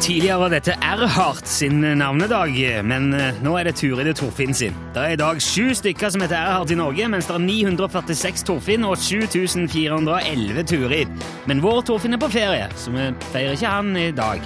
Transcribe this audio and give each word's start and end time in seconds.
Tidligere 0.00 0.38
var 0.40 0.50
dette 0.50 0.74
Erhardt 0.82 1.48
sin 1.48 1.82
navnedag, 2.00 2.56
men 2.88 3.12
eh, 3.14 3.36
nå 3.44 3.52
er 3.60 3.68
det 3.68 3.76
Turid 3.78 4.08
og 4.10 4.16
Torfinn 4.18 4.56
sin. 4.56 4.74
Det 4.94 5.02
er 5.04 5.14
i 5.14 5.20
dag 5.20 5.42
sju 5.44 5.74
stykker 5.76 6.10
som 6.10 6.24
heter 6.24 6.38
Erhardt 6.40 6.72
i 6.72 6.78
Norge, 6.80 7.10
mens 7.12 7.28
det 7.28 7.36
er 7.36 7.44
946 7.44 8.46
Torfinn 8.48 8.88
og 8.88 8.96
7411 8.98 10.66
Turid. 10.72 11.28
Men 11.50 11.62
vår 11.62 11.84
Torfinn 11.92 12.16
er 12.16 12.22
på 12.24 12.32
ferie, 12.32 12.66
så 12.80 12.96
vi 12.96 13.10
feirer 13.30 13.54
ikke 13.58 13.76
han 13.76 13.94
i 14.00 14.10
dag. 14.16 14.40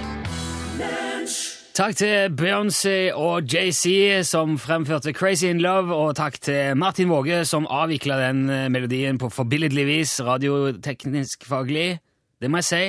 Takk 1.75 1.97
til 1.99 2.31
Beyoncé 2.39 3.09
og 3.11 3.49
JC 3.51 4.21
som 4.23 4.53
fremførte 4.55 5.11
Crazy 5.11 5.49
in 5.51 5.59
Love, 5.59 5.91
og 5.91 6.13
takk 6.15 6.37
til 6.39 6.77
Martin 6.79 7.09
Våge 7.11 7.41
som 7.43 7.65
avvikla 7.67 8.15
den 8.21 8.45
eh, 8.47 8.69
melodien 8.71 9.17
på 9.19 9.27
forbilledlig 9.27 9.83
vis, 9.89 10.13
radioteknisk 10.23 11.43
faglig. 11.43 11.97
Det 12.39 12.47
må 12.47 12.61
jeg 12.61 12.67
si. 12.69 12.79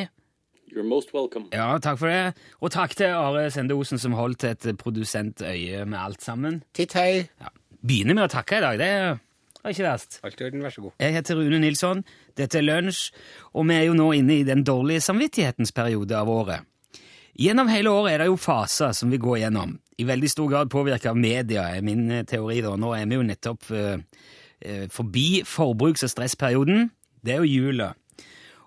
You're 0.70 0.86
most 0.86 1.10
welcome. 1.16 1.48
Ja, 1.50 1.72
takk 1.82 1.98
for 1.98 2.12
det. 2.12 2.36
Og 2.62 2.70
takk 2.76 2.94
til 2.94 3.10
Are 3.10 3.48
Sende 3.50 3.74
Osen 3.74 3.98
som 3.98 4.14
holdt 4.14 4.46
et 4.46 4.68
produsentøye 4.78 5.82
med 5.82 5.98
alt 5.98 6.22
sammen. 6.22 6.62
Titt 6.70 6.94
hei. 6.94 7.26
Ja. 7.42 7.50
Begynner 7.82 8.20
med 8.20 8.28
å 8.28 8.34
takke 8.36 8.60
i 8.60 8.64
dag, 8.68 8.78
det 8.78 8.92
er 8.92 9.74
ikke 9.74 9.88
verst. 9.88 10.20
Alt 10.22 10.38
i 10.38 10.46
orden, 10.46 10.62
vær 10.62 10.76
så 10.76 10.86
god. 10.86 10.94
Jeg 11.02 11.18
heter 11.18 11.42
Rune 11.42 11.58
Nilsson, 11.66 12.06
dette 12.38 12.62
er 12.62 12.68
Lunsj, 12.70 13.10
og 13.50 13.66
vi 13.66 13.80
er 13.80 13.88
jo 13.88 13.98
nå 13.98 14.12
inne 14.14 14.38
i 14.38 14.46
den 14.46 14.62
dårlige 14.62 15.02
samvittighetens 15.10 15.74
periode 15.74 16.14
av 16.14 16.30
året. 16.30 16.70
Gjennom 17.36 17.68
hele 17.68 17.92
året 17.92 18.14
er 18.14 18.22
det 18.22 18.30
jo 18.30 18.38
faser 18.40 18.94
som 18.96 19.12
vi 19.12 19.20
går 19.20 19.42
gjennom. 19.44 19.76
I 20.00 20.06
veldig 20.08 20.30
stor 20.32 20.48
grad 20.52 20.72
påvirket 20.72 21.10
av 21.10 21.18
media, 21.20 21.68
er 21.76 21.84
min 21.84 22.08
eh, 22.10 22.24
teori. 22.28 22.62
da. 22.64 22.72
Nå 22.80 22.94
er 22.96 23.04
vi 23.08 23.18
jo 23.18 23.26
nettopp 23.26 23.68
uh, 23.72 24.00
forbi 24.92 25.42
forbruks- 25.44 26.06
og 26.06 26.12
stressperioden. 26.14 26.90
Det 27.20 27.36
er 27.36 27.44
jo 27.44 27.52
jula. 27.52 27.92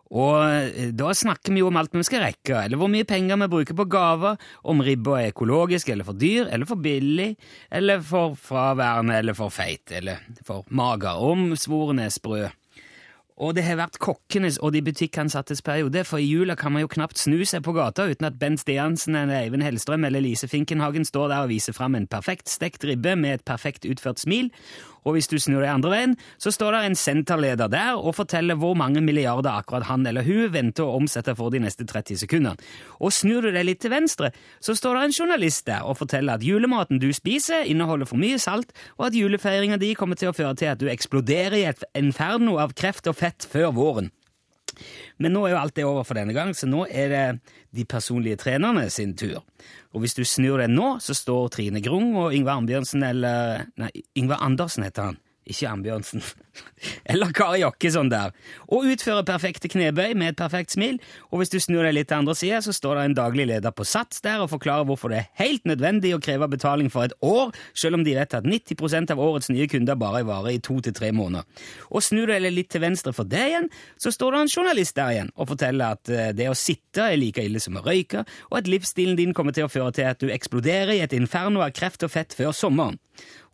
Og 0.10 0.94
da 0.98 1.12
snakker 1.14 1.54
vi 1.54 1.62
jo 1.62 1.68
om 1.70 1.78
alt 1.78 1.94
vi 1.94 2.02
skal 2.06 2.24
rekke, 2.24 2.64
eller 2.64 2.80
hvor 2.82 2.90
mye 2.90 3.06
penger 3.06 3.38
vi 3.44 3.48
bruker 3.52 3.78
på 3.78 3.86
gaver, 3.94 4.40
om 4.66 4.82
ribba 4.82 5.20
er 5.20 5.34
økologisk 5.34 5.92
eller 5.94 6.08
for 6.08 6.18
dyr, 6.18 6.48
eller 6.50 6.66
for 6.70 6.82
billig, 6.82 7.36
eller 7.70 8.02
for 8.02 8.34
fraværende 8.42 9.20
eller 9.22 9.38
for 9.38 9.54
feit, 9.54 9.86
eller 9.94 10.24
for 10.46 10.66
mager, 10.74 11.22
om 11.22 11.54
svoren 11.54 12.02
er 12.02 12.10
sprø. 12.14 12.48
Og 13.40 13.54
det 13.56 13.64
har 13.64 13.78
vært 13.80 14.02
kokkenes 14.04 14.58
og 14.60 14.74
de 14.76 14.82
butikkansattes 14.84 15.62
periode, 15.64 16.04
for 16.04 16.20
i 16.20 16.28
jula 16.28 16.58
kan 16.60 16.74
man 16.76 16.84
jo 16.84 16.92
knapt 16.92 17.22
snu 17.22 17.38
seg 17.48 17.64
på 17.64 17.72
gata 17.78 18.10
uten 18.10 18.28
at 18.28 18.36
Bent 18.40 18.60
Stiansen 18.60 19.16
eller 19.16 19.46
Eivind 19.46 19.64
Hellstrøm 19.64 20.04
eller 20.04 20.24
Lise 20.26 20.50
Finkenhagen 20.52 21.08
står 21.08 21.32
der 21.32 21.46
og 21.46 21.54
viser 21.54 21.76
fram 21.78 21.96
en 21.96 22.10
perfekt 22.12 22.52
stekt 22.52 22.84
ribbe 22.84 23.16
med 23.16 23.38
et 23.38 23.46
perfekt 23.48 23.88
utført 23.88 24.20
smil, 24.20 24.52
og 25.06 25.16
hvis 25.16 25.30
du 25.32 25.38
snur 25.40 25.64
deg 25.64 25.72
andre 25.72 25.94
veien, 25.94 26.16
så 26.42 26.52
står 26.54 26.76
der 26.76 26.88
en 26.90 26.98
senterleder 27.00 27.72
der 27.72 28.00
og 28.00 28.18
forteller 28.18 28.60
hvor 28.60 28.76
mange 28.80 29.02
milliarder 29.06 29.52
akkurat 29.62 29.88
han 29.90 30.06
eller 30.10 30.28
hun 30.28 30.52
venter 30.54 30.86
å 30.86 30.98
omsette 31.00 31.36
for 31.38 31.54
de 31.54 31.62
neste 31.64 31.88
30 31.88 32.22
sekundene. 32.24 32.56
Og 33.00 33.14
snur 33.16 33.46
du 33.46 33.52
deg 33.56 33.68
litt 33.68 33.82
til 33.84 33.94
venstre, 33.94 34.32
så 34.64 34.76
står 34.78 34.98
det 35.00 35.08
en 35.08 35.18
journalist 35.22 35.66
der 35.70 35.88
og 35.88 36.00
forteller 36.02 36.40
at 36.40 36.46
julematen 36.46 37.02
du 37.02 37.10
spiser, 37.16 37.66
inneholder 37.70 38.10
for 38.10 38.22
mye 38.22 38.40
salt, 38.42 38.74
og 38.98 39.10
at 39.10 39.18
julefeiringa 39.18 39.80
di 39.82 39.94
kommer 39.98 40.20
til 40.20 40.32
å 40.32 40.38
føre 40.38 40.56
til 40.60 40.74
at 40.74 40.82
du 40.82 40.90
eksploderer 40.92 41.60
i 41.60 41.68
et 41.72 41.84
inferno 41.98 42.60
av 42.62 42.76
kreft 42.78 43.08
og 43.10 43.20
fett 43.20 43.48
før 43.50 43.74
våren. 43.76 44.14
Men 45.20 45.36
nå 45.36 45.46
er 45.46 45.56
jo 45.56 45.62
alt 45.62 45.76
det 45.78 45.86
over 45.88 46.08
for 46.08 46.20
denne 46.20 46.36
gang, 46.36 46.54
så 46.56 46.70
nå 46.70 46.86
er 46.88 47.14
det 47.14 47.24
de 47.76 47.86
personlige 47.90 48.40
trenerne 48.42 48.88
sin 48.94 49.16
tur. 49.20 49.42
Og 49.94 50.04
hvis 50.04 50.18
du 50.18 50.24
snur 50.28 50.62
deg 50.62 50.72
nå, 50.72 50.98
så 51.04 51.16
står 51.18 51.50
Trine 51.56 51.82
Grung 51.86 52.14
og 52.20 52.36
Ambjørnsen 52.36 53.04
eller 53.06 53.66
Nei, 53.80 53.92
Yngvar 54.18 54.44
Andersen 54.46 54.86
heter 54.88 55.12
han. 55.12 55.20
Ikke 55.50 55.70
Ambjørnsen. 55.70 56.22
Eller 57.10 57.32
Kari 57.34 57.62
Jakkesson 57.64 58.10
der. 58.12 58.34
Og 58.70 58.86
utfører 58.92 59.26
perfekte 59.28 59.70
knebøy 59.72 60.14
med 60.18 60.34
et 60.34 60.38
perfekt 60.40 60.76
smil. 60.76 61.00
Og 61.32 61.42
hvis 61.42 61.52
du 61.54 61.58
snur 61.62 61.84
deg 61.86 61.96
litt 61.96 62.10
til 62.12 62.20
andre 62.20 62.36
sida, 62.38 62.60
så 62.62 62.74
står 62.76 63.00
det 63.00 63.06
en 63.10 63.16
daglig 63.18 63.48
leder 63.50 63.74
på 63.76 63.86
Sats 63.88 64.22
der 64.26 64.44
og 64.44 64.52
forklarer 64.54 64.86
hvorfor 64.88 65.12
det 65.12 65.22
er 65.24 65.30
helt 65.42 65.66
nødvendig 65.70 66.14
å 66.16 66.22
kreve 66.24 66.50
betaling 66.52 66.92
for 66.94 67.08
et 67.08 67.16
år, 67.26 67.54
selv 67.74 68.00
om 68.00 68.06
de 68.06 68.14
vet 68.18 68.38
at 68.38 68.46
90% 68.46 69.14
av 69.16 69.24
årets 69.24 69.50
nye 69.54 69.68
kunder 69.72 69.98
bare 70.00 70.22
varer 70.28 70.54
i 70.54 70.62
to 70.64 70.78
til 70.86 70.96
tre 70.96 71.12
måneder. 71.16 71.48
Og 71.90 72.06
snur 72.06 72.30
du 72.30 72.36
deg 72.36 72.54
litt 72.54 72.70
til 72.72 72.86
venstre 72.86 73.16
for 73.16 73.28
det 73.30 73.44
igjen, 73.50 73.70
så 73.98 74.14
står 74.14 74.36
det 74.36 74.46
en 74.46 74.54
journalist 74.54 74.98
der 75.00 75.16
igjen 75.16 75.34
og 75.36 75.50
forteller 75.54 75.98
at 75.98 76.14
eh, 76.14 76.32
det 76.38 76.50
å 76.52 76.58
sitte 76.58 77.10
er 77.10 77.20
like 77.20 77.44
ille 77.44 77.62
som 77.64 77.80
å 77.80 77.86
røyke, 77.86 78.26
og 78.52 78.62
at 78.62 78.70
livsstilen 78.70 79.18
din 79.18 79.34
kommer 79.34 79.56
til 79.56 79.66
å 79.66 79.74
føre 79.74 79.96
til 79.98 80.10
at 80.12 80.22
du 80.22 80.30
eksploderer 80.34 80.96
i 80.98 81.04
et 81.06 81.18
inferno 81.18 81.66
av 81.66 81.74
kreft 81.76 82.06
og 82.06 82.14
fett 82.14 82.38
før 82.38 82.54
sommeren. 82.56 83.00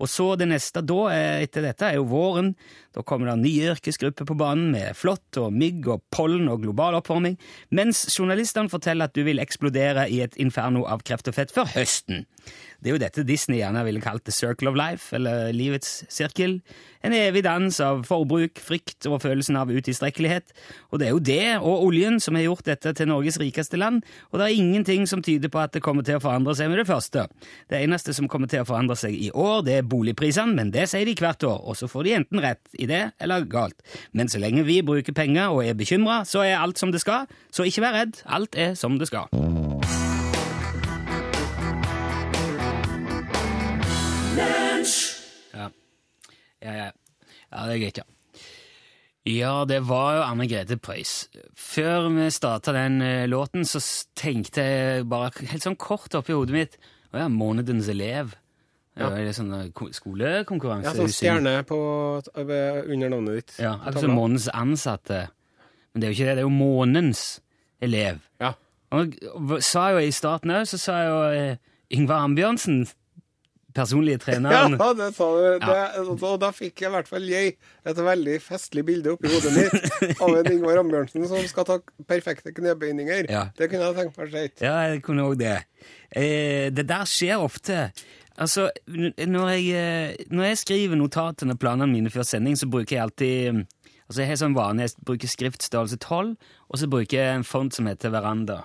Og 0.01 0.09
så 0.11 0.27
det 0.35 0.49
neste 0.49 0.83
da, 0.83 0.99
eh, 1.13 1.43
etter 1.45 1.63
dette, 1.63 1.87
er 1.87 1.95
jo 1.99 2.07
våren. 2.09 2.53
Da 2.95 3.03
kommer 3.03 3.31
det 3.31 3.37
nye 3.43 3.71
yrkesgrupper 3.75 4.27
på 4.27 4.37
banen 4.37 4.71
med 4.71 4.95
flått 4.95 5.39
og 5.39 5.53
mygg 5.55 5.87
og 5.87 6.03
pollen 6.11 6.49
og 6.51 6.61
global 6.63 6.99
oppvarming, 6.99 7.37
mens 7.71 8.05
journalistene 8.11 8.71
forteller 8.71 9.07
at 9.07 9.15
du 9.15 9.23
vil 9.23 9.39
eksplodere 9.39 10.09
i 10.11 10.21
et 10.25 10.35
inferno 10.35 10.85
av 10.85 11.03
kreft 11.07 11.27
og 11.31 11.35
fett 11.35 11.51
før 11.55 11.71
høsten. 11.75 12.25
Det 12.85 12.91
er 12.91 12.99
jo 12.99 13.01
dette 13.01 13.23
Disney 13.25 13.63
gjerne 13.63 13.81
ville 13.81 13.97
kalt 13.97 14.27
the 14.29 14.33
circle 14.35 14.69
of 14.69 14.75
life, 14.77 15.09
eller 15.17 15.49
livets 15.57 16.03
sirkel. 16.13 16.59
En 17.01 17.13
evig 17.17 17.41
dans 17.45 17.79
av 17.81 18.03
forbruk, 18.05 18.59
frykt 18.61 19.07
og 19.09 19.23
følelsen 19.23 19.57
av 19.57 19.71
utilstrekkelighet. 19.73 20.53
Og 20.93 21.01
det 21.01 21.07
er 21.07 21.15
jo 21.15 21.23
det, 21.25 21.47
og 21.65 21.87
oljen, 21.87 22.19
som 22.21 22.37
har 22.37 22.45
gjort 22.45 22.69
dette 22.69 22.93
til 22.97 23.09
Norges 23.09 23.39
rikeste 23.41 23.79
land, 23.81 24.03
og 24.29 24.37
det 24.37 24.45
er 24.45 24.61
ingenting 24.61 25.09
som 25.09 25.23
tyder 25.25 25.49
på 25.49 25.63
at 25.63 25.73
det 25.73 25.81
kommer 25.85 26.05
til 26.05 26.19
å 26.19 26.21
forandre 26.21 26.53
seg 26.57 26.69
med 26.69 26.83
det 26.83 26.87
første. 26.91 27.25
Det 27.73 27.81
eneste 27.81 28.13
som 28.13 28.29
kommer 28.29 28.53
til 28.53 28.61
å 28.61 28.69
forandre 28.69 28.97
seg 29.01 29.17
i 29.17 29.31
år, 29.33 29.65
det 29.65 29.79
er 29.79 29.89
boligprisene, 29.89 30.53
men 30.53 30.69
det 30.73 30.85
sier 30.93 31.09
de 31.09 31.17
hvert 31.17 31.41
år, 31.49 31.65
og 31.65 31.81
så 31.81 31.89
får 31.89 32.05
de 32.05 32.15
enten 32.19 32.45
rett 32.45 32.77
i 32.77 32.85
det 32.89 33.01
eller 33.17 33.49
galt. 33.49 33.81
Men 34.13 34.29
så 34.29 34.41
lenge 34.45 34.65
vi 34.69 34.83
bruker 34.85 35.17
penger 35.17 35.57
og 35.57 35.65
er 35.65 35.73
bekymra, 35.77 36.21
så 36.29 36.45
er 36.45 36.59
alt 36.61 36.77
som 36.77 36.93
det 36.93 37.01
skal, 37.01 37.25
så 37.49 37.65
ikke 37.65 37.85
vær 37.85 37.97
redd, 38.03 38.21
alt 38.29 38.61
er 38.61 38.77
som 38.77 39.01
det 39.01 39.09
skal. 39.09 39.25
Ja. 44.35 45.69
Ja, 46.61 46.71
ja. 46.73 46.89
ja, 47.51 47.65
det 47.67 47.75
er 47.75 47.79
greit, 47.83 47.99
ja. 48.01 48.05
Ja, 49.25 49.53
det 49.65 49.79
var 49.87 50.09
jo 50.19 50.23
Anne 50.27 50.45
Grete 50.49 50.75
Preus. 50.77 51.13
Før 51.57 52.09
vi 52.13 52.27
starta 52.33 52.73
den 52.75 52.99
eh, 53.01 53.23
låten, 53.31 53.63
så 53.65 53.79
tenkte 54.17 54.61
jeg 54.61 55.05
bare 55.09 55.31
helt 55.49 55.65
sånn 55.65 55.77
kort 55.81 56.13
oppi 56.19 56.35
hodet 56.35 56.53
mitt 56.53 56.75
Å 57.15 57.23
ja, 57.23 57.29
Månedens 57.31 57.87
elev. 57.89 58.35
Ja. 58.99 59.09
Det 59.15 59.33
sånn 59.35 59.49
eh, 59.57 59.69
ko- 59.75 59.89
skolekonkurranse? 59.95 60.91
Ja, 60.91 60.93
sånn 60.99 61.09
stjerne 61.15 61.55
på, 61.67 61.79
under 62.35 63.09
navnet 63.15 63.39
ditt. 63.39 63.55
Ja, 63.63 63.77
altså 63.81 64.05
Månens 64.11 64.19
månedens 64.19 64.49
ansatte. 64.53 65.23
Men 65.93 66.01
det 66.03 66.07
er 66.07 66.13
jo 66.13 66.17
ikke 66.19 66.27
det, 66.29 66.35
det 66.37 66.43
er 66.43 66.49
jo 66.49 66.53
månens 66.59 67.23
elev. 67.83 68.21
Ja. 68.43 68.53
Og 68.95 69.17
sa 69.65 69.87
jo 69.95 70.03
i 70.05 70.13
starten 70.13 70.53
òg, 70.53 70.67
så 70.69 70.77
sa 70.79 70.99
jo 71.07 71.17
eh, 71.31 71.57
Yngvar 71.97 72.27
Ambjørnsen, 72.27 72.83
personlige 73.75 74.21
treneren. 74.25 74.77
Ja, 74.79 74.89
det 74.97 75.11
sa 75.17 75.27
du. 75.35 75.45
Det, 75.61 75.77
og 76.15 76.39
da 76.41 76.51
fikk 76.55 76.83
jeg 76.83 76.89
i 76.89 76.93
hvert 76.95 77.11
fall 77.11 77.29
jeg 77.29 77.55
et 77.85 78.01
veldig 78.07 78.39
festlig 78.43 78.85
bilde 78.87 79.13
oppi 79.15 79.31
hodet 79.31 79.53
mitt 79.55 80.19
av 80.23 80.35
en 80.39 80.51
Ingvar 80.51 80.81
Ambjørnsen 80.81 81.27
som 81.29 81.47
skal 81.49 81.67
ta 81.69 81.79
perfekte 82.09 82.53
knebøyninger. 82.55 83.29
Ja. 83.31 83.47
Det 83.57 83.69
kunne 83.71 83.89
jeg 83.89 83.99
tenkt 84.01 84.19
meg 84.19 84.27
å 84.27 84.35
se. 84.35 84.45
Ja, 84.63 84.75
jeg 84.89 85.03
kunne 85.05 85.27
òg 85.29 85.39
det. 85.41 85.57
Eh, 86.09 86.71
det 86.73 86.87
der 86.89 87.09
skjer 87.09 87.43
ofte. 87.43 87.89
Altså, 88.35 88.67
når 88.87 89.49
jeg, 89.53 89.67
eh, 89.79 90.25
når 90.31 90.49
jeg 90.49 90.61
skriver 90.65 90.99
notatene 90.99 91.55
og 91.55 91.61
planene 91.61 91.87
mine 91.87 92.11
før 92.11 92.25
sending, 92.27 92.57
så 92.59 92.67
bruker 92.71 92.97
jeg 92.97 93.05
alltid 93.07 93.65
Altså, 94.05 94.21
jeg 94.21 94.29
har 94.29 94.37
sånn 94.37 94.53
vane, 94.53 94.85
jeg 94.85 95.01
bruker 95.01 95.29
skriftstørrelse 95.31 95.97
12, 95.97 96.35
og 96.69 96.77
så 96.77 96.85
bruker 96.93 97.17
jeg 97.17 97.37
en 97.39 97.45
font 97.47 97.73
som 97.73 97.87
heter 97.89 98.11
Veranda. 98.13 98.59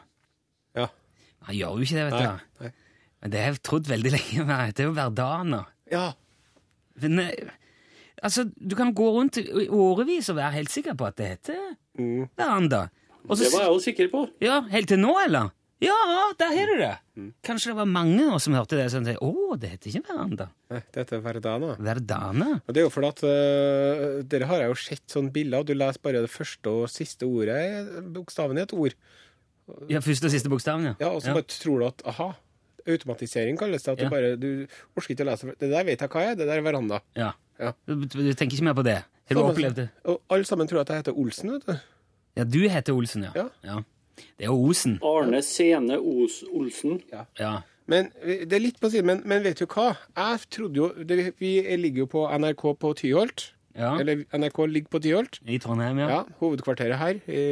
Ja. 0.76 0.90
Han 1.48 1.56
gjør 1.56 1.78
jo 1.80 1.86
ikke 1.86 1.96
det, 1.96 2.04
vet 2.10 2.18
du. 2.18 2.26
Nei. 2.26 2.66
Nei. 2.66 2.72
Men 3.20 3.32
det 3.32 3.40
har 3.42 3.52
jeg 3.52 3.62
trodd 3.66 3.88
veldig 3.90 4.12
lenge. 4.16 4.44
men 4.48 4.72
Det 4.76 4.84
er 4.84 4.88
jo 4.90 4.96
Verdana. 4.96 5.64
Ja. 5.92 6.06
Men, 7.00 7.18
eh, 7.26 7.50
altså, 8.22 8.46
du 8.56 8.74
kan 8.78 8.94
gå 8.96 9.10
rundt 9.16 9.38
i 9.42 9.68
årevis 9.68 10.30
og 10.32 10.38
være 10.40 10.56
helt 10.60 10.72
sikker 10.72 10.96
på 10.98 11.08
at 11.10 11.16
det 11.20 11.30
heter 11.36 11.62
Mm. 12.00 12.28
Veranda. 12.38 12.84
Også, 13.28 13.42
Det 13.44 13.52
var 13.52 13.64
jeg 13.66 13.72
jo 13.74 13.80
sikker 13.82 14.06
på. 14.12 14.20
Ja, 14.40 14.60
helt 14.70 14.88
til 14.88 15.00
nå, 15.02 15.10
eller? 15.20 15.50
Ja, 15.82 15.96
der 16.38 16.52
har 16.54 16.68
du 16.70 16.76
det! 16.78 16.92
Mm. 17.16 17.26
Kanskje 17.44 17.70
det 17.72 17.76
var 17.76 17.88
mange 17.88 18.22
av 18.28 18.34
oss 18.36 18.44
som 18.46 18.54
hørte 18.56 18.76
det, 18.78 18.86
og 18.86 18.92
tenkte 18.94 19.14
å, 19.24 19.56
det 19.60 19.70
heter 19.72 19.90
ikke 19.90 20.08
Veranda. 20.10 20.46
Nei, 20.70 20.80
heter 20.94 21.16
er 21.18 21.22
Verdana. 21.24 21.70
Verdana? 21.80 22.48
Og 22.62 22.72
det 22.76 22.80
er 22.82 22.86
jo 22.86 22.92
fordi 22.94 23.10
at 23.10 23.22
uh, 23.26 24.22
Dere 24.32 24.48
har 24.48 24.62
jeg 24.62 24.70
jo 24.72 24.78
sett 24.80 25.04
sånne 25.12 25.32
bilder, 25.34 25.64
og 25.64 25.68
du 25.68 25.74
leser 25.76 26.04
bare 26.04 26.22
det 26.24 26.32
første 26.32 26.72
og 26.72 26.88
siste 26.92 27.28
ordet, 27.28 27.60
bokstaven 28.14 28.60
i 28.60 28.64
et 28.64 28.74
ord. 28.76 28.96
Ja, 29.90 30.00
første 30.04 30.28
og 30.30 30.34
siste 30.36 30.52
bokstaven, 30.52 30.90
ja. 30.92 30.94
Ja, 31.00 31.10
Og 31.16 31.24
så 31.24 31.32
bare 31.36 31.48
tror 31.52 31.80
du 31.82 31.88
at 31.90 32.04
aha, 32.12 32.30
automatisering 32.86 33.58
kalles 33.58 33.82
det. 33.82 33.92
At 33.92 33.98
Ja. 34.00 34.08
du 34.08 34.10
bare 34.10 34.36
du 34.36 34.66
orker 34.96 35.14
ikke 35.14 35.24
å 35.26 35.30
lese 35.30 35.54
Det 35.58 35.70
der 35.70 35.84
vet 35.84 36.00
jeg 36.00 36.08
hva 36.10 36.20
er, 36.30 36.34
det 36.36 36.46
der 36.46 36.58
er 36.58 36.62
veranda. 36.62 37.00
ja. 37.16 37.32
Ja. 37.60 37.74
Du, 37.86 37.94
du 38.06 38.32
tenker 38.32 38.56
ikke 38.56 38.64
mer 38.64 38.72
på 38.74 38.82
det? 38.86 39.02
Har 39.28 39.36
du 39.36 39.40
opplevd 39.44 39.74
det? 39.76 39.88
Og 40.08 40.22
alle 40.32 40.44
sammen 40.48 40.66
tror 40.66 40.80
at 40.80 40.88
jeg 40.88 41.02
heter 41.02 41.12
Olsen, 41.12 41.50
vet 41.52 41.66
du. 41.66 41.74
Ja, 42.38 42.44
du 42.44 42.60
heter 42.72 42.94
Olsen, 42.96 43.26
ja. 43.28 43.48
Ja. 43.62 43.82
Det 44.16 44.46
er 44.46 44.48
jo 44.48 44.56
Osen. 44.70 44.94
Arne 45.04 45.42
Sene 45.44 45.98
Os 46.00 46.38
Olsen. 46.56 47.02
Ja. 47.12 47.60
Men 47.86 48.08
det 48.24 48.52
er 48.56 48.60
litt 48.64 48.80
på 48.80 48.88
siden, 48.88 49.04
men, 49.10 49.20
men 49.28 49.42
vet 49.44 49.58
du 49.60 49.66
hva? 49.66 49.90
Jeg 50.16 50.40
trodde 50.56 50.74
jo 50.80 50.88
det, 51.04 51.34
Vi 51.38 51.60
ligger 51.76 52.06
jo 52.06 52.06
på 52.06 52.24
NRK 52.32 52.64
på 52.80 52.94
Tyholt. 52.96 53.50
Ja. 53.76 53.92
Eller 54.00 54.24
NRK 54.32 54.64
ligger 54.66 54.88
på 54.96 55.02
Tyholt. 55.04 55.40
I 55.44 55.58
Trondheim, 55.58 55.98
ja. 56.00 56.08
Ja, 56.08 56.24
hovedkvarteret 56.40 56.96
her 56.96 57.20
i 57.28 57.44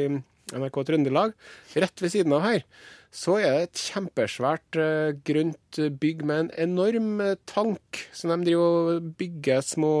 NRK 0.57 0.81
Trøndelag. 0.89 1.33
Rett 1.75 2.01
ved 2.01 2.09
siden 2.17 2.33
av 2.33 2.41
her 2.49 2.63
så 3.09 3.39
er 3.41 3.55
det 3.55 3.61
et 3.65 3.81
kjempesvært 3.89 4.77
eh, 4.77 5.15
grønt 5.25 5.79
bygg 6.01 6.21
med 6.29 6.43
en 6.43 6.51
enorm 6.69 7.23
eh, 7.25 7.37
tank 7.49 8.03
som 8.13 8.29
de 8.35 8.51
driver 8.51 8.91
og 8.97 9.07
bygger 9.17 9.63
små 9.65 9.93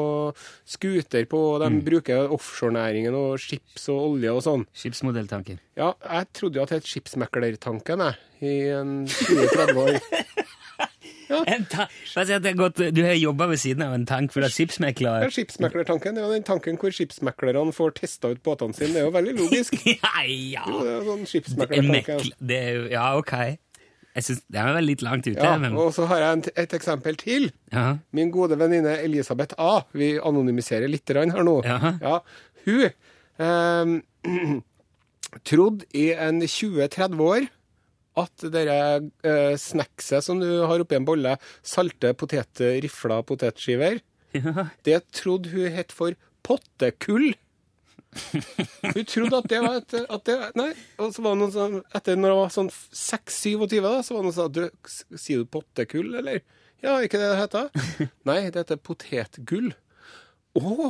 skuter 0.69 1.25
på. 1.29 1.41
og 1.55 1.63
De 1.63 1.81
bruker 1.85 2.29
offshorenæringen 2.35 3.17
og 3.17 3.41
skips 3.41 3.89
og 3.89 4.11
olje 4.11 4.35
og 4.35 4.43
sånn. 4.45 4.67
Skipsmodelltanken. 4.77 5.57
Ja, 5.79 5.95
jeg 6.05 6.29
trodde 6.37 6.61
jo 6.61 6.67
at 6.67 6.75
det 6.75 6.83
het 6.83 6.91
Skipsmeklertanken, 6.91 8.05
jeg, 8.05 8.21
i 8.45 8.55
en 8.77 8.93
20-30 9.09 9.83
år. 9.87 9.99
Du 12.95 13.01
har 13.05 13.13
jobba 13.13 13.47
ved 13.51 13.57
siden 13.61 13.83
av 13.85 13.93
en 13.93 14.05
tank 14.09 14.33
full 14.33 14.43
av 14.43 14.49
Ja, 14.49 14.55
skipsmeklere. 14.55 15.29
Skipsmeklertanken 15.31 16.15
det 16.17 16.23
er 16.23 16.27
jo 16.27 16.33
den 16.33 16.43
tanken 16.47 16.77
hvor 16.81 16.91
skipsmeklerne 16.95 17.73
får 17.75 17.93
testa 18.01 18.31
ut 18.33 18.41
båtene 18.43 18.73
sine. 18.73 18.93
Det 18.95 19.01
er 19.03 19.07
jo 19.07 19.15
veldig 19.15 19.35
logisk. 19.37 19.77
Ja, 19.99 20.23
ja. 20.25 20.63
Jo, 20.67 20.79
det 20.85 20.93
er 20.97 21.03
sånn 21.07 21.19
En 21.23 21.29
skipsmeklertanke. 21.29 21.91
mekl... 22.17 22.31
Det 22.51 22.59
er 22.65 22.71
jo 22.79 22.85
Ja, 22.91 23.05
OK. 23.19 23.33
Jeg 24.17 24.25
synes, 24.25 24.41
Det 24.49 24.59
er 24.59 24.73
vel 24.73 24.87
litt 24.89 25.03
langt 25.05 25.27
ute, 25.29 25.37
Ja, 25.45 25.53
men 25.61 25.75
og 25.77 25.91
så 25.95 26.07
har 26.09 26.17
jeg 26.23 26.37
en, 26.39 26.43
et 26.65 26.73
eksempel 26.73 27.15
til. 27.21 27.51
ja. 27.71 27.85
Min 28.11 28.31
gode 28.33 28.57
venninne 28.59 28.97
Elisabeth 29.05 29.53
A. 29.61 29.83
Vi 29.93 30.15
anonymiserer 30.17 30.89
litt 30.89 31.05
grann 31.07 31.31
her 31.35 31.45
nå. 31.45 31.59
Ja. 31.63 31.93
Ja, 32.01 32.17
hun 32.65 32.89
eh, 33.39 34.59
trodde 35.49 35.85
i 35.93 36.09
en 36.17 36.41
20-30 36.41 37.21
år 37.21 37.47
at 38.17 38.45
dere 38.51 38.77
eh, 39.23 39.55
snackset 39.59 40.25
som 40.25 40.39
du 40.41 40.47
har 40.67 40.81
oppi 40.81 40.97
en 40.97 41.07
bolle, 41.07 41.35
salte 41.61 42.13
poteter, 42.17 42.79
rifla 42.83 43.21
potetskiver, 43.27 44.01
det 44.85 44.97
trodde 45.15 45.49
hun 45.53 45.71
het 45.73 45.93
for 45.95 46.17
pottekull. 46.45 47.31
Hun 48.89 49.05
trodde 49.05 49.37
at 49.37 49.49
det 49.51 49.59
var 49.61 49.75
et 49.77 49.95
at 50.01 50.23
det, 50.25 50.37
Nei, 50.57 50.71
og 50.97 51.11
så 51.13 51.21
var 51.21 51.35
det 51.35 51.41
noen 51.43 51.51
som, 51.53 51.75
Etter 51.93 52.17
når 52.17 52.31
det 52.31 52.37
var 52.39 52.53
sånn 52.55 52.71
6-27, 52.73 53.75
da, 53.85 53.91
så 54.01 54.15
var 54.15 54.23
det 54.23 54.25
noen 54.25 54.33
som 54.33 54.47
sa 54.47 54.47
du, 54.49 55.17
Sier 55.21 55.43
du 55.43 55.51
pottekull, 55.53 56.15
eller? 56.17 56.41
Ja, 56.81 56.95
ikke 57.05 57.19
det 57.21 57.29
det 57.29 57.39
heter? 57.43 57.69
Nei, 58.29 58.39
det 58.49 58.63
heter 58.63 58.81
potetgull. 58.81 59.73
Å! 60.57 60.89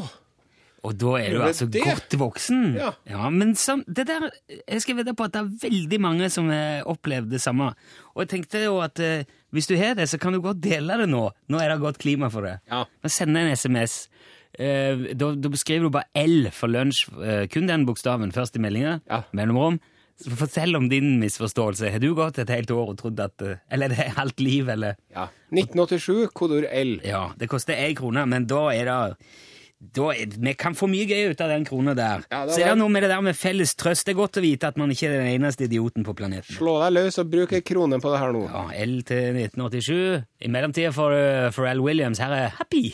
Og 0.87 0.95
da 0.95 1.15
er 1.19 1.33
du 1.35 1.41
altså 1.43 1.67
det? 1.67 1.81
godt 1.83 2.15
voksen. 2.19 2.77
Ja. 2.79 3.29
men 3.33 3.55
som, 3.59 3.83
det 3.87 4.07
der, 4.07 4.29
jeg 4.61 4.81
skal 4.83 4.99
vedde 5.01 5.15
på 5.17 5.27
at 5.27 5.33
det 5.35 5.41
er 5.41 5.51
veldig 5.67 5.99
mange 6.01 6.29
som 6.31 6.47
har 6.53 6.87
opplevd 6.89 7.31
det 7.33 7.41
samme. 7.43 7.73
Og 8.15 8.23
jeg 8.23 8.31
tenkte 8.35 8.63
jo 8.63 8.79
at 8.83 8.99
eh, 9.03 9.27
hvis 9.55 9.67
du 9.67 9.75
har 9.79 9.97
det, 9.99 10.07
så 10.09 10.19
kan 10.21 10.33
du 10.35 10.41
godt 10.43 10.61
dele 10.63 10.97
det 11.01 11.09
nå. 11.11 11.25
Nå 11.51 11.59
er 11.59 11.73
det 11.73 11.81
godt 11.83 11.99
klima 11.99 12.31
for 12.31 12.47
det. 12.47 12.59
Ja. 12.71 12.85
Men 13.03 13.13
send 13.13 13.37
en 13.37 13.51
SMS. 13.51 14.05
Eh, 14.55 15.11
da, 15.19 15.33
da 15.35 15.51
beskriver 15.51 15.89
du 15.89 15.95
bare 15.97 16.09
L 16.25 16.49
for 16.55 16.71
lunsj, 16.71 17.07
eh, 17.23 17.45
kun 17.51 17.67
den 17.69 17.85
bokstaven 17.89 18.31
først 18.35 18.55
i 18.55 18.63
meldinga. 18.63 18.99
Ja. 19.09 19.23
Mellomrom. 19.35 19.81
Så 20.19 20.35
fortell 20.35 20.75
om 20.75 20.89
din 20.91 21.13
misforståelse. 21.21 21.91
Har 21.93 22.01
du 22.03 22.09
gått 22.15 22.41
et 22.41 22.49
helt 22.51 22.71
år 22.75 22.89
og 22.91 22.97
trodd 22.99 23.19
at 23.23 23.39
Eller 23.39 23.59
Eller 23.71 23.85
er 23.85 23.95
det 23.95 24.15
halvt 24.17 24.41
liv, 24.43 24.67
eller? 24.69 24.97
Ja. 25.15 25.29
1987, 25.55 26.27
kodord 26.35 26.67
L. 26.71 26.99
Ja, 27.07 27.29
det 27.39 27.47
koster 27.51 27.73
én 27.75 27.95
krone, 27.95 28.25
men 28.27 28.47
da 28.47 28.67
er 28.73 28.85
det 28.85 28.99
da 29.79 30.11
Vi 30.11 30.53
kan 30.59 30.75
få 30.75 30.89
mye 30.91 31.07
gøy 31.07 31.31
ut 31.31 31.41
av 31.41 31.51
den 31.53 31.65
krona 31.67 31.93
der. 31.95 32.25
Ja, 32.27 32.45
det 32.45 32.55
Så 32.55 32.63
er 32.63 32.73
det 32.73 32.79
noe 32.81 32.91
med 32.91 33.03
det 33.05 33.11
der 33.13 33.21
med 33.23 33.37
felles 33.39 33.75
trøst. 33.79 34.05
Det 34.05 34.13
er 34.13 34.19
godt 34.19 34.39
å 34.39 34.43
vite 34.43 34.67
at 34.67 34.77
man 34.77 34.91
ikke 34.91 35.07
er 35.07 35.21
den 35.21 35.31
eneste 35.39 35.69
idioten 35.69 36.03
på 36.03 36.15
planeten. 36.19 36.51
Slå 36.59 36.79
deg 36.83 36.97
løs 36.97 37.19
og 37.21 37.31
bruk 37.31 37.55
ei 37.55 37.63
krone 37.63 38.01
på 38.03 38.11
det 38.11 38.19
her 38.19 38.35
nå. 38.35 38.43
Ja, 38.49 38.65
L 38.83 38.99
til 39.07 39.39
1987. 39.45 40.25
I 40.43 40.51
mellomtida 40.51 40.91
for 40.95 41.15
du 41.15 41.55
Pharrell 41.55 41.83
Williams. 41.85 42.19
Her 42.19 42.35
er 42.35 42.57
Happy. 42.59 42.91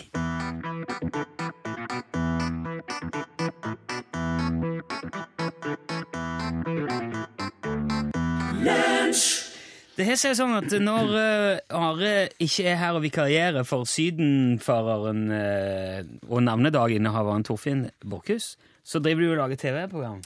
Det 9.96 10.04
har 10.04 10.18
seg 10.20 10.34
sånn 10.36 10.58
at 10.58 10.74
når 10.84 11.12
uh, 11.16 11.76
Are 11.80 12.14
ikke 12.44 12.66
er 12.68 12.80
her 12.82 12.98
og 12.98 13.04
vikarierer 13.06 13.64
for 13.68 13.88
sydenfareren 13.88 15.22
uh, 15.32 16.02
og 16.28 16.44
navnedaginnehaveren 16.44 17.46
Torfinn 17.48 17.86
Borchhus, 18.04 18.56
så 18.84 19.00
driver 19.00 19.24
du 19.24 19.30
og 19.30 19.40
lager 19.40 19.62
TV-program. 19.62 20.20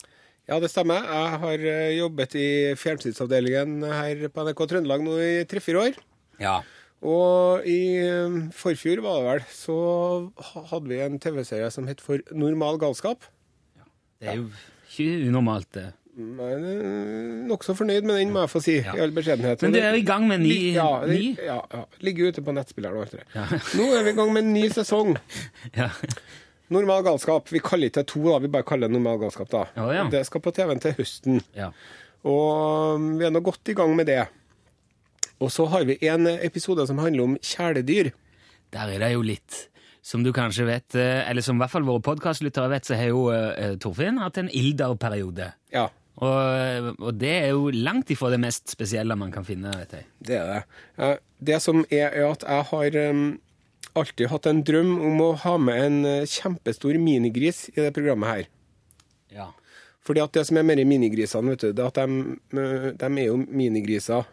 Ja, 0.50 0.58
det 0.58 0.72
stemmer. 0.74 1.06
Jeg 1.06 1.40
har 1.44 1.64
eh, 1.70 1.92
jobbet 2.00 2.34
i 2.34 2.48
fjernsynsavdelingen 2.82 3.84
her 3.86 4.24
på 4.34 4.46
NRK 4.48 4.64
Trøndelag 4.72 5.04
nå 5.06 5.20
i 5.22 5.44
tre-fire 5.46 5.84
år. 5.84 6.00
Ja. 6.42 6.56
Og 7.06 7.68
i 7.70 8.02
forfjor 8.58 9.04
var 9.06 9.20
det 9.20 9.28
vel, 9.28 9.44
så 9.54 9.78
hadde 10.74 10.90
vi 10.90 10.98
en 11.06 11.22
TV-serie 11.22 11.70
som 11.72 11.86
het 11.88 12.02
For 12.02 12.26
normal 12.34 12.82
galskap. 12.82 13.30
Det 14.18 14.34
er 14.34 14.42
jo 14.42 14.50
ikke 14.90 15.30
unormalt, 15.30 15.70
det. 15.78 15.86
Eh, 16.20 17.46
nokså 17.50 17.76
fornøyd 17.78 18.04
med 18.08 18.18
den, 18.20 18.34
må 18.36 18.42
jeg 18.44 18.52
få 18.52 18.62
si, 18.64 18.76
Ja. 18.84 18.94
i 18.98 19.00
all 19.06 19.12
beskjedenhet. 19.16 19.62
Men 19.64 19.72
du 19.72 19.80
er 19.80 19.94
i 19.96 20.02
gang 20.04 20.28
med 20.28 20.42
ny- 20.42 20.74
ja, 20.76 20.90
det-? 21.08 21.38
Ja, 21.46 21.62
ja. 21.74 21.84
Ligger 22.04 22.28
ute 22.34 22.42
på 22.44 22.52
nettspilleren 22.56 22.98
og 22.98 23.06
alt 23.08 23.12
det 23.12 23.24
der. 23.34 23.64
Nå 23.80 23.88
er 23.96 24.04
vi 24.04 24.10
i 24.10 24.18
gang 24.20 24.34
med 24.34 24.44
en 24.44 24.54
ny 24.54 24.68
sesong. 24.70 25.16
Ja. 25.76 25.90
Normal 26.70 27.04
galskap. 27.04 27.48
Vi 27.52 27.60
kaller 27.60 27.90
ikke 27.90 28.04
det 28.04 28.08
to, 28.12 28.22
da. 28.30 28.38
Vi 28.44 28.48
bare 28.52 28.64
kaller 28.68 28.88
det 28.88 28.94
normal 28.98 29.18
galskap, 29.24 29.50
da. 29.50 29.64
Ja. 29.76 30.04
Det 30.12 30.26
skal 30.28 30.42
på 30.42 30.52
TV-en 30.54 30.80
til 30.84 30.94
høsten. 31.00 31.42
ja. 31.56 31.72
Og 32.28 32.96
um, 33.00 33.14
vi 33.18 33.24
er 33.24 33.32
nå 33.32 33.40
godt 33.40 33.70
i 33.72 33.74
gang 33.74 33.96
med 33.96 34.06
det. 34.12 34.26
Og 35.40 35.48
så 35.56 35.66
har 35.72 35.86
vi 35.88 35.96
en 36.04 36.28
episode 36.28 36.84
som 36.86 36.98
handler 37.00 37.24
om 37.24 37.38
kjæledyr. 37.40 38.10
Der 38.76 38.92
er 38.92 39.00
det 39.00 39.14
jo 39.14 39.22
litt. 39.24 39.70
Som 40.04 40.24
du 40.24 40.34
kanskje 40.36 40.66
vet, 40.68 40.96
eh, 40.96 41.30
eller 41.30 41.42
som 41.42 41.56
i 41.56 41.60
hvert 41.64 41.72
fall 41.72 41.84
våre 41.88 42.02
podkastlyttere 42.04 42.70
vet, 42.72 42.86
så 42.88 42.96
har 43.00 43.08
jo 43.14 43.30
uh, 43.32 43.78
Torfinn 43.80 44.20
hatt 44.20 44.38
en 44.42 44.50
Ildar-periode. 44.52 45.48
Ja, 45.72 45.88
Og, 46.20 46.96
og 47.00 47.14
det 47.16 47.32
er 47.32 47.52
jo 47.54 47.70
langt 47.72 48.10
ifra 48.12 48.32
det 48.34 48.42
mest 48.44 48.72
spesielle 48.72 49.16
man 49.20 49.32
kan 49.32 49.46
finne, 49.48 49.72
vet 49.80 49.94
jeg. 49.96 50.08
det 50.28 50.40
er 50.40 50.50
det. 50.52 51.12
Det 51.40 51.60
som 51.64 51.86
er, 51.88 52.10
er 52.10 52.26
at 52.28 52.44
jeg 52.44 52.66
har 52.72 52.98
um, 53.12 53.22
alltid 54.00 54.32
hatt 54.32 54.50
en 54.50 54.64
drøm 54.68 54.98
om 55.12 55.22
å 55.24 55.30
ha 55.46 55.54
med 55.62 55.86
en 55.86 56.00
eh, 56.08 56.28
kjempestor 56.28 57.00
minigris 57.00 57.70
i 57.72 57.80
det 57.80 57.94
programmet 57.96 58.34
her. 58.34 58.50
Ja. 59.32 59.48
Fordi 60.06 60.24
at 60.24 60.36
det 60.36 60.46
som 60.50 60.60
er 60.60 60.68
med 60.68 60.82
i 60.82 60.88
minigrisene, 60.88 61.54
vet 61.54 61.64
du, 61.64 61.72
det 61.76 61.86
er 61.86 61.94
at 61.94 62.02
de, 62.02 62.36
eh, 62.60 62.90
de 63.00 63.10
er 63.10 63.30
jo 63.30 63.40
minigriser. 63.40 64.28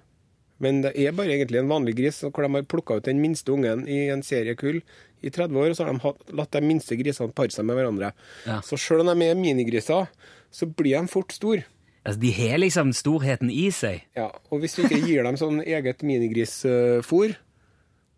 Men 0.62 0.80
det 0.86 0.94
er 0.96 1.12
bare 1.12 1.34
egentlig 1.34 1.60
en 1.60 1.70
vanlig 1.70 1.96
gris, 1.98 2.22
hvor 2.24 2.46
de 2.46 2.48
har 2.54 2.68
plukka 2.68 2.96
ut 2.96 3.08
den 3.08 3.20
minste 3.20 3.52
ungen 3.52 3.84
i 3.92 4.06
en 4.12 4.24
seriekull 4.24 4.80
i 5.20 5.30
30 5.32 5.58
år, 5.60 5.70
og 5.70 5.76
så 5.76 5.84
har 5.84 5.92
de 5.92 6.04
hatt, 6.04 6.22
latt 6.32 6.56
de 6.56 6.62
minste 6.64 6.96
grisene 6.96 7.34
pare 7.36 7.52
seg 7.52 7.66
med 7.68 7.76
hverandre. 7.76 8.12
Ja. 8.48 8.62
Så 8.64 8.78
sjøl 8.80 9.04
om 9.04 9.12
de 9.12 9.28
er 9.28 9.36
minigriser, 9.36 10.08
så 10.48 10.68
blir 10.70 10.96
de 10.96 11.12
fort 11.12 11.34
store. 11.36 11.66
Altså, 12.06 12.20
de 12.22 12.30
har 12.36 12.60
liksom 12.62 12.92
storheten 12.96 13.50
i 13.50 13.66
seg. 13.74 14.04
Ja, 14.18 14.30
og 14.50 14.62
hvis 14.62 14.76
du 14.76 14.84
ikke 14.84 15.02
gir 15.02 15.26
dem 15.26 15.38
sånn 15.40 15.58
eget 15.64 16.04
minigrisfôr, 16.06 17.34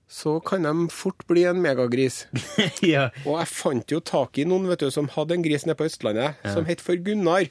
så 0.08 0.38
kan 0.40 0.64
de 0.64 0.88
fort 0.92 1.24
bli 1.28 1.44
en 1.48 1.60
megagris. 1.64 2.22
ja. 2.94 3.08
Og 3.26 3.38
jeg 3.40 3.50
fant 3.52 3.92
jo 3.92 4.00
tak 4.00 4.40
i 4.40 4.46
noen 4.48 4.68
vet 4.70 4.84
du, 4.84 4.90
som 4.92 5.10
hadde 5.12 5.36
en 5.36 5.44
gris 5.44 5.66
nede 5.68 5.76
på 5.76 5.88
Østlandet 5.88 6.40
som 6.48 6.68
het 6.68 6.84
for 6.84 6.96
Gunnar. 6.96 7.50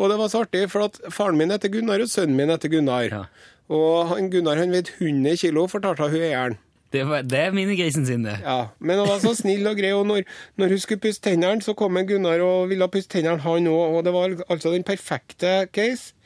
Og 0.00 0.08
det 0.08 0.16
var 0.20 0.32
så 0.32 0.44
artig, 0.46 0.64
for 0.72 0.86
at 0.88 1.00
faren 1.12 1.36
min 1.36 1.52
heter 1.52 1.72
Gunnar, 1.72 2.00
og 2.00 2.08
sønnen 2.08 2.36
min 2.36 2.52
heter 2.52 2.72
Gunnar. 2.72 3.08
Ja. 3.12 3.24
Og 3.70 4.08
han 4.12 4.30
Gunnar 4.32 4.60
han 4.60 4.72
veide 4.72 4.92
100 4.96 5.40
kilo, 5.42 5.66
fortalte 5.68 6.08
hun 6.08 6.24
eieren. 6.24 6.56
Det, 6.90 7.04
var, 7.06 7.22
det 7.22 7.38
er 7.38 7.52
minigrisen 7.54 8.06
sin, 8.06 8.24
det. 8.26 8.40
Ja, 8.42 8.72
men 8.82 8.98
han 8.98 9.06
var 9.06 9.20
så 9.22 9.30
snill 9.38 9.68
og 9.70 9.78
grei, 9.78 9.92
og 9.94 10.08
når, 10.08 10.24
når 10.58 10.74
hun 10.74 10.80
skulle 10.82 11.02
pusse 11.04 11.22
tennene, 11.22 11.62
så 11.62 11.74
kom 11.78 11.98
en 12.00 12.08
Gunnar 12.08 12.42
og 12.42 12.70
ville 12.72 12.88
pusse 12.90 13.10
tennene, 13.12 13.38
han 13.44 13.68
òg. 13.70 13.98
Og 13.98 14.06
det 14.06 14.14
var 14.16 14.34
altså 14.50 14.72
den 14.74 14.86
perfekte 14.86 15.68
case. 15.74 16.16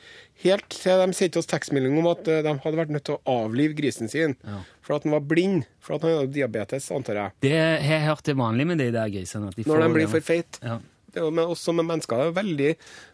Helt 0.42 0.66
til 0.73 0.99
de 0.99 1.14
sendte 1.16 1.38
oss 1.40 1.49
tekstmelding 1.49 1.94
om 2.00 2.09
at 2.11 2.26
eh, 2.28 2.40
de 2.44 2.56
hadde 2.64 2.78
vært 2.80 2.90
nødt 2.92 3.04
til 3.06 3.18
å 3.21 3.37
avlive 3.44 3.76
grisen 3.78 4.11
sin. 4.11 4.35
Ja. 4.42 4.62
For 4.85 4.97
at 4.97 5.04
den 5.06 5.14
var 5.14 5.23
blind. 5.28 5.68
For 5.85 5.97
at 5.97 6.04
han 6.04 6.16
hadde 6.18 6.35
diabetes, 6.35 6.88
antar 6.92 7.21
jeg. 7.21 7.37
Det 7.44 7.52
har 7.54 7.78
jeg 7.85 8.02
hørt 8.09 8.33
er 8.33 8.40
vanlig 8.40 8.66
med 8.73 8.83
de 8.83 8.88
der 8.97 9.12
grisene. 9.12 9.52
De 9.54 9.68
Når 9.68 9.85
de 9.85 9.92
blir 9.94 10.11
for 10.11 10.25
feite. 10.25 10.61
Ja. 10.64 10.80
Det 11.14 11.23
er 11.23 11.28
jo 11.28 11.37
med 11.37 11.52
oss 11.54 11.62
som 11.62 11.78
er 11.78 11.87
mennesker. 11.87 12.18
Det 12.18 12.26
er 12.33 12.37
veldig, 12.40 12.73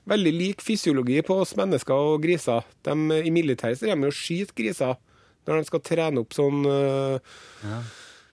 veldig 0.09 0.33
lik 0.33 0.62
fysiologi 0.64 1.19
på 1.26 1.37
oss 1.42 1.52
mennesker 1.59 2.09
og 2.14 2.23
griser. 2.25 2.64
De, 2.87 2.97
I 3.21 3.35
militæret 3.35 3.83
så 3.83 3.90
er 3.90 3.99
de 3.99 4.09
jo 4.09 4.16
skyter 4.16 4.57
griser 4.57 4.97
når 5.49 5.61
de 5.62 5.68
skal 5.70 5.80
trene 5.87 6.20
opp 6.23 6.35
sånn 6.37 6.64
øh, 6.68 7.18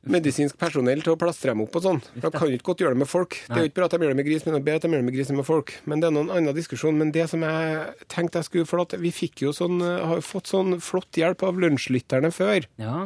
medisinsk 0.08 0.56
personell 0.60 1.02
til 1.04 1.16
å 1.16 1.20
plastre 1.20 1.52
dem 1.52 1.64
opp 1.66 1.76
og 1.76 1.84
sånn. 1.84 1.98
De 2.16 2.30
kan 2.32 2.48
jo 2.48 2.56
ikke 2.56 2.70
godt 2.70 2.84
gjøre 2.86 2.96
det 2.96 3.02
med 3.02 3.10
folk. 3.12 3.38
Det 3.48 3.56
er 3.58 3.66
jo 3.66 3.70
ikke 3.72 3.80
bra 3.80 3.88
at 3.90 3.96
de 3.96 4.00
gjør 4.06 4.14
det 4.14 4.20
med 4.22 4.28
gris, 4.30 4.46
men 4.46 4.54
det 4.56 4.60
er 4.62 4.66
bedre 4.68 4.80
at 4.80 4.86
de 4.86 4.92
gjør 4.94 5.02
det 5.04 5.08
med 5.10 5.18
gris 5.18 5.32
enn 5.34 5.40
med 5.42 5.48
folk. 5.50 5.74
Men 5.90 6.00
det 6.04 6.08
er 6.08 6.16
noen 6.16 6.32
annen 6.32 6.56
diskusjon. 6.56 7.00
Men 7.02 7.12
det 7.16 7.26
som 7.32 7.44
jeg 7.44 8.08
tenkte 8.14 8.40
jeg 8.40 8.48
skulle 8.48 8.70
For 8.70 8.84
at 8.86 8.96
vi 9.02 9.12
fikk 9.12 9.44
jo 9.48 9.52
sånn, 9.56 9.82
øh, 9.84 10.06
har 10.14 10.24
fått 10.24 10.52
sånn 10.54 10.78
flott 10.84 11.20
hjelp 11.20 11.44
av 11.44 11.60
lunsjlytterne 11.60 12.32
før. 12.36 12.70
ja. 12.80 13.04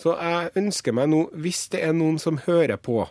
Så 0.00 0.14
jeg 0.16 0.52
ønsker 0.56 0.94
meg 0.96 1.10
nå, 1.12 1.18
hvis 1.36 1.66
det 1.74 1.82
er 1.84 1.92
noen 1.92 2.16
som 2.22 2.38
hører 2.46 2.78
på, 2.80 3.02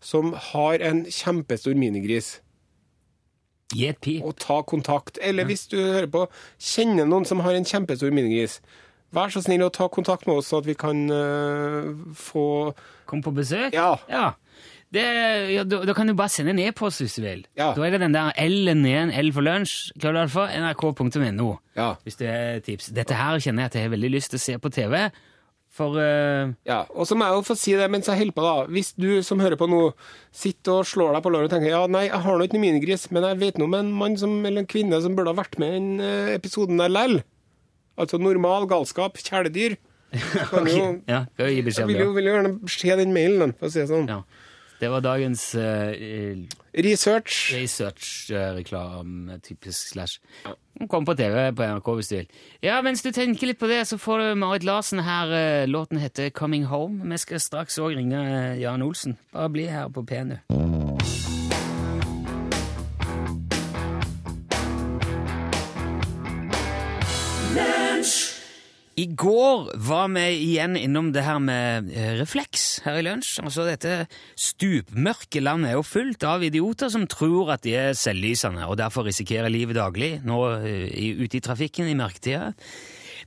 som 0.00 0.30
har 0.32 0.80
en 0.80 1.02
kjempestor 1.04 1.74
minigris, 1.76 2.38
Gi 3.74 3.90
et 3.90 4.00
pip. 4.00 4.22
og 4.24 4.38
ta 4.40 4.62
kontakt. 4.64 5.18
Eller 5.20 5.44
hvis 5.44 5.66
du 5.68 5.76
hører 5.76 6.08
på, 6.10 6.22
kjenner 6.58 7.04
noen 7.10 7.26
som 7.28 7.42
har 7.44 7.58
en 7.58 7.66
kjempestor 7.68 8.10
minigris, 8.10 8.56
vær 9.16 9.32
så 9.32 9.42
snill 9.44 9.64
å 9.66 9.72
ta 9.74 9.88
kontakt 9.92 10.28
med 10.28 10.40
oss, 10.40 10.50
så 10.50 10.60
at 10.60 10.68
vi 10.68 10.76
kan 10.78 11.06
uh, 11.10 11.90
få 12.16 12.46
Kom 13.10 13.24
på 13.26 13.32
besøk? 13.34 13.74
Ja. 13.74 14.36
Det, 14.94 15.02
ja 15.50 15.64
da, 15.66 15.80
da 15.86 15.94
kan 15.94 16.06
du 16.06 16.14
bare 16.18 16.30
sende 16.30 16.52
en 16.54 16.60
e-post 16.62 17.02
hvis 17.02 17.16
du 17.18 17.24
vil. 17.24 17.40
Ja. 17.58 17.72
Da 17.74 17.82
er 17.86 17.96
det 17.96 18.04
den 18.04 18.14
der 18.14 18.30
L-en 18.38 18.84
igjen, 18.86 19.10
L 19.10 19.32
for 19.34 19.46
lunsj, 19.46 19.90
nrk.no. 19.98 21.48
Ja. 21.78 21.88
Hvis 22.06 22.20
det 22.20 22.30
er 22.30 22.62
tips. 22.66 22.92
Dette 22.94 23.18
her 23.18 23.42
kjenner 23.42 23.66
jeg 23.66 23.72
at 23.72 23.78
jeg 23.80 23.88
har 23.88 23.92
veldig 23.96 24.12
lyst 24.14 24.30
til 24.30 24.38
å 24.38 24.44
se 24.44 24.56
på 24.62 24.70
TV, 24.74 24.96
for 25.70 25.94
uh... 25.94 26.50
Ja, 26.66 26.80
og 26.90 27.06
så 27.06 27.14
må 27.14 27.26
jeg 27.28 27.38
jo 27.38 27.44
få 27.46 27.54
si 27.58 27.76
det 27.78 27.86
mens 27.94 28.10
jeg 28.10 28.18
holder 28.18 28.36
på, 28.36 28.46
da. 28.46 28.54
Hvis 28.74 28.90
du 28.98 29.10
som 29.26 29.42
hører 29.42 29.58
på 29.58 29.68
nå, 29.70 29.82
sitter 30.34 30.80
og 30.80 30.88
slår 30.90 31.14
deg 31.14 31.26
på 31.26 31.34
låret 31.34 31.50
og 31.50 31.54
tenker 31.54 31.70
ja, 31.70 31.84
nei, 31.90 32.08
jeg 32.08 32.22
har 32.26 32.38
nå 32.38 32.46
ikke 32.46 32.58
noe 32.58 32.64
minigris, 32.64 33.06
men 33.14 33.26
jeg 33.28 33.42
vet 33.42 33.60
noe 33.60 33.70
om 33.70 33.76
en 33.78 33.92
mann 34.02 34.18
som, 34.18 34.34
eller 34.42 34.64
en 34.64 34.70
kvinne 34.70 34.98
som 35.04 35.14
burde 35.18 35.30
ha 35.30 35.38
vært 35.38 35.60
med 35.62 35.70
i 35.70 35.78
den 35.78 35.92
eh, 36.02 36.32
episoden 36.34 36.82
der 36.82 36.90
lell. 36.90 37.20
Altså 37.98 38.18
normal 38.18 38.66
galskap, 38.68 39.16
kjæledyr. 39.18 39.76
Du 40.50 40.66
jo, 40.66 41.00
Ja, 41.06 41.24
skal 41.34 41.46
jeg 41.46 41.54
gi 41.56 41.62
beskjed 41.68 41.84
om 41.84 41.90
vil 42.16 42.24
jo 42.26 42.32
gjerne 42.34 42.68
se 42.68 42.96
den 42.98 43.12
mailen, 43.14 43.52
for 43.58 43.66
å 43.68 43.70
si 43.70 43.78
det 43.80 43.88
sånn. 43.90 44.08
Ja. 44.10 44.22
Det 44.80 44.88
var 44.88 45.02
dagens 45.04 45.42
uh, 45.60 45.92
Research. 46.72 47.50
research-reklame, 47.52 49.38
typisk 49.44 49.90
slash. 49.92 50.18
Kom 50.88 51.04
på 51.04 51.14
TV 51.18 51.50
på 51.52 51.62
NRK 51.66 51.90
hvis 51.98 52.08
du 52.08 52.14
vil. 52.16 52.30
Ja, 52.64 52.78
mens 52.82 53.02
du 53.04 53.10
tenker 53.12 53.50
litt 53.50 53.60
på 53.60 53.68
det, 53.68 53.82
så 53.90 53.98
får 54.00 54.18
du 54.22 54.34
Marit 54.40 54.64
Larsen 54.64 55.02
her. 55.04 55.32
eh, 55.36 55.66
Låten 55.68 55.98
heter 56.00 56.30
'Coming 56.30 56.64
Home'. 56.66 57.04
Vi 57.10 57.18
skal 57.18 57.40
straks 57.40 57.78
òg 57.78 57.96
ringe 57.96 58.16
eh, 58.16 58.60
Jan 58.62 58.82
Olsen. 58.82 59.18
Bare 59.32 59.48
bli 59.50 59.66
her 59.66 59.88
på 59.88 60.02
PNU. 60.06 60.38
I 69.00 69.06
går 69.16 69.70
var 69.80 70.08
vi 70.12 70.24
igjen 70.34 70.74
innom 70.76 71.08
det 71.14 71.22
her 71.24 71.38
med 71.40 71.88
eh, 71.94 72.16
refleks 72.18 72.82
her 72.84 72.98
i 73.00 73.04
lunsj. 73.06 73.38
Altså 73.40 73.64
dette 73.64 73.94
stupmørke 74.36 75.40
landet 75.40 75.70
er 75.70 75.78
jo 75.78 75.86
fullt 75.86 76.26
av 76.26 76.44
idioter 76.44 76.90
som 76.92 77.06
tror 77.08 77.54
at 77.54 77.64
de 77.64 77.76
er 77.78 77.96
selvlysende, 77.96 78.66
og 78.66 78.76
derfor 78.80 79.06
risikerer 79.08 79.52
livet 79.52 79.78
daglig 79.78 80.18
nå 80.26 80.40
eh, 80.58 81.14
ute 81.22 81.38
i 81.38 81.44
trafikken 81.44 81.88
i 81.88 81.96
mørketida. 81.96 82.50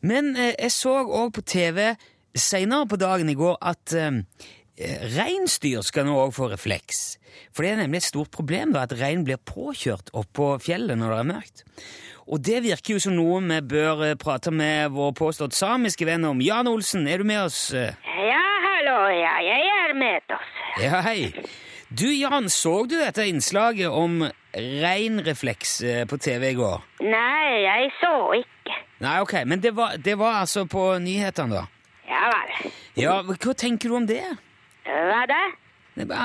Men 0.06 0.36
eh, 0.36 0.53
jeg 0.60 0.75
så 0.75 1.00
òg 1.08 1.34
på 1.39 1.46
TV 1.56 1.96
seinere 2.38 2.89
på 2.89 3.00
dagen 3.01 3.32
i 3.32 3.38
går 3.38 3.58
at 3.62 3.94
reinsdyr 5.13 5.84
skal 5.86 6.08
nå 6.10 6.15
òg 6.18 6.32
få 6.34 6.48
refleks. 6.50 7.03
For 7.53 7.65
det 7.65 7.74
er 7.74 7.84
nemlig 7.84 8.01
et 8.01 8.10
stort 8.10 8.34
problem 8.34 8.74
da, 8.74 8.86
at 8.86 8.96
rein 8.98 9.22
blir 9.25 9.42
påkjørt 9.42 10.10
oppå 10.18 10.56
fjellet 10.62 10.98
når 10.98 11.13
det 11.13 11.20
er 11.20 11.30
mørkt. 11.30 11.65
Og 12.27 12.39
det 12.39 12.62
virker 12.63 12.96
jo 12.96 13.01
som 13.03 13.18
noe 13.18 13.42
vi 13.50 13.60
bør 13.74 14.06
eh, 14.08 14.15
prate 14.20 14.51
med 14.53 14.94
vår 14.96 15.12
påstått 15.18 15.56
samiske 15.58 16.08
venn 16.08 16.24
om. 16.30 16.42
Jan 16.44 16.70
Olsen, 16.72 17.08
er 17.08 17.20
du 17.20 17.27
med 17.27 17.44
oss? 17.46 17.65
Ja, 17.74 18.46
hallo, 18.68 18.98
ja, 19.12 19.36
jeg 19.44 19.70
er 19.82 19.94
med 20.00 20.36
oss. 20.38 20.56
Ja, 20.82 21.01
hei. 21.03 21.34
Du 21.94 22.08
Jan, 22.10 22.48
så 22.50 22.86
du 22.89 22.96
dette 22.98 23.27
innslaget 23.30 23.92
om 23.94 24.24
reinrefleks 24.56 25.82
eh, 25.86 26.06
på 26.10 26.18
TV 26.18 26.50
i 26.53 26.56
går? 26.58 26.82
Nei, 27.06 27.62
jeg 27.68 27.92
så 28.00 28.13
ikke. 28.39 28.77
Nei, 29.03 29.18
ok, 29.22 29.36
men 29.46 29.62
det 29.62 29.75
var, 29.77 29.98
det 30.01 30.15
var 30.18 30.39
altså 30.39 30.63
på 30.70 30.88
nyhetene, 31.03 31.60
da. 31.60 31.65
Ja 32.08 32.24
vel. 32.32 32.72
Ja, 33.00 33.13
hva 33.27 33.53
tenker 33.58 33.92
du 33.92 33.98
om 34.00 34.08
det? 34.08 34.24
Hva 34.88 35.25
da? 35.30 35.42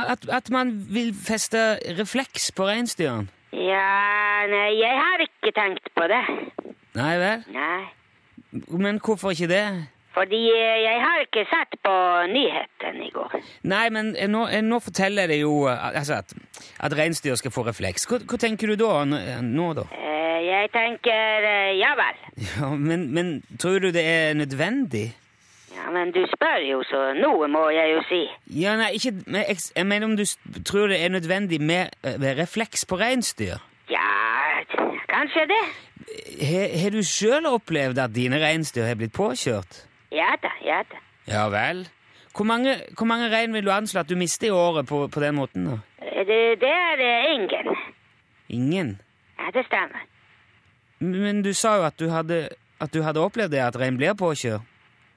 At, 0.09 0.25
at 0.33 0.49
man 0.51 0.73
vil 0.89 1.13
feste 1.13 1.77
refleks 1.99 2.49
på 2.57 2.69
reinsdyrene? 2.71 3.29
Ja, 3.53 4.47
nei, 4.51 4.73
jeg 4.77 4.97
har 4.99 5.23
ikke 5.25 5.53
tenkt 5.57 5.89
på 5.97 6.09
det. 6.11 6.25
Nei 6.99 7.15
vel? 7.21 7.47
Nei, 7.55 7.87
Men 8.73 9.01
hvorfor 9.05 9.33
ikke 9.33 9.49
det? 9.51 9.63
fordi 10.19 10.41
eh, 10.51 10.79
jeg 10.83 10.99
har 11.03 11.23
ikke 11.23 11.45
sett 11.47 11.77
på 11.85 11.95
nyheten 12.33 13.03
i 13.07 13.11
går. 13.15 13.37
Nei, 13.71 13.85
men 13.95 14.15
eh, 14.19 14.27
nå, 14.31 14.47
eh, 14.51 14.65
nå 14.67 14.81
forteller 14.83 15.31
det 15.31 15.41
jo 15.43 15.69
altså 15.69 16.19
at, 16.23 16.35
at 16.83 16.97
reinsdyr 16.99 17.39
skal 17.39 17.55
få 17.55 17.63
refleks. 17.69 18.09
Hva, 18.11 18.19
hva 18.27 18.41
tenker 18.41 18.73
du 18.73 18.79
da? 18.81 19.05
Nå, 19.07 19.69
da? 19.79 19.87
Jeg 20.49 20.71
tenker, 20.75 21.47
ja 21.79 21.95
vel. 21.99 22.19
Ja, 22.59 22.71
men, 22.75 23.09
men 23.15 23.33
tror 23.61 23.79
du 23.83 23.91
det 23.95 24.05
er 24.07 24.35
nødvendig? 24.39 25.11
Ja, 25.79 25.91
men 25.95 26.11
du 26.13 26.21
spør 26.27 26.59
jo, 26.67 26.81
så 26.91 27.01
noe 27.17 27.47
må 27.49 27.69
jeg 27.71 27.93
jo 27.95 28.01
si. 28.09 28.21
Ja, 28.61 28.75
nei, 28.81 28.91
ikke 28.99 29.13
men 29.27 29.45
Jeg, 29.49 29.87
mener 29.87 30.07
om 30.11 30.17
du 30.19 30.25
tror 30.67 30.89
det 30.91 30.99
er 31.05 31.09
nødvendig 31.15 31.61
med, 31.61 31.95
eh, 32.03 32.19
med 32.21 32.39
refleks 32.39 32.85
på 32.85 32.99
reinsdyr? 33.01 33.61
Ja, 33.91 34.09
kanskje 35.09 35.47
det. 35.53 35.63
Har 36.49 36.75
har 36.83 36.91
du 36.91 37.03
sjøl 37.05 37.47
opplevd 37.47 37.99
at 37.99 38.15
dine 38.17 38.41
reinsdyr 38.43 38.87
har 38.89 38.99
blitt 38.99 39.13
påkjørt? 39.17 39.85
Ja 40.13 40.35
da, 40.43 40.51
ja 40.65 40.83
da. 40.91 41.01
Ja 41.29 41.47
vel? 41.53 41.87
Hvor 42.37 42.45
mange, 42.47 42.77
hvor 42.97 43.07
mange 43.07 43.29
rein 43.33 43.53
vil 43.53 43.65
du 43.67 43.71
anslå 43.73 44.01
at 44.01 44.09
du 44.09 44.17
mister 44.17 44.47
i 44.49 44.51
året 44.51 44.87
på, 44.87 45.07
på 45.09 45.21
den 45.21 45.35
måten? 45.35 45.65
da? 45.67 45.79
Eh, 46.03 46.25
Det, 46.27 46.61
det 46.61 46.71
er 46.75 47.03
eh, 47.05 47.35
ingen. 47.35 47.77
Ingen? 48.49 49.01
Ja, 49.39 49.51
det 49.55 49.67
stemmer. 49.67 50.05
Men 51.01 51.43
du 51.43 51.53
sa 51.55 51.77
jo 51.79 51.85
at 51.87 51.99
du 52.01 52.09
hadde, 52.11 52.49
at 52.81 52.93
du 52.95 53.03
hadde 53.03 53.21
opplevd 53.23 53.53
det, 53.55 53.61
at 53.63 53.77
rein 53.79 53.97
blir 53.97 54.15
påkjørt. 54.19 54.63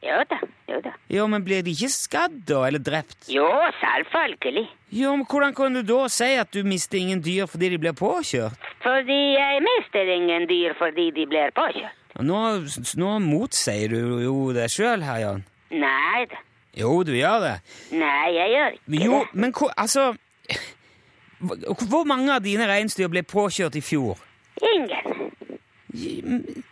Jo 0.02 0.16
da, 0.30 0.38
jo 0.72 0.80
da. 0.82 0.92
Jo, 1.14 1.28
men 1.30 1.44
blir 1.46 1.62
de 1.62 1.76
ikke 1.76 1.90
skadd 1.94 2.40
da, 2.50 2.64
eller 2.68 2.82
drept? 2.82 3.28
Jo, 3.30 3.46
selvfølgelig. 3.78 4.64
Jo, 4.98 5.12
men 5.20 5.28
hvordan 5.30 5.54
kan 5.54 5.76
du 5.78 5.84
da 5.86 6.08
si 6.10 6.32
at 6.42 6.50
du 6.56 6.64
mister 6.66 6.98
ingen 6.98 7.22
dyr 7.22 7.46
fordi 7.52 7.70
de 7.76 7.78
blir 7.84 7.94
påkjørt? 8.00 8.58
Fordi 8.82 9.20
jeg 9.38 9.62
mister 9.68 10.10
ingen 10.16 10.48
dyr 10.50 10.74
fordi 10.80 11.12
de 11.20 11.28
blir 11.30 11.54
påkjørt. 11.54 11.94
Nå, 12.26 12.40
nå 13.00 13.12
motsier 13.24 13.94
du 13.94 14.18
jo 14.26 14.34
deg 14.58 14.74
sjøl 14.74 15.06
her, 15.06 15.22
Jan. 15.22 15.46
Nei 15.72 16.26
da. 16.34 16.42
Jo, 16.82 16.96
du 17.08 17.14
gjør 17.16 17.38
det. 17.46 17.54
Nei, 17.94 18.26
jeg 18.36 18.52
gjør 18.56 18.76
ikke 18.80 19.06
Jo, 19.06 19.22
det. 19.22 19.40
men 19.44 19.54
hvor, 19.56 19.72
altså 19.78 20.10
Hvor 21.92 22.04
mange 22.08 22.34
av 22.36 22.44
dine 22.46 22.68
reinsdyr 22.70 23.10
ble 23.12 23.24
påkjørt 23.28 23.78
i 23.80 23.84
fjor? 23.86 24.20
Ingen. 24.62 26.64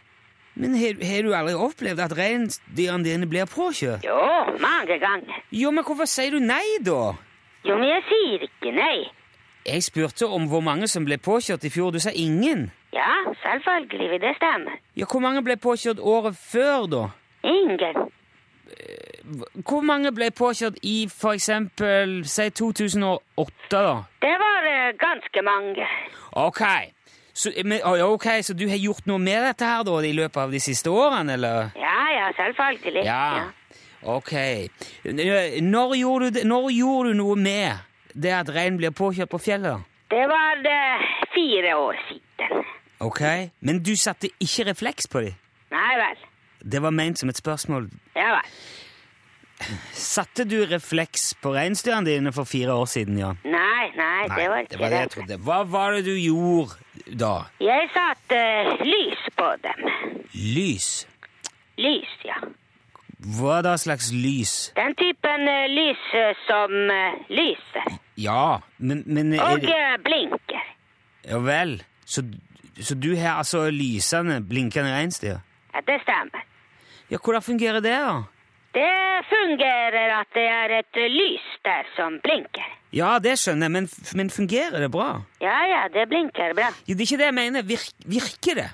Men 0.60 0.76
har 0.76 1.24
du 1.24 1.32
aldri 1.32 1.54
opplevd 1.56 2.02
at 2.04 2.14
reinsdyrene 2.18 3.06
dine 3.06 3.28
blir 3.32 3.48
påkjørt? 3.48 4.04
Jo, 4.04 4.20
mange 4.60 4.98
ganger. 5.00 5.38
Jo, 5.56 5.72
men 5.72 5.86
hvorfor 5.88 6.10
sier 6.10 6.36
du 6.36 6.44
nei, 6.44 6.66
da? 6.84 7.14
Jo, 7.64 7.78
men 7.80 7.88
jeg 7.88 8.04
sier 8.10 8.44
ikke 8.50 8.74
nei. 8.76 9.08
Jeg 9.70 9.84
spurte 9.84 10.28
om 10.28 10.50
hvor 10.52 10.64
mange 10.66 10.88
som 10.92 11.06
ble 11.08 11.16
påkjørt 11.22 11.64
i 11.64 11.72
fjor. 11.72 11.94
Du 11.96 12.00
sa 12.04 12.12
ingen. 12.12 12.70
Ja, 12.94 13.16
selvfølgelig 13.44 14.10
vil 14.12 14.22
det 14.22 14.36
stemme. 14.36 14.76
Ja, 14.98 15.06
Hvor 15.06 15.20
mange 15.24 15.44
ble 15.44 15.56
påkjørt 15.56 16.00
året 16.00 16.36
før, 16.36 16.88
da? 16.92 17.04
Ingen. 17.44 18.10
Hvor 19.68 19.82
mange 19.82 20.12
ble 20.12 20.32
påkjørt 20.32 20.80
i 20.84 21.08
for 21.12 21.38
eksempel, 21.38 22.24
si 22.26 22.50
2008, 22.50 23.52
da? 23.72 23.96
Det 24.26 24.36
var 24.44 24.68
uh, 24.68 24.90
ganske 25.00 25.42
mange. 25.46 25.88
Ok. 26.32 26.62
Så, 27.40 27.54
men, 27.64 27.80
ok, 28.04 28.26
så 28.44 28.54
du 28.54 28.66
har 28.68 28.76
gjort 28.76 29.06
noe 29.08 29.20
med 29.24 29.46
dette 29.48 29.64
her 29.64 29.86
da 29.88 30.00
i 30.04 30.12
løpet 30.12 30.42
av 30.42 30.52
de 30.52 30.60
siste 30.60 30.92
årene, 30.92 31.38
eller? 31.38 31.70
Ja, 31.80 32.00
ja, 32.12 32.26
selvfølgelig. 32.36 33.04
Ja. 33.08 33.46
Ok. 34.04 34.34
Når 35.64 35.96
gjorde, 36.00 36.32
du 36.36 36.42
når 36.48 36.68
gjorde 36.76 37.14
du 37.14 37.20
noe 37.20 37.38
med 37.40 37.80
det 38.12 38.34
at 38.36 38.52
rein 38.52 38.80
blir 38.80 38.92
påkjørt 38.96 39.32
på 39.32 39.40
fjellet? 39.44 39.88
Det 40.12 40.26
var 40.28 40.60
eh, 40.68 41.08
fire 41.36 41.76
år 41.78 42.02
siden. 42.10 42.66
Ok. 43.00 43.24
Men 43.64 43.80
du 43.88 43.94
satte 43.96 44.32
ikke 44.44 44.68
refleks 44.72 45.08
på 45.08 45.24
dem? 45.24 45.40
Nei 45.72 45.96
vel. 46.02 46.28
Det 46.60 46.82
var 46.84 46.92
ment 46.92 47.22
som 47.22 47.32
et 47.32 47.40
spørsmål. 47.40 47.88
Ja 48.20 48.34
vel. 48.36 48.52
Satte 49.96 50.46
du 50.48 50.58
refleks 50.68 51.34
på 51.44 51.52
reinsdyrene 51.56 52.08
dine 52.08 52.32
for 52.36 52.48
fire 52.48 52.76
år 52.80 52.88
siden, 52.88 53.18
Jan? 53.20 53.40
Nei, 53.44 53.90
nei, 53.96 54.28
det 54.32 54.46
var 54.48 54.64
ikke 54.64 54.76
det 54.76 54.80
var 54.80 54.94
det 54.94 55.02
jeg 55.04 55.12
trodde. 55.16 55.40
Hva 55.48 55.58
var 55.68 55.98
det 55.98 56.06
du 56.08 56.16
gjorde 56.16 56.80
da? 57.18 57.34
Jeg 57.64 57.90
satte 57.94 58.40
lys 58.86 59.28
på 59.38 59.50
dem. 59.64 59.86
Lys? 60.34 60.90
Lys, 61.80 62.16
ja. 62.26 62.40
Hva 63.38 63.60
da 63.66 63.76
slags 63.78 64.12
lys? 64.16 64.72
Den 64.78 64.96
typen 65.00 65.48
uh, 65.48 65.66
lys 65.68 66.04
eh, 66.16 66.32
som 66.48 66.76
lyser. 67.28 67.98
Ja, 68.20 68.60
men, 68.78 69.04
men 69.06 69.34
Og 69.40 69.62
det, 69.62 69.80
blinker. 70.04 70.64
Ja 71.28 71.40
vel. 71.44 71.82
Så, 72.06 72.24
så 72.80 72.96
du 72.96 73.16
har 73.16 73.38
altså 73.42 73.70
lysende, 73.70 74.40
blinkende 74.42 74.96
reinsdyr? 74.96 75.40
Ja, 75.74 75.84
det 75.88 76.00
stemmer. 76.04 76.46
Ja, 77.12 77.18
hvordan 77.18 77.42
fungerer 77.42 77.80
det, 77.80 77.92
da? 77.92 78.24
Det 78.74 79.26
fungerer 79.30 80.12
at 80.20 80.30
det 80.36 80.46
er 80.46 80.76
et 80.80 81.00
lys 81.10 81.46
der 81.66 81.88
som 81.96 82.20
blinker. 82.24 82.68
Ja, 82.94 83.18
det 83.22 83.36
skjønner 83.42 83.70
jeg, 83.70 83.74
men, 83.78 83.88
men 84.18 84.30
fungerer 84.34 84.82
det 84.82 84.92
bra? 84.94 85.22
Ja, 85.42 85.58
ja, 85.70 85.82
det 85.94 86.08
blinker 86.10 86.54
bra. 86.58 86.70
Det 86.86 86.96
er 86.96 87.06
ikke 87.06 87.22
det 87.22 87.32
jeg 87.32 87.38
mener. 87.38 87.66
Virk, 87.66 87.90
virker 88.06 88.62
det? 88.62 88.70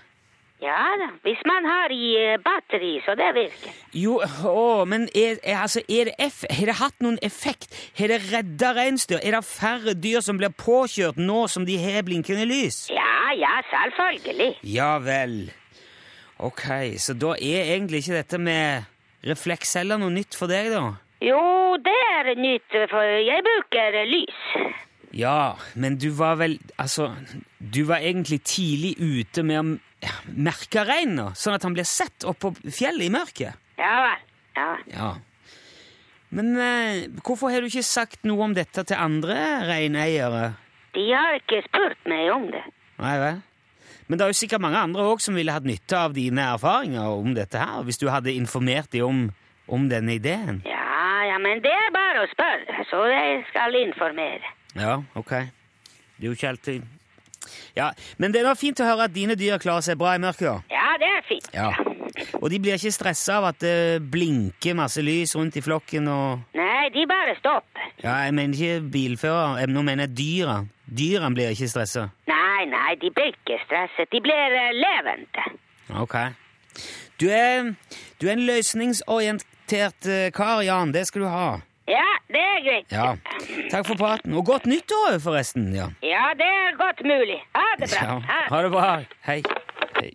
Ja 0.63 0.85
da, 0.97 1.09
hvis 1.25 1.41
man 1.45 1.65
har 1.67 1.91
i 1.91 2.13
eh, 2.15 2.37
batteri, 2.41 2.93
så 3.03 3.13
det 3.19 3.27
virker. 3.35 3.73
Jo, 3.93 4.21
å, 4.47 4.85
men 4.87 5.09
er, 5.11 5.35
er, 5.43 5.59
altså, 5.59 5.83
er 5.91 6.09
det 6.09 6.15
eff 6.25 6.45
har 6.47 6.71
det 6.71 6.77
hatt 6.79 7.03
noen 7.03 7.19
effekt? 7.27 7.75
Har 7.99 8.13
det 8.13 8.21
redda 8.31 8.71
reinsdyr? 8.77 9.19
Er 9.19 9.35
det 9.35 9.43
færre 9.49 9.93
dyr 9.99 10.23
som 10.25 10.39
blir 10.39 10.55
påkjørt 10.55 11.19
nå 11.19 11.43
som 11.51 11.67
de 11.67 11.75
har 11.83 12.07
blinkende 12.07 12.47
lys? 12.47 12.85
Ja, 12.95 13.35
ja, 13.35 13.59
selvfølgelig. 13.67 14.55
Ja 14.63 14.95
vel. 15.03 15.51
Ok, 16.39 16.65
så 17.03 17.13
da 17.19 17.35
er 17.35 17.75
egentlig 17.75 18.03
ikke 18.03 18.21
dette 18.21 18.39
med 18.39 18.87
refleksceller 19.25 19.99
noe 20.01 20.13
nytt 20.13 20.37
for 20.37 20.51
deg, 20.51 20.71
da? 20.73 20.83
Jo, 21.25 21.41
det 21.81 21.95
er 22.19 22.33
nytt, 22.37 22.75
for 22.91 23.13
jeg 23.25 23.45
bruker 23.45 24.01
lys. 24.09 24.41
Ja, 25.15 25.55
men 25.79 25.95
du 25.95 26.09
var 26.11 26.35
vel 26.41 26.57
Altså, 26.75 27.13
du 27.59 27.85
var 27.87 28.03
egentlig 28.03 28.41
tidlig 28.43 28.95
ute 28.99 29.45
med 29.47 29.61
å 29.61 30.09
merke 30.35 30.83
reinen, 30.85 31.31
sånn 31.39 31.55
at 31.55 31.63
han 31.63 31.73
blir 31.77 31.87
sett 31.87 32.25
oppå 32.27 32.51
fjellet 32.67 33.07
i 33.07 33.13
mørket? 33.13 33.55
Ja 33.79 33.95
vel. 34.03 34.27
Ja. 34.55 34.67
Ja. 34.91 35.09
Men 36.35 36.51
eh, 36.59 37.07
hvorfor 37.23 37.51
har 37.53 37.63
du 37.63 37.69
ikke 37.71 37.85
sagt 37.85 38.27
noe 38.27 38.43
om 38.43 38.53
dette 38.55 38.83
til 38.87 38.99
andre 38.99 39.35
reineiere? 39.65 40.53
De 40.95 41.07
har 41.11 41.39
ikke 41.39 41.63
spurt 41.65 42.07
meg 42.11 42.29
om 42.33 42.47
det. 42.51 42.63
Nei 42.99 43.15
vel? 43.23 43.41
Men 44.07 44.19
det 44.19 44.25
er 44.25 44.31
jo 44.33 44.37
sikkert 44.37 44.61
mange 44.61 44.77
andre 44.77 45.05
òg 45.09 45.21
som 45.23 45.37
ville 45.37 45.53
hatt 45.53 45.65
nytte 45.65 45.97
av 45.97 46.13
dine 46.13 46.43
erfaringer 46.53 47.07
om 47.09 47.33
dette 47.33 47.57
her, 47.57 47.81
hvis 47.87 47.97
du 48.01 48.05
hadde 48.13 48.33
informert 48.37 48.91
dem 48.93 49.05
om, 49.07 49.21
om 49.67 49.87
denne 49.89 50.13
ideen. 50.19 50.61
Ja, 50.69 51.23
ja, 51.31 51.39
men 51.41 51.63
det 51.63 51.73
er 51.73 51.89
bare 51.95 52.21
å 52.21 52.29
spørre, 52.29 52.85
så 52.91 53.01
jeg 53.09 53.41
skal 53.49 53.79
informere. 53.81 54.53
Ja, 54.77 54.99
ok. 55.17 55.33
Det 56.15 56.27
er 56.27 56.29
jo 56.29 56.35
ikke 56.37 56.51
alltid 56.53 56.85
Ja, 57.75 57.89
Men 58.17 58.31
det 58.33 58.39
er 58.41 58.47
da 58.47 58.53
fint 58.57 58.79
å 58.81 58.85
høre 58.87 59.05
at 59.05 59.13
dine 59.13 59.35
dyr 59.37 59.59
klarer 59.61 59.83
seg 59.85 59.97
bra 59.99 60.15
i 60.15 60.21
mørket, 60.21 60.47
da. 60.47 60.55
Ja, 60.73 60.93
det 61.01 61.09
er 61.11 61.25
fint. 61.27 61.49
Ja. 61.53 61.71
Og 62.39 62.49
de 62.49 62.59
blir 62.63 62.77
ikke 62.77 62.93
stressa 62.95 63.39
av 63.41 63.49
at 63.51 63.59
det 63.61 64.01
blinker 64.11 64.77
masse 64.77 65.03
lys 65.03 65.35
rundt 65.37 65.57
i 65.59 65.63
flokken 65.65 66.07
og 66.09 66.55
Nei, 66.57 66.89
de 66.93 67.03
bare 67.09 67.35
stopper. 67.39 67.89
Ja, 68.03 68.15
jeg 68.25 68.33
mener 68.37 68.55
ikke 68.57 68.89
bilfører, 68.93 69.65
nå 69.71 69.83
mener 69.85 70.07
jeg 70.07 70.15
dyra. 70.19 70.57
Dyra 70.85 71.29
blir 71.33 71.53
ikke 71.55 71.69
stressa. 71.71 72.07
Nei, 72.29 72.34
nei, 72.55 72.65
nei, 72.71 72.95
de 73.01 73.11
blir 73.11 73.33
ikke 73.33 73.59
stresset. 73.65 74.09
De 74.11 74.21
blir 74.23 74.55
eh, 74.55 74.71
levende. 74.73 75.45
Ok. 76.01 76.15
Du 77.21 77.27
er, 77.31 77.73
du 78.21 78.27
er 78.27 78.33
en 78.35 78.45
løsningsorientert 78.47 80.07
eh, 80.11 80.31
kar, 80.35 80.61
Jan. 80.65 80.93
Det 80.95 81.07
skal 81.07 81.25
du 81.25 81.27
ha. 81.31 81.47
Ja, 81.87 82.07
det 82.33 82.41
er 82.41 82.63
greit. 82.65 82.91
Ja. 82.91 83.11
Takk 83.71 83.87
for 83.91 83.99
praten. 83.99 84.33
Og 84.33 84.45
godt 84.45 84.65
nyttår, 84.65 85.19
forresten. 85.23 85.69
Ja. 85.75 85.91
Ja, 86.03 86.31
det 86.37 86.49
er 86.49 86.79
godt 86.79 87.03
mulig. 87.05 87.39
Ha 87.55 87.67
det 87.79 87.91
bra. 87.93 88.01
ja. 88.01 88.19
Ha. 88.31 88.41
Ha 88.49 88.63
det 88.65 88.71
bra. 88.71 88.89
Hei. 89.29 89.41
Hei. 90.01 90.11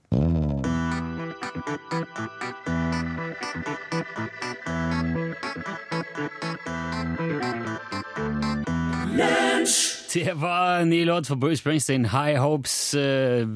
Det 10.12 10.32
var 10.40 10.80
en 10.80 10.90
ny 10.90 11.04
låt 11.04 11.28
for 11.28 11.36
Bruce 11.36 11.60
Springsteen. 11.62 12.04
High 12.10 12.40
Hopes. 12.42 12.94
eh, 12.94 13.46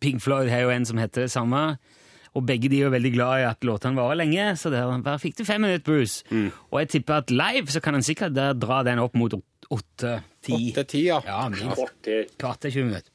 Pink 0.00 0.22
Floyd 0.22 0.48
har 0.50 0.60
jo 0.66 0.70
en 0.70 0.86
som 0.86 0.98
heter 0.98 1.22
det 1.26 1.30
samme. 1.30 1.78
Og 2.34 2.46
begge 2.46 2.68
de 2.70 2.78
er 2.80 2.86
jo 2.86 2.92
veldig 2.94 3.12
glad 3.12 3.40
i 3.42 3.46
at 3.50 3.64
låtene 3.66 3.98
varer 3.98 4.16
lenge, 4.22 4.44
så 4.56 4.70
der, 4.72 5.18
fikk 5.20 5.36
du 5.36 5.44
fem 5.44 5.60
minutter, 5.60 5.84
Bruce. 5.84 6.24
Og 6.70 6.78
jeg 6.80 6.88
tipper 6.94 7.20
at 7.20 7.30
live 7.30 7.66
så 7.68 7.80
kan 7.84 7.94
han 7.94 8.02
sikkert 8.02 8.32
der 8.34 8.54
dra 8.56 8.80
den 8.86 8.98
opp 9.02 9.14
mot 9.14 9.34
åtte-ti. 9.36 10.54
Åtte 10.72 10.84
ti, 10.88 11.02
ja. 11.10 11.20
Ja, 11.26 11.42
Kvart. 11.50 12.08
Kvarter 12.40 12.70
20 12.72 12.84
minutter. 12.88 13.10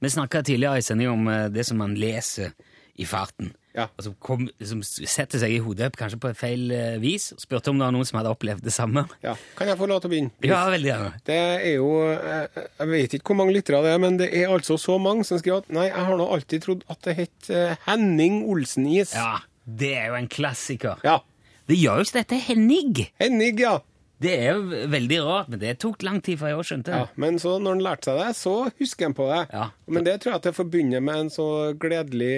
Vi 0.00 0.10
snakka 0.12 0.42
tidligere 0.42 0.78
i 0.78 0.84
sending 0.84 1.08
om 1.10 1.28
eh, 1.28 1.48
det 1.48 1.64
som 1.66 1.80
man 1.80 1.94
leser 1.98 2.52
i 3.00 3.06
farten. 3.08 3.54
Ja. 3.76 3.84
Og 3.98 4.04
som, 4.06 4.14
kom, 4.24 4.46
som 4.64 4.80
setter 4.82 5.38
seg 5.42 5.52
i 5.54 5.58
hodet, 5.62 5.90
kanskje 5.98 6.18
på 6.22 6.30
et 6.32 6.38
feil 6.40 6.70
eh, 6.74 6.96
vis. 7.02 7.28
og 7.36 7.42
Spurte 7.44 7.70
om 7.70 7.78
det 7.78 7.84
var 7.86 7.94
noen 7.94 8.08
som 8.08 8.18
hadde 8.18 8.32
opplevd 8.32 8.64
det 8.64 8.72
samme. 8.74 9.04
ja. 9.22 9.34
Kan 9.58 9.68
jeg 9.70 9.78
få 9.78 9.86
lov 9.90 10.00
til 10.02 10.10
å 10.10 10.12
begynne? 10.14 10.32
Ja, 10.48 10.62
veldig 10.72 10.90
gjerne. 10.90 11.10
Det 11.28 11.36
er 11.38 11.74
jo 11.76 11.90
eh, 12.14 12.62
Jeg 12.80 12.90
vet 12.94 13.18
ikke 13.18 13.32
hvor 13.32 13.40
mange 13.42 13.54
lyttere 13.58 13.82
det 13.84 13.92
er, 13.94 14.00
men 14.02 14.18
det 14.18 14.30
er 14.34 14.54
altså 14.54 14.78
så 14.80 14.96
mange 15.02 15.26
som 15.28 15.38
skriver 15.38 15.62
at 15.62 15.70
nei, 15.74 15.86
jeg 15.90 16.06
har 16.08 16.18
nå 16.18 16.26
alltid 16.38 16.64
trodd 16.64 16.86
at 16.88 17.02
det 17.06 17.16
het 17.20 17.50
eh, 17.54 17.76
Henning 17.86 18.40
Olsen-is. 18.48 19.12
Ja, 19.14 19.42
det 19.68 19.92
er 20.00 20.08
jo 20.14 20.18
en 20.22 20.30
klassiker. 20.32 20.98
Ja. 21.06 21.20
Det 21.68 21.76
gjør 21.76 22.00
jo 22.00 22.08
ikke 22.08 22.18
dette 22.22 22.40
Henning. 22.48 22.94
Henning, 23.20 23.58
ja. 23.60 23.76
Det 24.18 24.32
er 24.34 24.56
jo 24.56 24.86
veldig 24.90 25.18
rart, 25.22 25.50
men 25.52 25.60
det 25.62 25.76
tok 25.78 26.00
lang 26.02 26.16
tid 26.24 26.40
før 26.40 26.50
jeg 26.50 26.58
også 26.58 26.72
skjønte 26.72 26.90
det. 26.90 27.02
ja. 27.04 27.10
Men 27.22 27.36
så 27.38 27.52
når 27.62 27.76
han 27.76 27.82
lærte 27.86 28.08
seg 28.08 28.16
det, 28.18 28.30
så 28.34 28.54
husker 28.80 29.06
han 29.06 29.14
på 29.14 29.28
det. 29.30 29.42
Ja. 29.54 29.68
Men 29.86 30.08
det 30.08 30.16
tror 30.24 30.32
jeg 30.32 30.40
at 30.40 30.48
det 30.48 30.54
forbinder 30.56 31.04
med 31.06 31.20
en 31.26 31.30
så 31.30 31.46
gledelig 31.78 32.32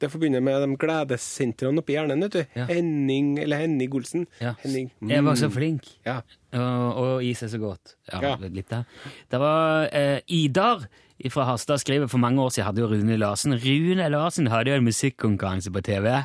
Det 0.00 0.08
forbinder 0.10 0.40
med 0.40 0.62
de 0.64 0.76
gledessentrene 0.80 1.82
oppi 1.82 1.92
hjernen, 1.92 2.22
vet 2.24 2.32
du. 2.38 2.40
Ja. 2.56 2.64
Henning 2.70 3.34
eller 3.42 3.60
Henning 3.60 3.92
Olsen. 3.98 4.26
Ja. 4.40 4.54
Henning. 4.62 4.90
Jeg 5.10 5.24
var 5.26 5.34
så 5.36 5.50
Mm. 5.50 5.52
flink. 5.58 5.88
Ja. 6.06 6.22
Og, 6.56 6.96
og 7.02 7.24
is 7.24 7.42
er 7.42 7.48
så 7.52 7.58
godt. 7.60 7.94
Ja, 8.12 8.36
litt 8.40 8.68
der. 8.72 8.84
Det 9.30 9.40
var 9.42 9.88
eh, 9.92 10.20
Idar 10.28 10.86
fra 11.30 11.44
Harstad 11.44 11.78
skriver 11.82 12.08
for 12.08 12.18
mange 12.18 12.40
år 12.40 12.48
siden 12.54 12.64
hadde 12.70 12.80
jo 12.80 12.88
Rune 12.88 13.18
Larsen. 13.20 13.52
Rune 13.60 14.08
Larsen 14.08 14.48
hadde 14.48 14.70
jo 14.72 14.78
en 14.80 14.84
musikkonkurranse 14.88 15.70
på 15.70 15.82
TV. 15.84 16.24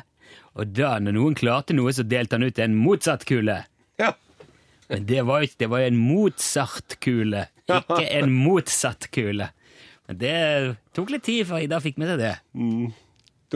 Og 0.56 0.72
da, 0.72 0.94
når 0.98 1.12
noen 1.12 1.34
klarte 1.36 1.74
noe, 1.76 1.92
så 1.92 2.02
delte 2.08 2.38
han 2.38 2.46
ut 2.48 2.58
en 2.58 2.74
Mozart-kule. 2.80 3.64
ja. 4.00 4.12
Men 4.88 5.04
det 5.04 5.24
var 5.26 5.42
jo 5.42 5.48
det 5.58 5.66
var 5.68 5.80
en 5.82 5.96
Mozart-kule, 5.98 7.46
ikke 7.68 8.04
en 8.20 8.30
motsatt-kule. 8.32 9.48
Men 10.06 10.18
det 10.20 10.76
tok 10.94 11.10
litt 11.10 11.24
tid 11.26 11.46
før 11.48 11.64
Idar 11.64 11.80
fikk 11.82 11.98
med 11.98 12.12
seg 12.12 12.20
det. 12.22 12.34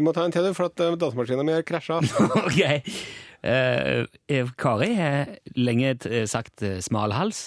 Du 0.01 0.05
må 0.07 0.15
ta 0.17 0.23
en 0.25 0.33
til, 0.33 0.47
du, 0.49 0.57
for 0.57 0.71
at 0.71 0.81
eh, 0.81 0.95
datamaskinen 0.97 1.45
min 1.45 1.65
krasja. 1.69 1.99
ok. 2.47 2.61
Eh, 3.45 4.53
Kari 4.57 4.95
har 4.97 5.35
lenge 5.61 5.93
sagt 6.25 6.63
smal 6.63 6.81
smalhals. 6.87 7.41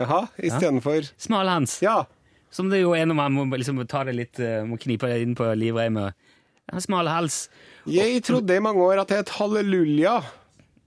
Jaha, 0.00 0.26
istedenfor 0.36 1.08
Smalhans. 1.20 1.78
Ja. 1.84 2.02
Som 2.52 2.68
det 2.68 2.82
jo 2.82 2.92
er 2.96 3.08
når 3.08 3.16
man 3.16 3.38
må 3.38 3.46
liksom 3.56 3.80
ta 3.88 4.02
det 4.04 4.16
litt, 4.18 4.40
må 4.68 4.76
knipe 4.80 5.08
det 5.08 5.22
inn 5.24 5.32
på 5.38 5.48
livreimet. 5.56 6.16
En 6.72 6.84
smal 6.84 7.08
hals. 7.08 7.46
Jeg 7.88 8.20
trodde 8.26 8.56
i 8.56 8.62
mange 8.62 8.84
år 8.84 9.00
at 9.02 9.12
det 9.12 9.22
het 9.22 9.34
halleluja. 9.38 10.18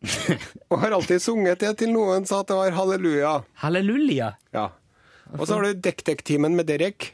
Og 0.70 0.78
har 0.84 0.94
alltid 1.00 1.22
sunget 1.24 1.66
det 1.66 1.74
til 1.82 1.94
noen 1.96 2.30
sa 2.30 2.44
at 2.44 2.54
det 2.54 2.60
var 2.62 2.78
halleluja. 2.78 3.36
Halleluja. 3.66 4.34
Ja. 4.54 4.70
Og 5.34 5.48
så 5.48 5.58
har 5.58 5.66
du 5.66 5.82
Dekk-dekk-timen 5.90 6.54
med 6.58 6.70
Derek. 6.70 7.14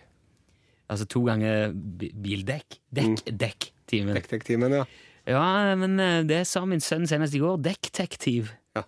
Altså 0.90 1.06
to 1.10 1.22
ganger 1.28 1.70
bildekk. 1.74 2.80
Dekk-dekk-timen. 2.98 4.16
Dekk-dekk-timen, 4.18 4.74
ja. 4.80 4.86
Ja, 5.30 5.76
men 5.78 6.00
eh, 6.02 6.22
det 6.26 6.40
sa 6.50 6.64
min 6.66 6.82
sønn 6.82 7.06
senest 7.10 7.36
i 7.38 7.42
går. 7.44 7.60
Dekktektiv. 7.62 8.50
ja. 8.78 8.82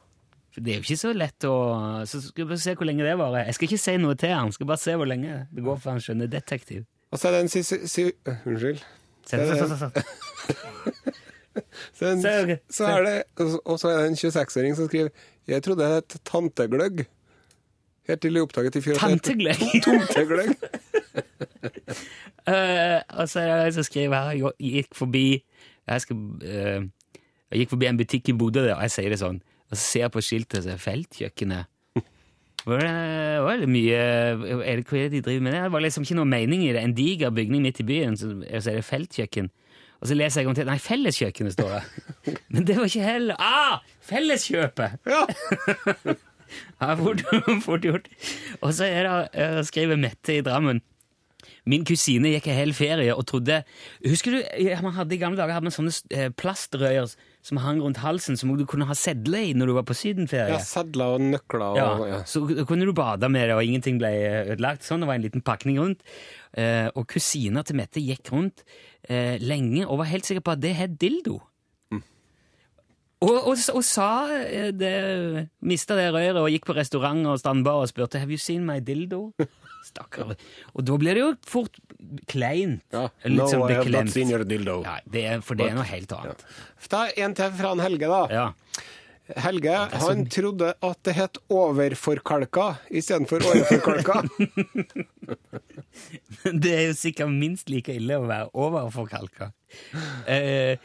For 0.52 0.66
det 0.66 0.74
er 0.74 0.80
jo 0.80 0.86
ikke 0.88 0.98
så 1.00 1.12
lett 1.16 1.46
å 1.48 1.54
Så 2.10 2.20
skal 2.26 2.48
vi 2.50 2.58
se 2.60 2.74
hvor 2.76 2.90
lenge 2.90 3.06
det 3.06 3.14
varer. 3.20 3.46
Jeg 3.48 3.56
skal 3.56 3.70
ikke 3.70 3.84
si 3.84 3.94
noe 4.02 4.18
til 4.20 4.34
han, 4.34 4.50
skal 4.52 4.68
bare 4.72 4.82
se 4.82 4.96
hvor 4.98 5.08
lenge 5.08 5.46
det 5.54 5.64
går 5.64 5.78
før 5.84 5.94
han 5.96 6.02
skjønner 6.04 6.32
detektiv. 6.34 6.82
Og 7.12 7.20
så 7.22 7.30
er 7.30 7.38
det 7.38 7.44
en 7.46 7.54
si... 7.54 8.04
uh, 8.10 8.34
unnskyld. 8.50 8.82
Se, 9.30 9.38
se. 9.38 9.92
Så, 11.92 12.06
er 12.08 12.12
en, 12.16 12.22
så 12.72 12.86
er 12.88 13.02
det, 13.04 13.16
og 13.66 13.76
så- 13.80 13.90
er 13.92 13.98
det 13.98 14.08
en 14.08 14.16
26-åring 14.16 14.76
som 14.78 14.88
skriver 14.88 15.10
Jeg 15.52 15.64
trodde 15.64 15.84
det 15.84 15.90
het 15.98 16.16
tantegløgg. 16.26 17.02
Helt 18.08 18.22
til 18.22 18.34
de 18.34 18.42
oppdaget 18.42 18.76
i 18.80 18.82
fjor 18.82 18.96
Tantegløgg. 18.98 19.60
Tomtegløgg. 19.84 20.56
Eh, 21.62 23.00
og 23.22 23.28
så 23.30 23.44
er 23.44 23.50
det 23.52 23.66
en 23.68 23.74
som 23.76 23.86
skriver 23.86 24.16
her 24.18 24.32
Jeg 24.34 24.72
gikk 24.74 24.96
forbi 24.98 25.26
Jeg, 25.38 26.02
skal, 26.02 26.18
uh, 26.42 26.80
jeg 27.52 27.62
gikk 27.62 27.76
forbi 27.76 27.90
en 27.90 28.00
butikk 28.00 28.32
i 28.32 28.36
Bodø, 28.38 28.64
og 28.74 28.82
jeg 28.88 28.94
sier 28.96 29.14
det 29.14 29.20
sånn, 29.22 29.38
og 29.70 29.76
så 29.76 29.82
ser 29.82 30.04
jeg 30.08 30.14
på 30.16 30.24
skiltet, 30.26 30.64
så 30.66 30.74
er 30.74 30.82
Feltkjøkkenet. 30.82 31.70
Var 32.66 32.82
det, 32.82 32.90
var 33.42 33.62
det 33.62 33.70
mye 33.74 33.98
er 33.98 34.38
det, 34.38 34.86
Hva 34.86 34.98
er 35.00 35.10
det 35.10 35.16
de 35.16 35.22
driver 35.26 35.46
med? 35.48 35.56
Det 35.58 35.72
var 35.74 35.84
liksom 35.86 36.06
ikke 36.06 36.18
noe 36.20 36.30
mening 36.30 36.66
i 36.68 36.74
det. 36.76 36.84
En 36.86 36.94
diger 36.98 37.34
bygning 37.34 37.64
midt 37.66 37.82
i 37.82 37.88
byen, 37.88 38.18
så, 38.18 38.30
så 38.38 38.74
er 38.74 38.80
det 38.80 38.86
feltkjøkken. 38.86 39.50
Og 40.02 40.10
så 40.10 40.18
leser 40.18 40.42
jeg 40.42 40.50
om 40.50 40.58
til 40.58 40.70
Nei, 40.70 40.78
Felleskjøkkenet 40.82 41.56
står 41.58 41.72
det. 41.76 42.36
Men 42.54 42.68
det 42.70 42.78
var 42.78 42.90
ikke 42.90 43.06
heller 43.06 43.42
Ah! 43.42 43.80
Felleskjøpet! 44.10 45.02
Ja. 45.10 45.26
Ja, 46.82 46.96
fort, 47.00 47.22
fort 47.64 47.86
gjort. 47.86 48.08
Og 48.60 48.74
så 48.76 48.90
er 48.92 49.06
det, 49.08 49.30
eh, 49.40 49.62
skriver 49.64 49.96
Mette 49.96 50.34
i 50.36 50.42
Drammen. 50.44 50.82
Min 51.70 51.84
kusine 51.86 52.32
gikk 52.34 52.48
en 52.50 52.58
hel 52.58 52.72
ferie 52.74 53.14
og 53.14 53.26
trodde 53.30 53.60
Husker 54.02 54.34
du, 54.34 54.40
man 54.82 54.96
hadde 54.96 55.14
I 55.14 55.20
gamle 55.22 55.38
dager 55.38 55.54
hadde 55.54 55.68
man 55.70 55.76
sånne 55.76 55.94
eh, 56.10 56.32
plastrøyer 56.34 57.12
som 57.46 57.58
hang 57.62 57.82
rundt 57.82 57.98
halsen, 58.02 58.38
som 58.38 58.52
du 58.58 58.66
kunne 58.70 58.86
ha 58.86 58.94
sedler 58.98 59.50
i 59.50 59.54
når 59.58 59.70
du 59.70 59.74
var 59.74 59.86
på 59.90 59.96
sydenferie. 59.98 60.54
ja 60.54 60.60
sedler 60.62 61.16
og 61.16 61.24
nøkler 61.26 61.66
og 61.72 61.78
Ja, 61.80 61.88
ja. 62.12 62.20
Så 62.30 62.44
kunne 62.70 62.86
du 62.86 62.94
bade 62.94 63.30
med 63.34 63.48
det, 63.50 63.56
og 63.58 63.66
ingenting 63.66 63.98
ble 64.02 64.12
ødelagt. 64.54 64.86
Sånn, 64.86 65.02
Det 65.02 65.10
var 65.10 65.18
en 65.18 65.26
liten 65.26 65.42
pakning 65.42 65.80
rundt. 65.82 66.02
Eh, 66.54 66.90
og 66.94 67.08
kusina 67.10 67.64
til 67.66 67.78
Mette 67.82 68.02
gikk 68.02 68.30
rundt 68.34 68.62
eh, 69.10 69.38
lenge 69.42 69.88
og 69.88 70.04
var 70.04 70.12
helt 70.12 70.26
sikker 70.30 70.46
på 70.46 70.54
at 70.54 70.62
det 70.62 70.76
het 70.78 71.00
dildo. 71.02 71.40
Og, 73.22 73.36
og, 73.52 73.58
og 73.78 73.84
sa 73.86 74.12
eh, 74.34 74.72
det 74.74 74.94
Mista 75.62 75.98
det 75.98 76.08
røret 76.10 76.40
og 76.42 76.50
gikk 76.50 76.66
på 76.72 76.76
restaurant 76.78 77.28
og 77.30 77.38
standbar 77.42 77.84
og 77.84 77.92
spurte 77.92 78.22
Have 78.22 78.34
you 78.34 78.42
seen 78.42 78.66
my 78.66 78.80
dildo. 78.82 79.30
Stakkar. 79.92 80.36
Og 80.78 80.86
da 80.86 80.96
blir 81.02 81.18
det 81.18 81.24
jo 81.24 81.30
fort 81.50 81.78
kleint. 82.30 82.84
Ja. 82.94 83.08
Litt 83.26 83.50
sånn 83.50 83.66
beklemt. 83.66 84.14
Ja, 84.14 84.98
det 85.10 85.24
er, 85.26 85.42
for 85.46 85.58
det 85.58 85.72
er 85.72 85.78
noe 85.78 85.88
helt 85.90 86.14
annet. 86.14 86.44
Da 86.90 87.08
er 87.10 87.26
en 87.26 87.38
til 87.38 87.54
fra 87.58 87.74
en 87.74 87.82
Helge, 87.82 88.10
da. 88.12 88.22
Ja. 88.30 88.46
Helge 89.42 89.74
han 89.74 90.24
mye. 90.24 90.30
trodde 90.34 90.70
at 90.84 91.00
det 91.08 91.14
het 91.16 91.38
overforkalka 91.54 92.68
istedenfor 92.90 93.46
åreforkalka. 93.48 94.22
Men 96.44 96.60
det 96.64 96.74
er 96.76 96.84
jo 96.90 96.98
sikkert 96.98 97.34
minst 97.34 97.72
like 97.72 97.94
ille 97.96 98.18
å 98.20 98.28
være 98.30 98.50
overforkalka. 98.54 99.52
Eh, 100.30 100.78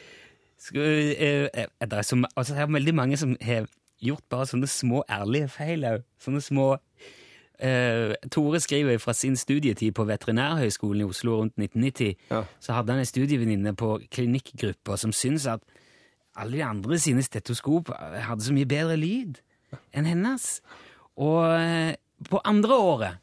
eh, 0.75 1.49
eh, 1.53 1.67
det 1.81 1.93
er 1.93 2.03
så, 2.03 2.19
altså, 2.37 2.55
det 2.55 2.63
er 2.63 2.73
veldig 2.73 2.95
mange 2.95 3.17
som 3.17 3.37
har 3.43 3.69
gjort 4.03 4.25
bare 4.31 4.47
sånne 4.47 4.69
små 4.71 5.03
ærlige 5.11 5.49
feil 5.49 5.85
òg. 5.85 6.07
Sånne 6.23 6.45
små 6.45 6.77
Uh, 7.57 8.13
Tore 8.29 8.59
skriver 8.61 8.99
fra 9.01 9.15
sin 9.17 9.33
studietid 9.37 9.95
på 9.97 10.05
Veterinærhøgskolen 10.05 11.01
i 11.01 11.05
Oslo 11.09 11.39
rundt 11.39 11.55
1990. 11.57 12.19
Ja. 12.29 12.43
Så 12.61 12.75
hadde 12.77 12.93
han 12.93 13.01
en 13.01 13.09
studievenninne 13.09 13.73
på 13.73 13.95
klinikkgruppa 14.13 14.99
som 15.01 15.15
syntes 15.17 15.47
at 15.49 15.65
alle 16.37 16.59
de 16.59 16.65
andre 16.65 16.99
sine 17.01 17.23
stetoskop 17.25 17.89
hadde 17.97 18.45
så 18.45 18.53
mye 18.53 18.69
bedre 18.69 18.99
lyd 19.01 19.41
enn 19.97 20.05
hennes. 20.05 20.61
Og 21.17 21.49
eh, 21.57 21.97
på 22.29 22.41
andre 22.45 22.77
året 22.77 23.23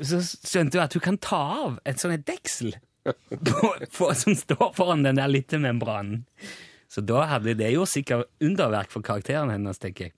så 0.00 0.22
skjønte 0.24 0.78
hun 0.78 0.86
at 0.86 0.96
hun 0.96 1.04
kan 1.04 1.20
ta 1.20 1.42
av 1.66 1.76
et 1.84 2.00
sånt 2.00 2.16
et 2.16 2.24
deksel 2.26 2.72
på, 3.30 3.72
på, 3.98 4.12
som 4.14 4.36
står 4.36 4.72
foran 4.76 5.02
den 5.06 5.20
der 5.20 5.30
littemembranen. 5.30 6.24
Så 6.88 7.02
da 7.02 7.24
hadde 7.32 7.56
det 7.58 7.72
gjort 7.74 7.90
sikkert 7.90 8.30
underverk 8.42 8.92
for 8.94 9.04
karakteren 9.06 9.50
hennes, 9.50 9.80
tenker 9.82 10.08
jeg. 10.08 10.16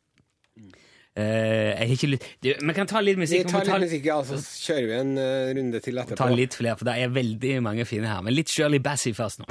Eh, 1.19 1.73
jeg 1.75 1.89
har 1.89 1.95
ikke. 1.97 2.19
Vi 2.63 2.75
kan 2.77 2.87
ta 2.87 3.01
litt 3.03 3.19
musikk. 3.19 3.49
Vi 3.49 3.51
tar 3.51 3.67
litt 3.67 3.89
musikk, 3.89 4.05
ja, 4.07 4.19
så 4.23 4.39
kjører 4.39 4.87
vi 4.87 4.99
en 5.01 5.17
uh, 5.19 5.49
runde 5.59 5.81
til 5.83 5.99
etterpå. 5.99 6.21
ta 6.21 6.29
litt 6.31 6.55
flere, 6.55 6.79
for 6.79 6.87
det 6.87 6.95
er 7.03 7.11
veldig 7.11 7.57
mange 7.65 7.89
fine 7.89 8.07
her. 8.07 8.23
Men 8.23 8.37
litt 8.37 8.53
Shirley 8.53 8.79
Bassey 8.83 9.17
først 9.17 9.43
nå. 9.43 9.49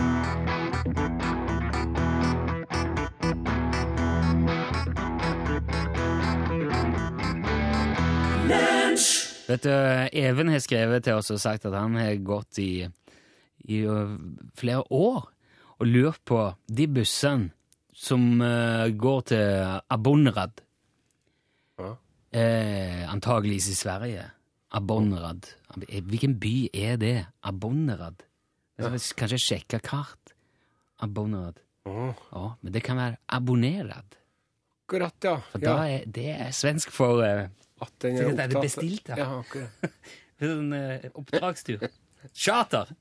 Vet 9.48 9.64
du, 9.64 9.72
Even 10.12 10.50
har 10.52 10.60
skrevet 10.60 11.06
til 11.08 11.20
oss 11.20 11.32
og 11.32 11.40
sagt 11.40 11.68
at 11.68 11.76
han 11.76 11.96
har 11.96 12.16
gått 12.20 12.60
i, 12.60 12.88
i 13.68 13.82
flere 14.58 14.84
år 14.92 15.28
og 15.78 15.86
lurt 15.88 16.22
på 16.26 16.42
de 16.68 16.88
bussene 16.88 17.52
som 17.98 18.40
går 19.02 19.22
til 19.32 19.82
Abonrad. 19.90 20.62
Ja. 21.80 21.92
Eh, 22.38 23.04
antageligvis 23.12 23.70
i 23.72 23.76
Sverige. 23.78 24.24
Abonrad. 24.78 25.48
Hvilken 25.88 26.36
by 26.40 26.70
er 26.74 26.98
det? 27.02 27.16
Abonrad? 27.44 28.24
Ja. 28.78 28.90
Kanskje 29.18 29.40
sjekke 29.42 29.80
kart? 29.82 30.34
Abonrad. 31.02 31.60
Åh, 31.88 32.14
Ja, 32.34 32.48
men 32.62 32.74
det 32.74 32.84
kan 32.84 32.98
være 33.00 33.16
abonnerad. 33.30 34.18
Akkurat, 34.88 35.16
ja. 35.24 35.38
For 35.52 35.60
da 35.64 35.76
er, 35.88 36.04
det 36.06 36.28
er 36.36 36.52
svensk 36.56 36.92
for 36.92 37.22
eh, 37.24 37.48
At 37.82 37.92
den 38.02 38.18
er 38.18 38.28
er 38.28 38.36
det 38.36 38.56
opptatt- 38.56 38.62
bestilt, 38.66 39.10
ja. 39.10 39.18
ja. 39.18 39.40
akkurat. 39.40 40.04
en 40.48 40.74
eh, 40.74 41.10
oppdragstur. 41.16 41.88
Charter! 42.34 42.92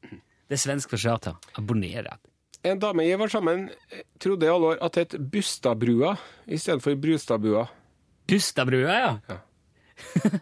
Det 0.47 0.57
er 0.59 0.63
svensk 0.63 0.91
for 0.93 1.03
charter. 1.03 1.37
Abonnerad. 1.59 2.21
En 2.67 2.79
dame 2.83 3.05
jeg 3.07 3.19
var 3.19 3.31
sammen 3.31 3.69
eh, 3.93 4.03
trodde 4.23 4.47
i 4.47 4.51
alle 4.51 4.73
år 4.75 4.81
at 4.83 4.95
det 4.97 5.05
het 5.07 5.31
Bustadbrua 5.33 6.17
i 6.47 6.59
stedet 6.59 6.83
for 6.83 6.95
Brustadbua. 6.99 7.67
Bustadbrua, 8.31 8.97
ja. 8.97 9.13
Ja. 9.31 9.37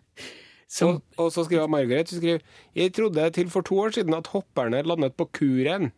Som, 0.74 0.88
Og, 0.88 1.02
og 1.16 1.28
så 1.32 1.44
skriver 1.46 1.68
Margaret 1.70 2.10
hun 2.10 2.18
skriver, 2.18 2.40
Jeg 2.74 2.92
trodde 2.96 3.28
til 3.30 3.50
for 3.50 3.60
to 3.62 3.76
år 3.78 3.92
siden 3.94 4.14
at 4.16 4.26
hopperne 4.32 4.80
landet 4.82 5.14
på 5.14 5.28
Kuren. 5.32 5.92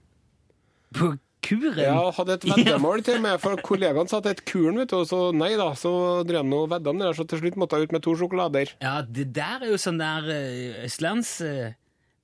på 0.95 1.15
kuren. 1.47 1.79
Ja, 1.79 2.11
hadde 2.11 2.35
et 2.35 2.45
veddemål 2.51 3.03
til 3.07 3.21
meg, 3.23 3.39
for 3.41 3.57
kollegaen 3.63 4.09
sa 4.11 4.19
at 4.19 4.27
het 4.27 4.45
Kuren, 4.49 4.79
vet 4.81 4.91
du, 4.91 4.97
og 4.99 5.07
så 5.09 5.31
nei 5.37 5.53
da, 5.57 5.71
så 5.79 5.93
drev 6.27 6.43
han 6.43 6.53
og 6.57 6.69
vedda 6.73 6.91
om 6.91 6.99
det 7.01 7.07
der, 7.07 7.17
så 7.19 7.27
til 7.29 7.39
slutt 7.43 7.57
måtte 7.61 7.79
jeg 7.79 7.87
ut 7.89 7.95
med 7.97 8.03
to 8.05 8.15
sjokolader. 8.19 8.73
Ja, 8.83 8.99
det 9.07 9.29
der 9.37 9.63
er 9.63 9.71
jo 9.71 9.79
sånn 9.81 10.01
der 10.03 10.27
uh, 10.27 10.85
østlands... 10.85 11.37
eh, 11.41 11.77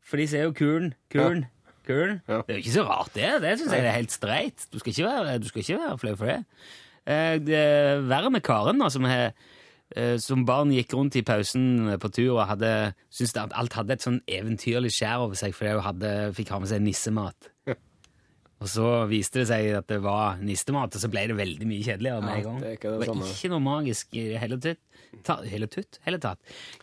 for 0.02 0.18
de 0.18 0.26
sier 0.28 0.48
jo 0.48 0.52
kuren, 0.58 0.90
kulen, 1.14 1.44
kulen. 1.86 2.20
Ja. 2.28 2.42
Det 2.46 2.54
er 2.54 2.58
jo 2.58 2.64
ikke 2.64 2.76
så 2.76 2.86
rart, 2.88 3.12
det. 3.16 3.30
Det 3.44 3.56
syns 3.60 3.74
jeg 3.76 3.86
er 3.86 3.98
helt 3.98 4.14
streit. 4.14 4.66
Du 4.72 4.78
skal 4.80 4.94
ikke 4.94 5.08
være, 5.08 5.38
du 5.42 5.48
være 5.52 5.98
flau 6.00 6.14
for 6.18 6.30
det. 6.30 6.38
Eh, 7.06 7.38
det 7.42 7.58
er 7.58 8.04
verre 8.06 8.30
med 8.30 8.44
Karen, 8.46 8.78
da, 8.82 8.88
som, 8.92 9.06
he, 9.10 9.30
eh, 9.96 10.16
som 10.22 10.46
barn 10.46 10.74
gikk 10.74 10.94
rundt 10.94 11.18
i 11.18 11.24
pausen 11.26 11.96
på 12.02 12.12
tur 12.14 12.36
og 12.36 12.46
hadde, 12.52 12.92
syntes 13.10 13.36
at 13.42 13.56
alt 13.58 13.78
hadde 13.78 13.96
et 13.96 14.06
sånn 14.06 14.20
eventyrlig 14.30 14.94
skjær 14.94 15.26
over 15.26 15.38
seg 15.38 15.56
fordi 15.56 15.76
hun 15.76 15.86
hadde, 15.88 16.12
fikk 16.38 16.54
ha 16.54 16.62
med 16.62 16.72
seg 16.72 16.84
nissemat. 16.84 17.51
Og 18.62 18.68
så 18.70 18.86
viste 19.10 19.40
det 19.42 19.48
seg 19.50 19.72
at 19.74 19.88
det 19.90 19.98
var 20.04 20.38
nistemat, 20.42 20.94
og 20.94 21.02
så 21.02 21.10
ble 21.10 21.24
det 21.32 21.36
veldig 21.38 21.66
mye 21.66 21.82
kjedeligere 21.82 22.22
med 22.22 22.34
en 22.36 22.44
gang. 22.46 22.58
det 22.62 22.72
ikke 22.76 22.92
det 22.94 23.08
var 23.10 23.30
ikke 23.32 23.50
noe 23.50 23.64
magisk 23.64 24.14
i 24.14 24.26
det 24.30 24.42
hele 24.42 24.58
tatt. 24.62 24.82
Ta, 25.26 25.36
hele 25.44 25.66
tutt, 25.68 25.98
hele 26.06 26.18
tatt. 26.22 26.38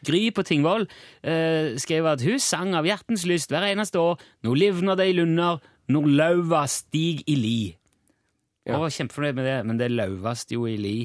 Gry 0.05 0.27
på 0.35 0.43
Tingvoll 0.45 0.83
eh, 1.23 1.77
skrev 1.81 2.11
at 2.11 2.21
hun 2.21 2.37
sang 2.43 2.75
av 2.77 2.85
hjertens 2.85 3.23
lyst 3.29 3.53
hver 3.53 3.65
eneste 3.71 4.01
år. 4.01 4.19
Nå 4.45 4.53
livner 4.59 4.99
det 4.99 5.07
i 5.09 5.15
lunder, 5.17 5.63
når 5.89 6.09
lauva 6.19 6.65
stig 6.69 7.23
i 7.31 7.37
li. 7.39 7.61
Ja. 8.67 8.75
Jeg 8.75 8.83
var 8.83 8.93
kjempefornøyd 8.97 9.39
med 9.39 9.49
det, 9.49 9.55
men 9.65 9.79
det 9.79 9.89
lauvast 9.93 10.53
jo 10.53 10.67
i 10.69 10.75
li. 10.77 10.97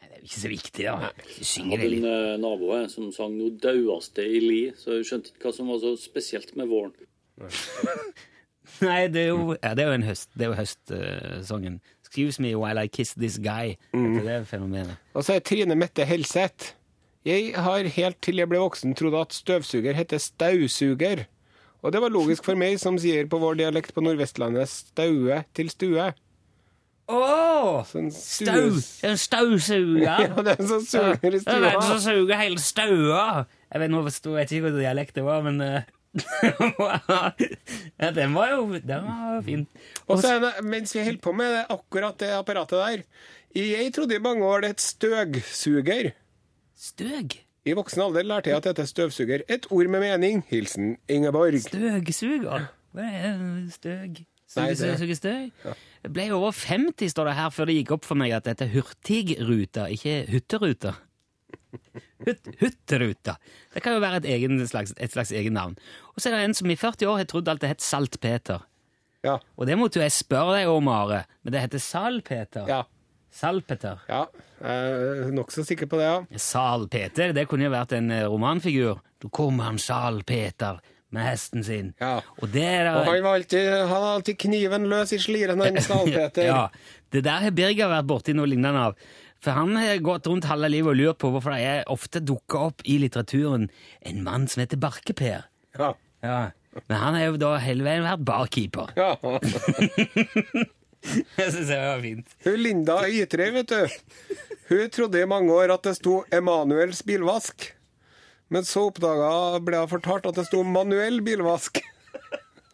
Det 0.00 0.08
er 0.08 0.16
jo 0.16 0.30
ikke 0.30 0.42
så 0.42 0.50
viktig, 0.50 0.88
da. 0.88 1.12
Synger 1.52 1.84
det 1.84 1.92
litt. 1.92 2.08
en 2.08 2.32
eh, 2.32 2.40
nabo 2.40 2.80
som 2.90 3.12
sang 3.14 3.36
'No 3.36 3.52
dauaste 3.52 4.24
i 4.24 4.40
li', 4.42 4.72
så 4.80 4.98
jeg 4.98 5.06
skjønte 5.12 5.30
ikke 5.30 5.46
hva 5.46 5.54
som 5.54 5.70
var 5.70 5.78
så 5.84 5.94
spesielt 6.00 6.56
med 6.56 6.72
våren. 6.72 6.96
Nei, 8.88 9.06
det 9.12 9.22
er 9.26 9.30
jo, 9.32 9.56
ja, 9.62 9.74
det 9.74 9.84
er 9.84 9.88
jo 9.92 9.96
en 9.98 10.06
høst, 10.08 10.30
det 10.34 10.46
er 10.46 10.52
jo 10.52 10.58
høstsongen. 10.58 11.80
'Excuse 12.10 12.42
me 12.42 12.56
while 12.58 12.78
I 12.84 12.88
kiss 12.88 13.14
this 13.14 13.38
guy'. 13.38 13.76
Mm. 13.94 14.18
Det 14.24 14.46
fenomenet. 14.46 14.96
Og 15.14 15.24
så 15.24 15.36
er 15.36 15.44
Trine 15.46 15.74
Mette 15.78 16.04
Helseth. 16.04 16.74
Jeg 17.24 17.52
har 17.54 17.84
helt 17.84 18.16
til 18.22 18.40
jeg 18.40 18.48
ble 18.48 18.58
voksen 18.58 18.96
trodd 18.96 19.14
at 19.20 19.34
støvsuger 19.36 19.94
heter 19.94 20.18
stausuger. 20.18 21.26
Og 21.82 21.92
det 21.92 22.00
var 22.02 22.12
logisk 22.12 22.44
for 22.44 22.58
meg, 22.58 22.80
som 22.80 22.98
sier 23.00 23.28
på 23.30 23.38
vår 23.40 23.60
dialekt 23.60 23.94
på 23.94 24.02
Nordvestlandet 24.04 24.68
staue 24.68 25.44
til 25.56 25.70
stue. 25.72 26.10
Oh, 27.10 27.80
Sånn 27.88 28.10
Stau! 28.14 28.76
En 29.06 29.16
stausuger! 29.18 30.02
Ja, 30.06 30.28
det 30.36 30.54
er 30.54 30.60
en 30.62 30.68
som 30.68 30.84
suger 30.86 31.34
i 31.34 31.40
er 31.40 31.66
en 31.72 31.82
som 31.82 32.02
suger 32.04 32.38
hele 32.38 32.60
staua! 32.62 33.46
Jeg 33.70 33.82
vet, 33.82 33.90
nå 33.90 34.02
forstod 34.06 34.38
jeg 34.38 34.50
ikke 34.50 34.62
hva 34.68 34.72
dialekt 34.76 35.18
det 35.18 35.24
var, 35.26 35.42
men 35.46 35.58
eh, 35.64 35.88
ja, 38.00 38.10
Den 38.14 38.34
var 38.34 38.50
jo 38.54 38.64
den 38.78 39.04
var 39.06 39.42
fin. 39.46 39.66
Og 40.08 40.18
så 40.22 40.38
det, 40.42 40.52
mens 40.66 40.94
vi 40.94 41.04
holder 41.06 41.20
på 41.22 41.32
med 41.36 41.52
det, 41.54 41.64
akkurat 41.70 42.18
det 42.20 42.30
apparatet 42.34 42.78
der 42.80 43.02
Jeg 43.54 43.92
trodde 43.94 44.14
i 44.14 44.22
mange 44.22 44.44
år 44.46 44.60
det 44.60 44.68
het 44.74 44.80
støgsuger. 44.80 46.10
Støg? 46.76 47.38
I 47.66 47.72
voksen 47.76 48.02
alder 48.02 48.22
lærte 48.24 48.50
jeg 48.50 48.56
at 48.56 48.64
dette 48.64 48.82
heter 48.82 48.88
støvsuger. 48.88 49.42
Et 49.48 49.66
ord 49.70 49.86
med 49.86 50.00
mening. 50.00 50.44
Hilsen 50.48 50.96
Ingeborg. 51.08 51.60
Støgsuger? 51.60 52.68
Hva 52.94 53.02
er 53.06 53.68
støg? 53.70 54.24
Suge, 54.50 54.74
det- 55.06 55.16
støg? 55.16 55.52
Det 56.02 56.12
ble 56.12 56.30
over 56.32 56.50
50, 56.52 57.10
står 57.12 57.24
det 57.24 57.34
her, 57.36 57.50
før 57.50 57.64
det 57.68 57.74
gikk 57.76 57.90
opp 57.92 58.04
for 58.08 58.14
meg 58.18 58.32
at 58.32 58.44
dette 58.48 58.64
er 58.64 58.72
hurtigruta, 58.72 59.84
ikke 59.92 60.24
hytteruta. 60.32 60.94
Hytt, 62.26 62.48
hytteruta. 62.60 63.36
Det 63.74 63.82
kan 63.84 63.96
jo 63.96 64.02
være 64.02 64.20
et, 64.22 64.28
egen 64.36 64.60
slags, 64.68 64.92
et 64.96 65.12
slags 65.14 65.32
egen 65.32 65.54
navn. 65.56 65.76
Og 66.14 66.20
så 66.20 66.28
er 66.30 66.36
det 66.36 66.44
en 66.50 66.56
som 66.58 66.70
i 66.70 66.76
40 66.76 67.08
år 67.08 67.22
har 67.22 67.28
trodd 67.30 67.48
alt 67.48 67.62
det 67.64 67.70
het 67.72 67.84
Saltpeter. 67.84 68.66
Ja. 69.24 69.38
Og 69.56 69.66
det 69.68 69.76
måtte 69.76 70.00
jo 70.00 70.04
jeg 70.06 70.12
spørre 70.16 70.58
deg 70.58 70.70
om, 70.72 70.88
Are, 70.88 71.24
men 71.44 71.52
det 71.54 71.64
heter 71.64 71.82
Salpeter. 71.84 72.68
Ja. 72.68 72.82
Salpeter. 73.30 74.00
ja. 74.10 74.24
Er 74.60 75.30
nokså 75.32 75.62
sikker 75.64 75.88
på 75.88 75.96
det, 76.00 76.04
ja. 76.08 76.38
Salpeter, 76.42 77.32
det 77.32 77.46
kunne 77.48 77.64
jo 77.68 77.72
vært 77.72 77.94
en 77.96 78.10
eh, 78.12 78.26
romanfigur. 78.28 78.98
Da 79.22 79.30
kom 79.32 79.60
han 79.64 79.78
Salpeter 79.80 80.80
med 81.14 81.24
hesten 81.26 81.64
sin. 81.64 81.92
Ja. 82.00 82.18
Og 82.42 82.50
det 82.52 82.64
er 82.66 82.90
Og 82.92 83.06
han, 83.08 83.22
var 83.24 83.38
alltid, 83.38 83.70
han 83.90 84.04
alltid 84.12 84.38
kniven 84.44 84.88
løs 84.90 85.14
i 85.16 85.20
sliren, 85.22 85.62
han 85.64 85.80
Salpeter. 85.86 86.44
Ja, 86.44 86.66
det 87.10 87.24
der 87.26 87.46
har 87.46 87.56
Birger 87.56 87.90
vært 87.90 88.10
borti 88.10 88.34
noe 88.36 88.50
lignende 88.50 88.90
av. 88.90 88.98
For 89.40 89.56
han 89.56 89.76
har 89.80 90.02
gått 90.04 90.26
rundt 90.28 90.44
halve 90.50 90.68
livet 90.68 90.92
og 90.92 90.98
lurt 90.98 91.18
på 91.22 91.30
hvorfor 91.32 91.54
det 91.56 91.64
er 91.64 91.86
ofte 91.92 92.20
dukker 92.20 92.66
opp 92.70 92.82
i 92.84 92.98
litteraturen 93.00 93.70
en 94.04 94.24
mann 94.26 94.44
som 94.50 94.60
heter 94.64 94.80
Barke-Per. 94.80 95.46
Ja. 95.78 95.94
Ja. 96.20 96.40
Men 96.86 97.00
han 97.00 97.16
har 97.16 97.24
jo 97.30 97.38
da 97.40 97.54
hele 97.62 97.86
veien 97.86 98.04
vært 98.04 98.26
barkeeper. 98.28 98.92
ja. 98.98 99.14
Jeg 101.00 101.52
synes 101.54 101.68
det 101.70 101.76
var 101.80 102.02
fint. 102.04 102.32
Hun 102.44 102.58
Linda 102.60 102.96
Ytre, 103.08 103.46
vet 103.54 103.70
du. 103.72 103.94
Hun 104.68 104.90
trodde 104.92 105.22
i 105.22 105.28
mange 105.28 105.54
år 105.56 105.72
at 105.72 105.86
det 105.88 105.94
sto 105.96 106.18
Emanuels 106.28 107.00
bilvask. 107.08 107.70
Men 108.52 108.66
så 108.68 108.82
oppdaga 108.90 109.56
ble 109.64 109.80
hun 109.80 109.88
fortalt 109.94 110.28
at 110.28 110.36
det 110.36 110.44
sto 110.50 110.60
manuell 110.66 111.22
bilvask. 111.24 111.80
Det 111.80 111.80
var 111.80 111.80
gøy. 111.80 111.86
Hvem 112.20 112.69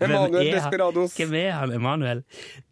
Emanuel 0.00 0.46
er? 0.46 0.52
Desperados. 0.56 1.16
Hvem 1.16 1.34
er 1.38 1.50
han, 1.56 1.72
Emanuel? 1.76 2.22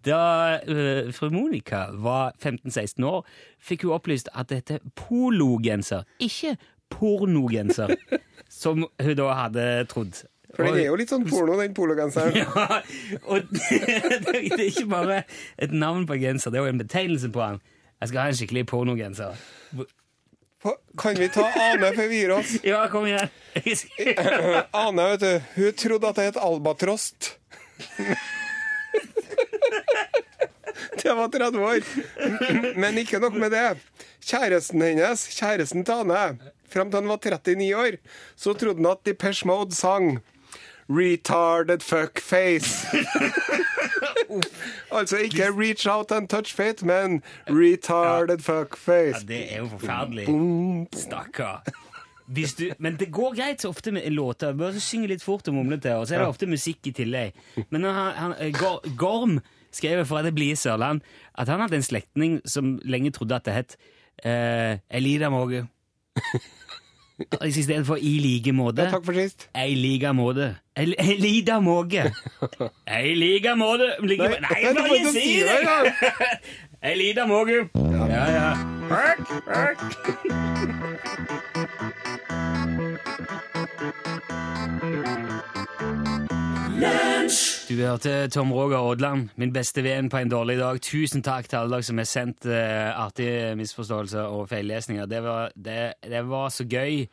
Da 0.07 0.21
uh, 0.69 1.13
fru 1.15 1.31
Monica 1.35 1.87
var 1.93 2.35
15-16 2.43 3.05
år, 3.09 3.25
fikk 3.63 3.87
hun 3.87 3.97
opplyst 3.99 4.31
at 4.35 4.51
det 4.51 4.63
heter 4.63 4.85
pologenser, 4.99 6.05
ikke 6.23 6.57
pornogenser, 6.93 7.97
som 8.63 8.87
hun 8.87 9.19
da 9.19 9.33
hadde 9.45 9.69
trodd. 9.91 10.25
For 10.55 10.69
den 10.69 10.79
er 10.79 10.87
jo 10.87 10.99
litt 10.99 11.11
sånn 11.11 11.25
porno, 11.27 11.57
den 11.59 11.75
pologenseren. 11.75 12.37
Ja, 12.45 12.81
og 13.27 13.49
det 13.51 14.35
er 14.37 14.69
ikke 14.69 14.87
bare 14.91 15.23
et 15.59 15.75
navn 15.75 16.07
på 16.07 16.15
en 16.19 16.23
genser, 16.23 16.55
det 16.55 16.61
er 16.61 16.69
jo 16.69 16.75
en 16.77 16.83
betegnelse 16.83 17.31
på 17.35 17.43
han. 17.43 17.61
Jeg 18.01 18.11
skal 18.11 18.21
ha 18.21 18.31
en 18.31 18.39
skikkelig 18.39 18.67
pornogenser. 18.71 19.45
Kan 20.99 21.19
vi 21.19 21.29
ta 21.29 21.45
Ane 21.61 21.91
før 21.97 22.09
vi 22.09 22.21
gir 22.23 22.33
oss? 22.39 22.55
Ja, 22.65 22.85
kom 22.93 23.05
igjen. 23.09 23.29
Ane, 24.85 25.09
vet 25.15 25.21
du, 25.25 25.33
hun 25.59 25.77
trodde 25.81 26.11
at 26.11 26.21
det 26.21 26.29
het 26.33 26.41
albatrost. 26.41 27.35
Det 31.05 31.13
var 31.13 31.29
30 31.29 31.61
år. 31.61 31.85
Men 32.81 32.97
ikke 32.99 33.19
nok 33.21 33.35
med 33.37 33.53
det. 33.53 33.77
Kjæresten 34.25 34.81
hennes, 34.83 35.27
kjæresten 35.37 35.85
til 35.85 36.01
Ane, 36.01 36.39
fram 36.73 36.89
til 36.91 37.03
han 37.03 37.11
var 37.11 37.21
39 37.21 37.77
år, 37.77 37.99
så 38.37 38.55
trodde 38.57 38.81
han 38.81 38.89
at 38.95 39.03
Depeche 39.05 39.47
Mode 39.47 39.75
sang 39.77 40.17
Retarded 40.89 41.83
fuckface. 41.83 42.87
altså 44.93 45.17
ikke 45.17 45.51
reach 45.53 45.89
out 45.89 46.13
and 46.13 46.29
touch 46.29 46.55
fate, 46.55 46.87
men 46.87 47.23
retarded 47.49 48.39
fuckface 48.39 49.21
Ja, 49.21 49.27
det 49.29 49.53
er 49.53 49.59
jo 49.59 49.69
forferdelig. 49.69 50.29
Stakkar. 50.93 51.63
Men 52.79 52.97
det 52.97 53.11
går 53.13 53.35
greit 53.37 53.63
så 53.63 53.69
ofte 53.69 53.93
med 53.93 54.13
låter. 54.13 54.55
Bare 54.57 54.81
synge 54.81 55.11
litt 55.11 55.23
fort 55.23 55.49
og 55.49 55.55
mumle 55.55 55.77
til, 55.81 55.99
og 56.01 56.07
så 56.09 56.15
er 56.15 56.25
det 56.25 56.29
ofte 56.29 56.47
musikk 56.49 56.87
i 56.89 56.93
tillegg. 56.97 57.37
Men 57.71 57.85
han, 57.85 58.15
han, 58.17 58.35
eh, 58.41 58.65
Gorm 58.97 59.41
skrev 59.75 60.07
fra 60.07 60.23
det 60.23 60.35
blide 60.35 60.57
Sørland 60.57 61.01
at 61.35 61.49
han 61.49 61.61
hadde 61.61 61.77
en 61.77 61.83
slektning 61.83 62.41
som 62.49 62.79
lenge 62.85 63.11
trodde 63.11 63.37
at 63.37 63.45
det 63.45 63.55
het 63.55 63.77
eh, 64.25 64.79
Elida 64.91 65.29
Måge. 65.31 65.67
I 67.19 67.51
I 68.03 68.19
like 68.19 68.53
måte. 68.53 68.83
Ja, 68.83 68.91
takk 68.91 69.05
for 69.07 69.15
sist. 69.15 69.49
Ei 69.55 69.75
like 69.79 70.11
måte. 70.13 70.57
El- 70.77 70.97
Elida 70.99 71.61
Måge. 71.63 72.09
Ei 72.91 73.15
like 73.15 73.55
måte 73.55 73.87
like, 74.03 74.41
Nei, 74.43 74.59
jeg 74.63 74.75
må 74.75 74.87
ikke 74.99 75.13
si 75.15 75.39
det. 75.47 75.61
Ei 76.83 76.97
lita 76.99 77.25
måge. 77.31 77.69
Ja, 78.11 78.25
ja. 78.35 78.49
Hørk, 78.91 80.75
hørk. 87.25 87.69
Du 87.69 87.75
hørte 87.75 88.29
Tom 88.29 88.53
Roger 88.53 88.79
Odland, 88.79 89.29
min 89.37 89.53
beste 89.53 89.83
venn 89.83 90.11
på 90.11 90.19
en 90.19 90.31
dårlig 90.31 90.59
dag. 90.59 90.81
Tusen 90.81 91.23
takk 91.23 91.49
til 91.49 91.59
alle 91.59 91.77
dere 91.77 91.87
som 91.87 91.99
har 91.99 92.09
sendt 92.09 92.47
uh, 92.47 93.05
artige 93.05 93.55
misforståelser 93.57 94.29
og 94.29 94.49
feillesninger. 94.49 95.07
Det 95.07 95.23
var, 95.25 95.53
det, 95.57 95.95
det 96.03 96.23
var 96.29 96.49
så 96.49 96.65
gøy. 96.65 97.07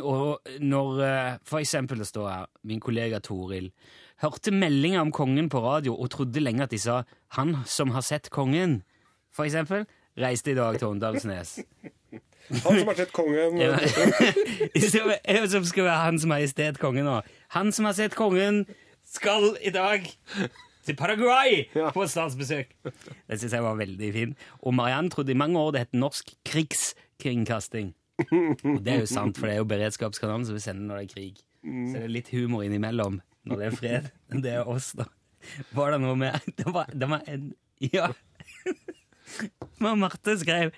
Og 0.00 0.40
når 0.60 1.02
uh, 1.02 1.40
for 1.44 1.58
eksempel 1.58 1.98
det 1.98 2.06
står 2.06 2.28
her, 2.30 2.46
min 2.64 2.80
kollega 2.80 3.18
Toril 3.18 3.72
hørte 4.22 4.54
meldinger 4.54 5.00
om 5.00 5.12
kongen 5.12 5.48
på 5.50 5.60
radio 5.60 5.96
og 5.96 6.10
trodde 6.10 6.40
lenge 6.40 6.62
at 6.62 6.70
de 6.70 6.78
sa 6.78 7.02
'han 7.34 7.56
som 7.66 7.90
har 7.90 8.00
sett 8.00 8.30
kongen', 8.30 8.82
for 9.34 9.44
eksempel, 9.44 9.86
reiste 10.18 10.50
i 10.50 10.54
dag 10.54 10.78
til 10.78 10.88
Åndalsnes. 10.88 11.58
Han 12.50 12.78
som 12.78 12.88
har 12.88 12.94
sett 12.94 13.12
kongen. 13.12 13.58
Ja. 13.62 15.48
Som 15.48 15.64
skal 15.64 15.84
være 15.84 15.98
Hans 16.04 16.26
Majestet 16.26 16.78
Kongen 16.78 17.04
nå. 17.04 17.20
Han 17.48 17.72
som 17.72 17.84
har 17.84 17.92
sett 17.92 18.14
kongen, 18.14 18.66
skal 19.12 19.56
i 19.60 19.70
dag 19.74 20.06
til 20.86 20.96
Paraguay 20.98 21.62
på 21.94 22.06
statsbesøk. 22.10 22.72
Det 22.82 23.38
syns 23.38 23.52
jeg 23.54 23.64
var 23.64 23.78
veldig 23.78 24.12
fin. 24.14 24.36
Og 24.64 24.74
Mariann 24.74 25.10
trodde 25.12 25.34
i 25.34 25.38
mange 25.38 25.60
år 25.60 25.74
det 25.74 25.84
het 25.86 25.94
Norsk 25.98 26.32
krigskringkasting. 26.48 27.92
Og 28.32 28.80
det 28.84 28.92
er 28.94 29.02
jo 29.02 29.10
sant, 29.10 29.38
for 29.38 29.48
det 29.48 29.56
er 29.56 29.62
jo 29.62 29.68
beredskapskanalen 29.70 30.46
som 30.48 30.56
vi 30.56 30.62
sender 30.64 30.88
når 30.88 31.02
det 31.02 31.08
er 31.08 31.14
krig. 31.14 31.42
Så 31.62 31.96
det 31.98 32.06
er 32.06 32.14
litt 32.16 32.30
humor 32.34 32.64
innimellom 32.66 33.20
når 33.48 33.60
det 33.60 33.66
er 33.66 33.76
fred. 33.78 34.08
Det 34.42 34.54
er 34.56 34.68
oss, 34.70 34.92
da. 34.98 35.06
Var 35.74 35.94
det 35.94 36.02
noe 36.04 36.14
med 36.14 36.36
Det 36.58 36.70
var, 36.70 36.90
det 36.94 37.08
var 37.10 37.24
en 37.26 37.48
Ja. 37.82 38.12
Men 39.82 39.98
Marte 39.98 40.36
skrev 40.38 40.70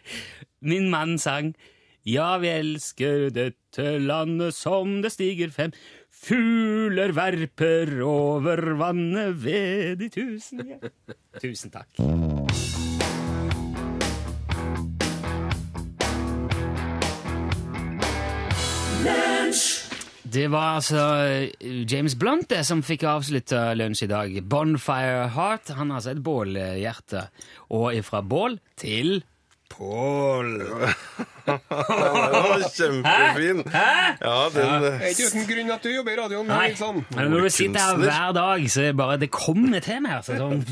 Min 0.64 0.87
mann 0.88 1.18
sang 1.20 1.51
Ja, 2.09 2.38
vi 2.40 2.49
elsker 2.49 3.27
dette 3.35 3.85
landet 4.01 4.57
som 4.57 5.03
det 5.05 5.12
stiger 5.12 5.53
frem 5.53 5.75
Fugler 6.25 7.13
verper 7.13 7.91
over 8.01 8.63
vannet 8.81 9.35
ved 9.45 9.99
de 10.01 10.09
tusen 10.09 10.63
hjem. 10.65 10.87
Tusen 11.43 11.73
takk. 11.75 11.91
Det 20.35 20.47
var 20.51 20.79
altså 20.79 21.03
eh, 21.29 21.85
James 21.85 22.17
Blunt 22.17 22.49
det 22.51 22.63
som 22.65 22.81
fikk 22.83 23.05
avslutta 23.07 23.75
lunsj 23.77 24.07
i 24.07 24.11
dag. 24.11 24.41
Bonfire 24.49 25.29
Heart. 25.37 25.75
Han 25.77 25.93
har 25.93 26.01
altså 26.01 26.15
et 26.17 26.25
bålhjerte. 26.25 27.29
Og 27.77 27.93
ifra 28.01 28.25
bål 28.25 28.57
til 28.81 29.19
Pål. 29.75 30.51
Den 31.47 31.61
var 32.33 32.63
kjempefin. 32.77 33.63
Ja, 33.75 34.37
den 34.55 34.69
ja. 34.69 34.93
er 34.95 35.11
ikke 35.11 35.29
uten 35.33 35.47
grunn 35.51 35.73
at 35.75 35.85
du 35.85 35.91
jobber 35.91 36.15
i 36.15 36.19
radioen. 36.21 36.47
Nei. 36.49 36.69
Nilsson. 36.69 37.05
Men 37.17 37.31
når 37.35 37.49
du 37.49 37.55
sitter 37.57 37.81
her 37.81 38.03
hver 38.03 38.33
dag, 38.37 38.71
så 38.71 38.81
er 38.81 38.93
det 38.93 38.97
bare 38.97 39.17
Det 39.21 39.31
kommer 39.35 39.81
til 39.85 40.03
meg. 40.05 40.21
Altså, 40.21 40.39
sånn. 40.39 40.63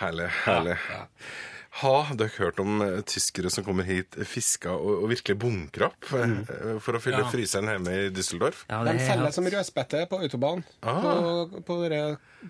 Herlig. 0.00 0.30
herlig. 0.46 0.78
Har 1.80 2.12
dere 2.14 2.30
hørt 2.36 2.60
om 2.62 2.76
eh, 2.84 3.00
tyskere 3.02 3.50
som 3.50 3.64
kommer 3.66 3.82
hit, 3.88 4.14
fisker 4.30 4.70
og, 4.76 5.00
og 5.02 5.08
virkelig 5.10 5.34
bunkrer 5.42 5.88
opp 5.88 6.06
mm. 6.12 6.78
for 6.84 6.94
å 6.94 7.00
fylle 7.02 7.24
Ja. 7.24 7.30
fryseren 7.32 7.66
hjemme 7.72 7.94
i 7.98 8.10
Düsseldorf? 8.14 8.60
Ja, 8.70 8.78
De 8.84 8.92
det 8.92 9.00
er 9.00 9.06
selger 9.08 9.24
helt- 9.26 9.34
som 9.34 9.48
rødspette 9.50 10.04
på 10.12 10.20
autobahn 10.22 10.62
Ah. 10.86 11.00
på, 11.02 11.62
på 11.66 11.78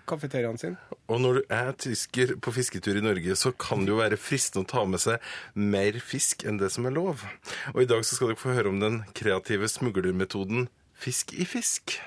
kafeteriaen 0.05 0.59
sin. 0.61 0.77
Og 1.09 1.21
når 1.23 1.39
du 1.39 1.41
er 1.49 1.71
tysker 1.73 2.35
på 2.37 2.53
fisketur 2.53 2.97
i 2.99 3.01
Norge, 3.01 3.33
så 3.39 3.49
kan 3.57 3.81
det 3.85 3.95
jo 3.95 3.97
være 4.01 4.17
fristende 4.21 4.65
å 4.67 4.69
ta 4.75 4.85
med 4.85 5.01
seg 5.01 5.17
mer 5.55 5.97
fisk 6.03 6.45
enn 6.45 6.59
det 6.61 6.69
som 6.75 6.85
er 6.85 6.93
lov. 6.93 7.25
Og 7.73 7.81
i 7.81 7.89
dag 7.89 8.05
så 8.05 8.15
skal 8.19 8.29
dere 8.33 8.41
få 8.43 8.53
høre 8.53 8.69
om 8.69 8.79
den 8.83 9.01
kreative 9.17 9.65
smuglermetoden 9.71 10.67
fisk 10.93 11.33
i 11.33 11.45
fisk. 11.49 11.97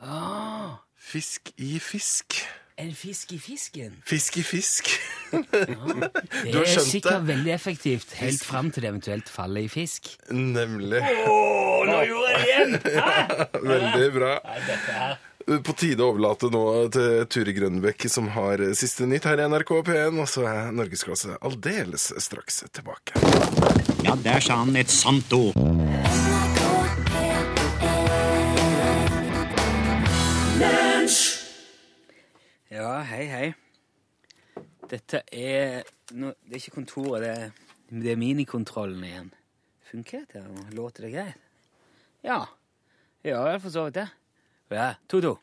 Ah, 0.00 0.78
Fisk 1.04 1.50
i 1.60 1.76
fisk. 1.78 2.40
En 2.76 2.90
fisk 2.94 3.32
i 3.32 3.38
fisken. 3.38 3.92
Fisk 4.06 4.36
i 4.40 4.42
fisk. 4.42 4.88
Det 5.30 5.42
Du 6.50 6.56
har 6.58 6.64
er 6.64 6.70
skjønt 6.72 6.88
sikkert 6.88 7.20
det? 7.20 7.28
veldig 7.28 7.52
effektivt 7.54 8.14
helt 8.18 8.42
fram 8.44 8.70
til 8.74 8.82
det 8.82 8.90
eventuelt 8.90 9.30
faller 9.30 9.62
i 9.66 9.70
fisk. 9.70 10.10
Nemlig. 10.34 10.98
Å, 11.02 11.36
nå 11.86 12.00
gjorde 12.08 12.32
jeg 12.32 12.40
det 12.40 12.48
igjen! 12.48 12.74
Hæ? 12.98 13.46
Veldig 13.74 14.08
bra. 14.16 14.32
Nei, 14.48 14.58
dette 14.66 14.96
her 14.98 15.60
På 15.68 15.74
tide 15.78 16.02
å 16.02 16.10
overlate 16.14 16.48
nå 16.50 16.64
til 16.96 17.26
Turi 17.30 17.54
Grønbekk, 17.56 18.08
som 18.10 18.30
har 18.34 18.62
siste 18.74 19.06
nytt 19.06 19.28
her 19.28 19.42
i 19.44 19.48
NRK 19.52 19.74
P1. 19.86 20.18
Og 20.24 20.30
så 20.34 20.46
er 20.50 20.72
Norgesklasse 20.74 21.38
aldeles 21.44 22.10
straks 22.26 22.64
tilbake. 22.74 23.20
Ja, 24.04 24.16
der 24.24 24.42
sa 24.44 24.58
han 24.64 24.74
et 24.80 24.90
sant 24.92 25.30
ord. 25.36 25.54
Ja, 32.74 33.04
hei, 33.06 33.26
hei. 33.30 33.48
Dette 34.90 35.20
er 35.30 35.84
no, 36.18 36.32
Det 36.42 36.56
er 36.56 36.58
ikke 36.58 36.72
kontoret, 36.80 37.22
det 37.22 37.28
er, 37.30 37.50
det 38.02 38.10
er 38.10 38.16
minikontrollen 38.18 39.04
igjen. 39.06 39.28
Funker 39.86 40.24
dette? 40.24 40.72
Låter 40.74 41.04
det 41.04 41.10
greit? 41.12 41.44
Ja. 42.26 42.40
Ja, 43.22 43.44
jeg 43.46 43.60
for 43.62 43.70
så 43.70 43.84
vidt 43.86 44.00
det. 44.00 44.08
Ja, 44.74 44.88
to-to. 45.06 45.36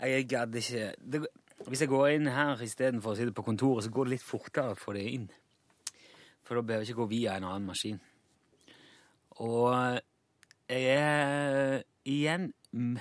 Jeg 0.00 0.26
gadd 0.32 0.56
ikke 0.58 0.88
det, 0.98 1.20
Hvis 1.68 1.84
jeg 1.84 1.92
går 1.92 2.08
inn 2.16 2.26
her 2.34 2.64
istedenfor 2.64 3.14
å 3.14 3.18
sitte 3.20 3.36
på 3.36 3.44
kontoret, 3.46 3.86
så 3.86 3.92
går 3.94 4.08
det 4.08 4.14
litt 4.16 4.24
fortere 4.26 4.74
å 4.74 4.80
få 4.80 4.96
det 4.96 5.04
inn. 5.12 5.28
For 6.42 6.58
da 6.58 6.64
behøver 6.64 6.88
jeg 6.88 6.90
ikke 6.90 7.04
gå 7.04 7.06
via 7.12 7.36
en 7.36 7.46
annen 7.52 7.68
maskin. 7.70 8.00
Og 9.38 9.70
jeg 10.66 10.90
er 10.96 11.86
igjen 12.02 12.50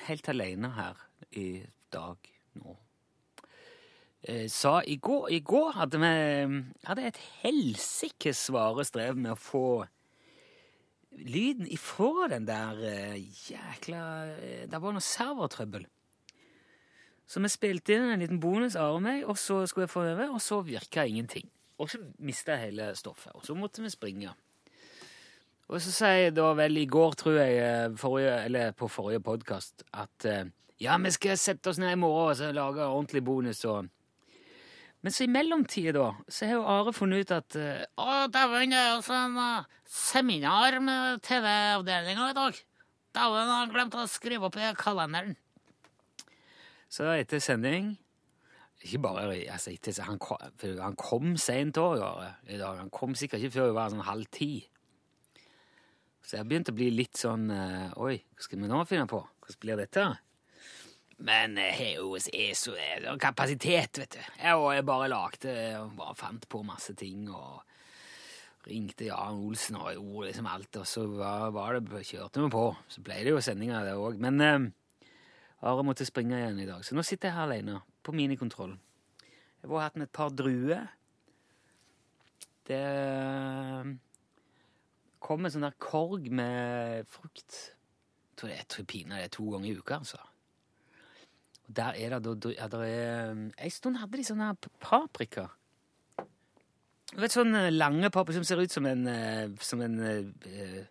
helt 0.06 0.32
alene 0.36 0.72
her 0.78 1.02
i 1.34 1.48
dag 1.90 2.32
nå. 2.62 2.78
Eh, 4.22 4.50
sa 4.52 4.82
i 4.84 4.98
går, 5.00 5.30
I 5.32 5.40
går 5.40 5.72
hadde 5.78 6.00
vi 6.02 6.08
hadde 6.84 7.06
et 7.08 7.20
helsikes 7.40 8.42
svare 8.50 8.84
strev 8.84 9.16
med 9.16 9.32
å 9.32 9.40
få 9.40 9.68
lyden 11.24 11.70
ifra 11.72 12.28
den 12.34 12.48
der 12.48 12.82
eh, 12.84 13.16
jækla 13.48 14.02
eh, 14.34 14.66
Det 14.68 14.82
var 14.84 14.96
noe 14.96 15.04
servertrøbbel. 15.04 15.86
Så 17.30 17.40
vi 17.40 17.52
spilte 17.54 17.96
inn 17.96 18.10
en 18.10 18.20
liten 18.20 18.42
bonus, 18.44 18.76
av 18.76 18.98
meg, 19.06 19.24
og 19.24 19.38
så 19.40 19.62
skulle 19.70 19.86
jeg 19.86 19.94
få 19.94 20.04
øve, 20.10 20.28
og 20.34 20.42
så 20.44 20.60
virka 20.68 21.06
ingenting. 21.06 21.48
Og 21.80 21.92
så 21.94 22.02
mista 22.20 22.58
jeg 22.58 22.74
hele 22.74 22.90
stoffet, 23.00 23.32
og 23.38 23.46
så 23.46 23.56
måtte 23.56 23.86
vi 23.86 23.92
springe. 23.94 24.34
Og 25.70 25.78
så 25.80 25.94
sier 25.94 26.26
jeg 26.26 26.34
da 26.36 26.50
vel 26.58 26.82
i 26.82 26.88
går, 26.90 27.16
tror 27.16 27.38
jeg, 27.38 27.94
forrige, 28.02 28.34
eller 28.50 28.74
på 28.76 28.90
forrige 28.90 29.22
podkast, 29.24 29.86
at 29.94 30.26
ja, 30.82 30.98
vi 30.98 31.14
skal 31.14 31.38
sette 31.38 31.70
oss 31.70 31.80
ned 31.80 31.94
i 31.94 32.02
morgen 32.02 32.34
og 32.34 32.40
så 32.40 32.50
lage 32.56 32.90
ordentlig 32.90 33.22
bonus 33.30 33.62
og 33.70 33.86
Men 35.02 35.16
så 35.16 35.24
i 35.24 35.32
mellomtida, 35.32 35.94
da, 35.96 36.08
så 36.28 36.48
har 36.50 36.58
jo 36.58 36.66
Are 36.68 36.94
funnet 36.96 37.24
ut 37.24 37.32
at 37.32 37.56
eh, 37.56 37.86
Å, 38.00 38.26
dæven, 38.32 38.74
det 38.74 38.80
er 38.80 38.90
jo 38.98 39.16
en 39.16 39.38
eh, 39.40 39.78
seminar 39.88 40.80
med 40.84 41.22
TV-avdelinga 41.24 42.32
i 42.34 42.36
dag. 42.36 42.60
Dæven, 43.16 43.40
jeg 43.40 43.54
har 43.54 43.72
glemt 43.72 43.96
å 43.96 44.10
skrive 44.12 44.50
opp 44.50 44.60
i 44.60 44.74
kalenderen. 44.78 45.38
Så 46.90 47.06
etter 47.14 47.42
sending 47.44 47.94
Ikke 48.82 49.00
bare 49.04 49.28
altså, 49.52 49.72
etter, 49.72 49.96
han, 50.08 50.20
kom, 50.20 50.40
han 50.82 50.98
kom 51.00 51.34
seint 51.40 51.78
òg 51.80 52.02
i 52.50 52.60
dag. 52.60 52.80
Han 52.82 52.92
kom 52.92 53.16
sikkert 53.16 53.44
ikke 53.44 53.60
før 53.60 53.72
det 53.72 53.80
var 53.80 53.94
sånn 53.94 54.08
halv 54.08 54.28
ti. 54.36 54.52
Så 56.26 56.38
jeg 56.38 56.48
begynte 56.50 56.74
å 56.74 56.78
bli 56.78 56.92
litt 56.94 57.18
sånn 57.18 57.48
eh, 57.56 58.00
Oi, 58.04 58.18
hva 58.36 58.46
skal 58.46 58.60
vi 58.60 58.70
nå 58.70 58.84
finne 58.90 59.08
på? 59.10 59.24
Hvordan 59.46 59.64
blir 59.64 59.80
dette? 59.80 60.10
Men 61.20 61.58
jeg 61.60 61.98
er 62.32 62.54
så 62.56 62.76
er 62.80 63.08
kapasitet, 63.20 64.00
vet 64.00 64.16
du. 64.16 64.20
Jeg 64.40 64.76
jeg 64.76 64.86
bare 64.88 65.10
lagde 65.12 65.56
og 65.82 65.98
bare 65.98 66.16
fant 66.16 66.48
på 66.50 66.64
masse 66.64 66.96
ting 66.96 67.28
og 67.30 67.64
ringte 68.68 69.08
Jan 69.08 69.40
Olsen 69.40 69.78
og 69.80 69.94
gjorde 69.94 70.28
liksom 70.30 70.48
alt, 70.48 70.78
og 70.80 70.88
så 70.88 71.06
var, 71.08 71.50
var 71.56 71.80
det, 71.80 72.04
kjørte 72.08 72.44
vi 72.44 72.52
på. 72.54 72.66
Så 72.88 73.04
ble 73.04 73.20
det 73.26 73.34
jo 73.34 73.42
sendinger 73.44 73.88
det 73.88 73.98
òg. 74.00 74.20
Men 74.22 74.42
eh, 74.44 74.70
Are 75.68 75.84
måtte 75.84 76.08
springe 76.08 76.38
igjen 76.38 76.62
i 76.64 76.68
dag, 76.70 76.86
så 76.88 76.96
nå 76.96 77.04
sitter 77.04 77.28
jeg 77.30 77.36
her 77.36 77.50
alene 77.50 77.82
på 78.04 78.16
minikontroll. 78.16 78.78
Jeg 79.60 79.72
har 79.74 79.84
hatt 79.84 79.98
med 80.00 80.08
et 80.08 80.16
par 80.16 80.32
druer. 80.32 80.86
Det 82.70 82.80
eh, 82.80 83.92
kom 85.20 85.44
en 85.44 85.52
sånn 85.52 85.68
der 85.68 85.76
korg 85.84 86.30
med 86.32 87.10
frukt. 87.12 87.60
Jeg 88.32 88.40
tror 88.40 88.54
det 88.54 88.68
tror 88.72 88.88
pinadø 88.88 89.20
det 89.20 89.28
er 89.28 89.36
to 89.36 89.50
ganger 89.52 89.68
i 89.68 89.76
uka, 89.76 90.00
altså. 90.00 90.22
Der 91.70 91.94
er 91.94 92.16
det 92.18 92.34
da 92.42 92.52
ja, 92.56 92.68
der 92.68 92.84
er, 92.84 93.32
En 93.54 93.72
stund 93.72 94.00
hadde 94.02 94.18
de 94.18 94.26
sånne 94.26 94.56
paprika. 94.82 95.50
Du 97.10 97.22
vet 97.22 97.34
sånne 97.34 97.70
lange 97.74 98.10
paprika 98.14 98.40
som 98.40 98.48
ser 98.48 98.62
ut 98.62 98.74
som 98.74 98.86
en, 98.90 99.06
eh, 99.08 99.50
som 99.62 99.82
en 99.82 100.00
uh, 100.02 100.82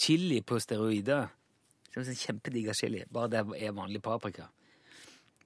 chili 0.00 0.40
på 0.40 0.60
steroider. 0.60 1.28
Som 1.92 2.02
en 2.02 2.08
sånn 2.08 2.74
chili, 2.74 3.04
bare 3.12 3.28
det 3.32 3.44
er 3.60 3.76
vanlig 3.76 4.00
paprika. 4.04 4.48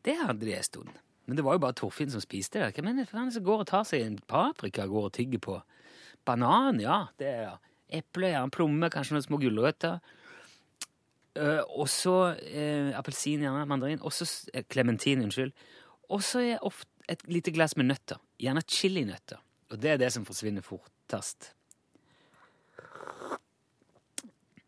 Det 0.07 0.15
hadde 0.23 0.47
de 0.47 0.55
en 0.55 0.67
stund. 0.67 0.91
Men 1.27 1.39
det 1.39 1.43
var 1.43 1.57
jo 1.57 1.63
bare 1.65 1.75
Torfinn 1.75 2.11
som 2.11 2.23
spiste 2.23 2.61
det. 2.63 2.75
Hvem 2.77 2.93
er 2.93 3.01
det 3.03 3.33
som 3.35 3.47
går 3.47 3.65
og 3.65 3.67
tar 3.67 3.87
seg 3.87 4.05
en 4.05 4.19
paprika 4.31 4.85
og 4.87 4.95
går 4.95 5.09
og 5.09 5.15
tygger 5.19 5.43
på? 5.43 5.57
Banan, 6.27 6.79
ja. 6.83 7.07
det 7.19 7.27
er 7.27 7.57
Eple, 7.91 8.31
ja. 8.35 8.45
Plomme, 8.51 8.91
kanskje 8.91 9.17
noen 9.17 9.27
små 9.27 9.41
gulrøtter. 9.43 9.99
Eh, 11.37 11.63
og 11.77 11.89
så 11.93 12.17
uh, 12.33 12.93
appelsin, 12.97 13.45
gjerne. 13.45 13.67
Mandarin. 13.69 14.03
Og 14.03 14.13
så 14.13 14.29
klementin, 14.73 15.21
uh, 15.21 15.29
unnskyld. 15.29 15.53
Og 16.09 16.23
så 16.23 16.43
er 16.45 16.65
ofte 16.65 16.91
et 17.11 17.23
lite 17.31 17.53
glass 17.55 17.77
med 17.77 17.91
nøtter. 17.91 18.19
Gjerne 18.41 18.63
chilinøtter. 18.67 19.43
Og 19.71 19.83
det 19.83 19.93
er 19.93 20.01
det 20.01 20.13
som 20.15 20.27
forsvinner 20.27 20.65
fortest. 20.65 21.53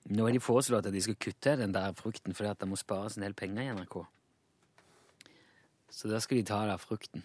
Nå 0.09 0.24
har 0.24 0.33
de 0.33 0.40
foreslått 0.40 0.87
at 0.88 0.94
de 0.94 1.02
skal 1.04 1.18
kutte 1.20 1.57
den 1.61 1.74
der 1.74 1.92
frukten 1.96 2.33
fordi 2.33 2.48
at 2.48 2.61
det 2.62 2.68
må 2.70 2.78
spares 2.81 3.18
en 3.18 3.26
del 3.26 3.37
penger 3.37 3.66
i 3.66 3.74
NRK. 3.76 3.98
Så 5.92 6.09
da 6.09 6.20
skal 6.20 6.40
de 6.40 6.46
ta 6.48 6.62
av 6.64 6.81
frukten. 6.81 7.24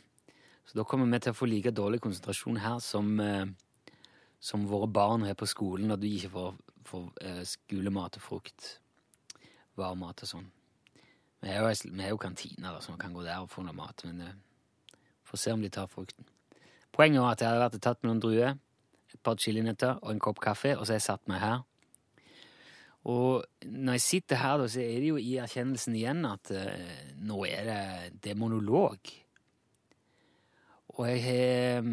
Så 0.67 0.77
da 0.77 0.85
kommer 0.87 1.07
vi 1.11 1.21
til 1.23 1.31
å 1.33 1.37
få 1.37 1.47
like 1.47 1.71
dårlig 1.75 2.01
konsentrasjon 2.03 2.59
her 2.63 2.79
som, 2.83 3.19
eh, 3.19 3.45
som 4.39 4.67
våre 4.67 4.87
barn 4.87 5.23
har 5.23 5.35
på 5.35 5.47
skolen 5.47 5.87
når 5.91 6.01
de 6.01 6.11
ikke 6.17 6.31
får, 6.35 6.53
får 6.87 7.09
eh, 7.21 7.43
skolemat 7.47 8.19
og 8.19 8.23
frukt. 8.23 8.79
Varmmat 9.79 10.23
og 10.25 10.29
sånn. 10.29 10.49
Vi 11.43 11.51
er 11.51 11.59
jo, 11.59 11.91
vi 11.91 12.07
jo 12.07 12.19
kantiner, 12.21 12.79
som 12.79 12.93
man 12.93 13.01
kan 13.01 13.15
gå 13.15 13.23
der 13.25 13.41
og 13.43 13.51
få 13.51 13.65
noe 13.65 13.75
mat, 13.75 14.05
men 14.07 14.21
uh, 14.23 14.99
får 15.27 15.41
se 15.41 15.53
om 15.55 15.63
de 15.63 15.71
tar 15.73 15.89
frukten. 15.91 16.27
Poenget 16.93 17.23
var 17.23 17.35
at 17.35 17.41
jeg 17.41 17.49
hadde 17.49 17.63
vært 17.65 17.77
og 17.79 17.83
tatt 17.83 18.03
med 18.03 18.11
noen 18.11 18.23
druer, 18.23 18.55
et 19.13 19.21
par 19.25 19.35
chilinøtter 19.41 19.99
og 19.99 20.13
en 20.13 20.21
kopp 20.23 20.39
kaffe, 20.41 20.75
og 20.77 20.85
så 20.85 20.93
har 20.93 21.01
jeg 21.01 21.07
satt 21.09 21.27
meg 21.27 21.41
her. 21.43 21.65
Og 23.11 23.43
når 23.67 23.97
jeg 23.97 24.05
sitter 24.05 24.39
her, 24.39 24.61
da, 24.61 24.69
så 24.71 24.79
er 24.79 25.01
det 25.03 25.09
jo 25.09 25.19
i 25.19 25.35
erkjennelsen 25.43 25.97
igjen 25.99 26.23
at 26.29 26.53
uh, 26.55 26.97
nå 27.27 27.43
er 27.49 27.67
det, 27.67 27.81
det 28.23 28.31
er 28.31 28.39
monolog. 28.39 29.13
Og 30.93 31.07
jeg 31.09 31.23
har 31.27 31.89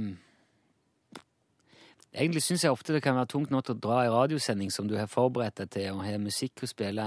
Egentlig 2.11 2.43
syns 2.43 2.65
jeg 2.65 2.75
ofte 2.75 2.91
det 2.91 3.05
kan 3.05 3.15
være 3.15 3.31
tungt 3.31 3.53
nok 3.55 3.69
å 3.71 3.77
dra 3.79 4.01
i 4.03 4.11
radiosending 4.11 4.73
som 4.75 4.89
du 4.91 4.97
har 4.99 5.07
forberedt 5.07 5.61
deg 5.61 5.69
til, 5.71 5.93
og 5.95 6.03
har 6.03 6.19
musikk 6.19 6.65
å 6.67 6.69
spille 6.71 7.05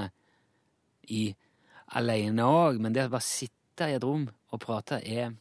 i 1.09 1.25
alene 1.97 2.45
òg, 2.47 2.79
men 2.81 2.93
det 2.95 3.07
å 3.07 3.13
bare 3.13 3.25
sitte 3.25 3.89
i 3.89 3.97
et 3.97 4.05
rom 4.05 4.27
og 4.53 4.61
prate 4.61 5.01
er 5.03 5.33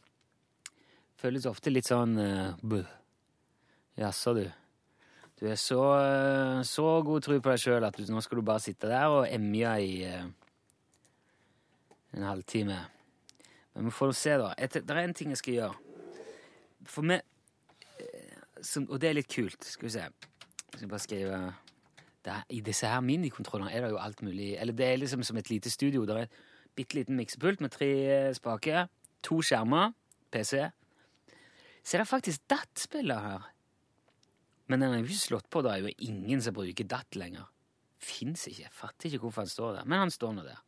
Føles 1.23 1.45
ofte 1.47 1.71
litt 1.71 1.87
sånn 1.87 2.17
uh, 2.19 2.57
Buh. 2.67 2.83
Jaså, 3.95 4.33
du. 4.35 4.43
Du 5.39 5.45
er 5.47 5.55
så, 5.55 5.79
eh, 5.99 6.61
så 6.67 6.83
god 7.05 7.23
tro 7.23 7.37
på 7.39 7.51
deg 7.51 7.61
sjøl 7.61 7.85
at 7.87 7.95
du, 7.95 8.03
nå 8.11 8.21
skal 8.23 8.39
du 8.39 8.45
bare 8.47 8.63
sitte 8.63 8.89
der 8.91 9.11
og 9.11 9.27
emje 9.27 9.71
i 9.85 9.93
uh, 10.07 10.25
en 12.17 12.25
halvtime. 12.27 12.77
Men 13.73 13.89
vi 13.89 13.93
får 13.95 14.13
se, 14.17 14.35
da. 14.39 14.51
Et, 14.57 14.77
det 14.79 14.95
er 14.95 15.01
en 15.01 15.15
ting 15.17 15.33
jeg 15.33 15.41
skal 15.41 15.57
gjøre. 15.57 15.97
For 16.89 17.07
meg 17.07 17.23
eh, 17.99 18.39
som, 18.61 18.85
Og 18.89 18.99
det 19.01 19.09
er 19.09 19.17
litt 19.17 19.31
kult. 19.31 19.63
Skal 19.63 19.87
vi 19.87 19.93
se. 19.95 20.05
Jeg 20.05 20.81
skal 20.81 20.91
bare 20.91 21.03
skrive 21.03 21.39
er, 22.31 22.43
I 22.49 22.61
disse 22.63 22.87
her 22.87 23.01
minikontrollene 23.03 23.71
er 23.73 23.85
det 23.85 23.93
jo 23.93 24.01
alt 24.01 24.21
mulig. 24.21 24.53
Eller 24.61 24.73
det 24.73 24.85
er 24.87 24.99
liksom 25.01 25.23
som 25.23 25.37
et 25.37 25.49
lite 25.49 25.71
studio. 25.71 26.05
Det 26.05 26.15
er 26.15 26.27
et 26.27 26.37
bitte 26.75 26.97
liten 26.97 27.17
miksepult 27.19 27.61
med 27.61 27.73
tre 27.73 27.89
spaker, 28.37 28.87
to 29.23 29.41
skjermer, 29.41 29.93
PC. 30.31 30.69
Så 31.83 31.97
er 31.97 32.03
det 32.03 32.07
faktisk 32.07 32.45
DAT-spiller 32.49 33.19
her. 33.19 33.49
Men 34.67 34.81
den 34.81 34.93
er 34.93 35.01
jo 35.01 35.09
ikke 35.09 35.19
slått 35.19 35.49
på. 35.51 35.61
Det 35.61 35.71
er 35.71 35.83
jo 35.83 35.95
ingen 36.07 36.41
som 36.41 36.55
bruker 36.55 36.87
DAT 36.87 37.17
lenger. 37.19 37.49
Fins 38.03 38.47
ikke. 38.47 38.63
Jeg 38.63 38.75
fatter 38.75 39.09
ikke 39.09 39.25
hvorfor 39.25 39.43
han 39.43 39.51
står 39.51 39.75
der. 39.77 39.85
Men 39.85 40.05
han 40.05 40.13
står 40.13 40.33
nå 40.37 40.45
der. 40.47 40.61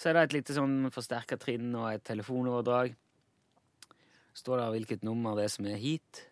Så 0.00 0.08
er 0.08 0.16
det 0.16 0.22
et 0.24 0.36
lite 0.38 0.56
sånn 0.56 0.88
forsterka 0.92 1.36
trinn 1.36 1.74
og 1.76 1.90
et 1.92 2.04
telefonoverdrag. 2.08 2.94
Står 4.40 4.62
der 4.62 4.72
hvilket 4.72 5.04
nummer 5.04 5.36
det 5.36 5.44
er 5.44 5.52
som 5.52 5.68
er 5.68 5.80
hit. 5.80 6.24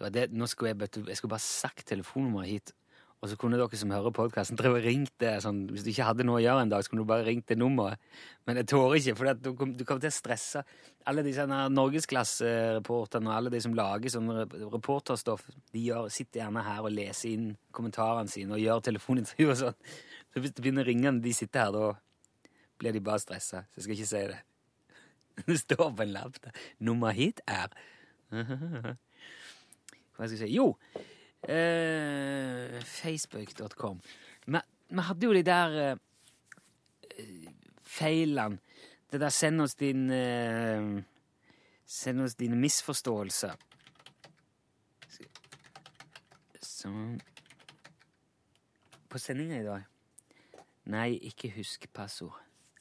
Det 0.00 0.28
nå 0.32 0.48
skulle 0.50 0.72
jeg, 0.72 0.88
jeg 1.08 1.18
skulle 1.18 1.34
bare 1.34 1.44
sagt 1.44 1.86
telefonnummeret 1.90 2.48
hit, 2.48 2.72
og 3.22 3.30
så 3.30 3.36
kunne 3.38 3.54
dere 3.54 3.78
som 3.78 3.92
hører 3.94 4.10
podkasten, 4.10 4.58
ringt 4.82 5.12
det 5.22 5.36
sånn 5.44 5.68
Hvis 5.70 5.84
du 5.86 5.92
ikke 5.92 6.08
hadde 6.08 6.24
noe 6.26 6.40
å 6.40 6.42
gjøre 6.42 6.64
en 6.64 6.72
dag, 6.72 6.82
så 6.82 6.90
kunne 6.90 7.04
du 7.04 7.10
bare 7.10 7.26
ringt 7.28 7.46
det 7.46 7.54
nummeret. 7.60 8.00
Men 8.48 8.58
jeg 8.58 8.66
tårer 8.72 8.96
ikke, 8.98 9.14
for 9.20 9.30
du, 9.38 9.50
du 9.78 9.84
kommer 9.86 10.02
til 10.02 10.10
å 10.10 10.16
stresse. 10.16 10.64
Alle 11.06 11.22
disse 11.22 11.46
norgesklassereporterne 11.46 13.30
og 13.30 13.36
alle 13.36 13.52
de 13.54 13.60
som 13.62 13.76
lager 13.78 14.10
sånn 14.10 14.26
reporterstoff, 14.72 15.46
de 15.70 15.84
gjør, 15.86 16.08
sitter 16.10 16.42
gjerne 16.42 16.66
her 16.66 16.82
og 16.82 16.96
leser 16.96 17.36
inn 17.36 17.52
kommentarene 17.70 18.32
sine 18.32 18.56
og 18.58 18.64
gjør 18.64 18.82
telefonintervju 18.90 19.48
og 19.52 19.60
sånn. 19.60 19.78
Så 20.34 20.42
hvis 20.42 20.56
det 20.56 20.66
begynner 20.66 20.82
å 20.82 20.90
ringe 20.90 21.14
når 21.14 21.22
de 21.22 21.36
sitter 21.38 21.62
her, 21.68 21.78
da 21.78 22.50
blir 22.82 22.96
de 22.96 23.04
bare 23.06 23.22
stressa. 23.22 23.62
Så 23.70 23.84
jeg 23.84 23.86
skal 23.86 24.00
ikke 24.00 24.10
si 24.10 24.24
det. 24.32 24.42
Det 25.46 25.60
står 25.62 25.94
på 25.94 26.04
en 26.04 26.10
lapp 26.12 26.42
der. 26.42 26.58
Nummer 26.82 27.14
hit 27.14 27.38
er 27.46 27.70
Hva 30.16 30.28
skal 30.28 30.38
jeg 30.38 30.48
si? 30.48 30.56
Jo, 30.56 30.76
eh, 31.48 32.78
Facebook.com. 32.84 34.00
Vi 34.46 35.06
hadde 35.08 35.26
jo 35.26 35.32
de 35.32 35.42
der 35.46 35.78
eh, 35.82 37.48
feilene. 37.82 38.58
Det 39.12 39.20
der 39.20 39.28
'send 39.28 39.60
oss 39.60 39.74
din 39.74 40.10
eh, 40.10 41.02
Send 41.86 42.20
oss 42.20 42.34
dine 42.34 42.56
misforståelser'. 42.56 43.56
Sånn 46.62 47.20
På 49.08 49.18
sendinga 49.18 49.60
i 49.60 49.66
dag 49.66 49.82
Nei, 50.84 51.18
ikke 51.28 51.52
husk 51.54 51.86
passord. 51.94 52.34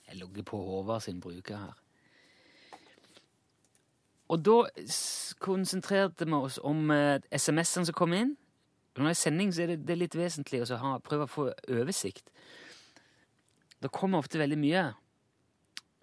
Jeg 0.07 0.17
logger 0.17 0.43
på 0.43 0.57
Håvard 0.57 1.01
sin 1.05 1.19
bruker 1.21 1.57
her. 1.57 1.75
Og 4.31 4.39
da 4.45 4.57
konsentrerte 5.43 6.27
vi 6.27 6.37
oss 6.37 6.59
om 6.63 6.91
eh, 6.95 7.19
SMS-ene 7.35 7.89
som 7.89 7.97
kom 7.97 8.15
inn. 8.15 8.35
Når 8.95 9.07
det 9.07 9.11
er 9.11 9.19
sending, 9.19 9.51
så 9.51 9.65
er 9.65 9.73
det, 9.73 9.81
det 9.87 9.95
er 9.95 10.01
litt 10.03 10.17
vesentlig 10.19 10.63
å 10.63 10.79
ha, 10.79 10.95
prøve 11.03 11.27
å 11.27 11.31
få 11.31 11.47
oversikt. 11.71 12.31
Det 13.81 13.91
kommer 13.91 14.21
ofte 14.21 14.39
veldig 14.39 14.59
mye, 14.61 14.83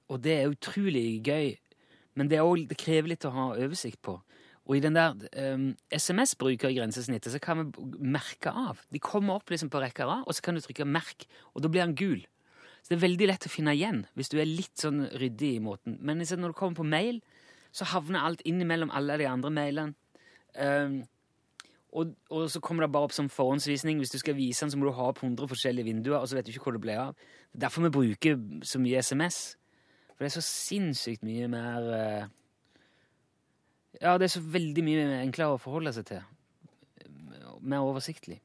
og 0.09 0.23
det 0.25 0.35
er 0.35 0.53
utrolig 0.53 1.21
gøy. 1.25 1.53
Men 2.19 2.31
det, 2.31 2.41
også, 2.43 2.67
det 2.71 2.79
krever 2.81 3.13
litt 3.13 3.27
å 3.29 3.35
ha 3.35 3.51
oversikt 3.55 4.01
på. 4.05 4.17
Og 4.69 4.77
i 4.77 4.83
den 4.85 4.97
der 4.97 5.15
um, 5.55 5.69
SMS-brukergrensesnittet 5.95 7.33
så 7.33 7.41
kan 7.41 7.61
vi 7.61 7.85
merke 8.05 8.53
av. 8.53 8.83
De 8.93 9.01
kommer 9.01 9.39
opp 9.39 9.53
liksom 9.53 9.71
på 9.73 9.81
rekke 9.81 10.05
A, 10.05 10.19
og 10.27 10.37
så 10.37 10.45
kan 10.45 10.59
du 10.59 10.65
trykke 10.65 10.85
'merk', 10.85 11.29
og 11.55 11.65
da 11.65 11.71
blir 11.73 11.87
den 11.87 11.97
gul. 11.97 12.21
Så 12.83 12.93
det 12.93 12.99
er 12.99 13.07
veldig 13.07 13.29
lett 13.31 13.47
å 13.49 13.53
finne 13.53 13.73
igjen 13.77 14.05
hvis 14.17 14.31
du 14.33 14.37
er 14.41 14.49
litt 14.49 14.77
sånn 14.81 15.07
ryddig 15.21 15.55
i 15.57 15.63
måten. 15.65 15.97
Men 16.01 16.21
når 16.21 16.53
du 16.53 16.57
kommer 16.59 16.77
på 16.77 16.89
mail, 16.89 17.23
så 17.73 17.87
havner 17.93 18.25
alt 18.25 18.43
innimellom 18.49 18.91
alle 18.95 19.19
de 19.21 19.29
andre 19.29 19.51
mailene. 19.55 19.95
Um, 20.59 21.03
og, 21.97 22.13
og 22.31 22.51
så 22.53 22.61
kommer 22.61 22.85
det 22.85 22.93
bare 22.93 23.09
opp 23.09 23.15
som 23.17 23.31
forhåndsvisning. 23.33 24.01
Hvis 24.01 24.13
du 24.13 24.19
skal 24.21 24.37
vise 24.37 24.65
den, 24.65 24.73
så 24.73 24.79
må 24.79 24.89
du 24.89 24.97
ha 24.97 25.09
opp 25.09 25.23
100 25.23 25.49
forskjellige 25.49 25.89
vinduer, 25.89 26.19
og 26.19 26.29
så 26.29 26.37
vet 26.37 26.47
du 26.47 26.53
ikke 26.53 26.67
hvor 26.67 26.77
det 26.77 26.85
ble 26.85 26.97
av. 27.01 27.15
Det 27.49 27.59
er 27.59 27.65
derfor 27.65 27.87
vi 27.87 27.95
bruker 27.95 28.43
så 28.67 28.81
mye 28.83 29.01
SMS. 29.01 29.39
For 30.13 30.25
det 30.25 30.33
er 30.33 30.41
så 30.41 30.45
sinnssykt 30.45 31.25
mye 31.25 31.47
mer 31.53 31.89
eh, 31.95 32.27
Ja, 34.03 34.19
det 34.19 34.29
er 34.29 34.35
så 34.35 34.45
veldig 34.45 34.85
mye 34.85 35.07
enklere 35.23 35.57
å 35.57 35.63
forholde 35.63 35.95
seg 35.97 36.11
til. 36.11 36.27
Mer 37.63 37.87
oversiktlig. 37.87 38.41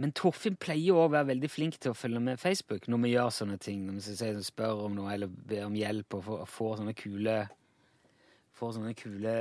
Men 0.00 0.14
Torfinn 0.16 0.56
pleier 0.58 0.96
å 0.96 1.10
være 1.10 1.30
veldig 1.32 1.50
flink 1.50 1.76
til 1.78 1.92
å 1.92 1.98
følge 1.98 2.22
med 2.22 2.40
Facebook 2.42 2.88
når 2.90 3.02
vi 3.04 3.12
gjør 3.12 3.34
sånne 3.34 3.58
ting. 3.62 3.84
Når 3.86 3.98
vi 4.06 4.46
spør 4.46 4.86
om 4.86 4.96
noe 4.96 5.12
eller 5.14 5.30
ber 5.30 5.66
om 5.68 5.76
hjelp 5.78 6.18
og 6.18 6.24
får, 6.28 6.46
får 6.50 6.80
sånne 6.80 6.96
kule 6.98 7.36
Får 8.64 8.78
sånne 8.78 8.94
kule 8.96 9.32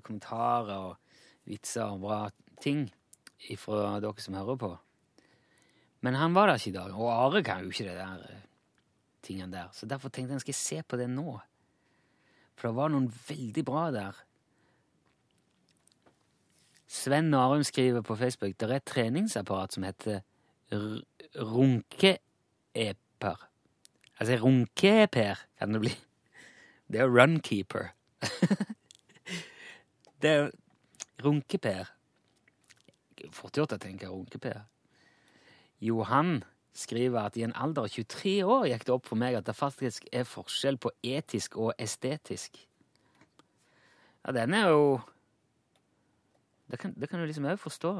kommentarer 0.00 0.86
og 0.88 0.94
vitser 1.44 1.84
og 1.84 2.00
bra 2.00 2.20
ting 2.64 2.86
ifra 3.52 3.98
dere 4.00 4.24
som 4.24 4.38
hører 4.38 4.56
på. 4.56 4.70
Men 6.00 6.16
han 6.16 6.32
var 6.32 6.48
der 6.48 6.56
ikke 6.56 6.70
i 6.70 6.78
dag, 6.78 6.94
og 6.96 7.10
Are 7.12 7.42
kan 7.44 7.60
jo 7.60 7.74
ikke 7.74 7.84
det 7.90 7.98
der 7.98 8.22
eh, 8.24 8.46
tingene 9.20 9.52
der. 9.52 9.68
Så 9.76 9.84
derfor 9.84 10.08
tenkte 10.08 10.32
jeg 10.32 10.40
jeg 10.40 10.46
skal 10.46 10.58
se 10.62 10.78
på 10.88 10.96
det 10.96 11.10
nå. 11.12 11.36
For 12.56 12.70
det 12.70 12.76
var 12.78 12.88
noen 12.94 13.12
veldig 13.28 13.64
bra 13.68 13.84
der. 13.92 14.24
Sven 16.88 17.28
Narum 17.36 17.62
skriver 17.68 18.00
på 18.00 18.16
Facebook 18.16 18.56
det 18.56 18.70
er 18.70 18.80
et 18.80 18.88
treningsapparat 18.88 19.76
som 19.76 19.84
heter 19.84 20.24
runke-eper. 21.36 22.18
Altså 24.16 24.40
runkeper, 24.40 25.44
kan 25.58 25.76
det 25.76 25.84
bli. 25.84 25.94
Det 26.90 27.04
er 27.04 27.12
runkeeper. 27.12 27.92
Det 30.22 30.30
er 30.30 30.50
runkeper. 31.24 31.90
Fort 33.36 33.56
gjort 33.56 33.76
å 33.76 33.80
tenke 33.80 34.08
runkeper. 34.08 34.62
Johan 35.80 36.40
skriver 36.76 37.26
at 37.26 37.36
i 37.36 37.44
en 37.44 37.56
alder 37.56 37.88
av 37.88 37.92
23 37.92 38.34
år 38.44 38.66
gikk 38.70 38.86
det 38.86 38.94
opp 38.94 39.08
for 39.08 39.20
meg 39.20 39.36
at 39.38 39.46
det 39.48 39.56
faktisk 39.56 40.06
er 40.12 40.28
forskjell 40.28 40.78
på 40.80 40.92
etisk 41.04 41.56
og 41.60 41.72
estetisk. 41.80 42.60
Ja, 44.24 44.32
den 44.36 44.54
er 44.54 44.68
jo 44.68 45.00
Det 46.70 46.78
kan, 46.78 46.92
det 46.94 47.08
kan 47.10 47.18
du 47.18 47.26
liksom 47.26 47.48
òg 47.50 47.58
forstå. 47.58 47.90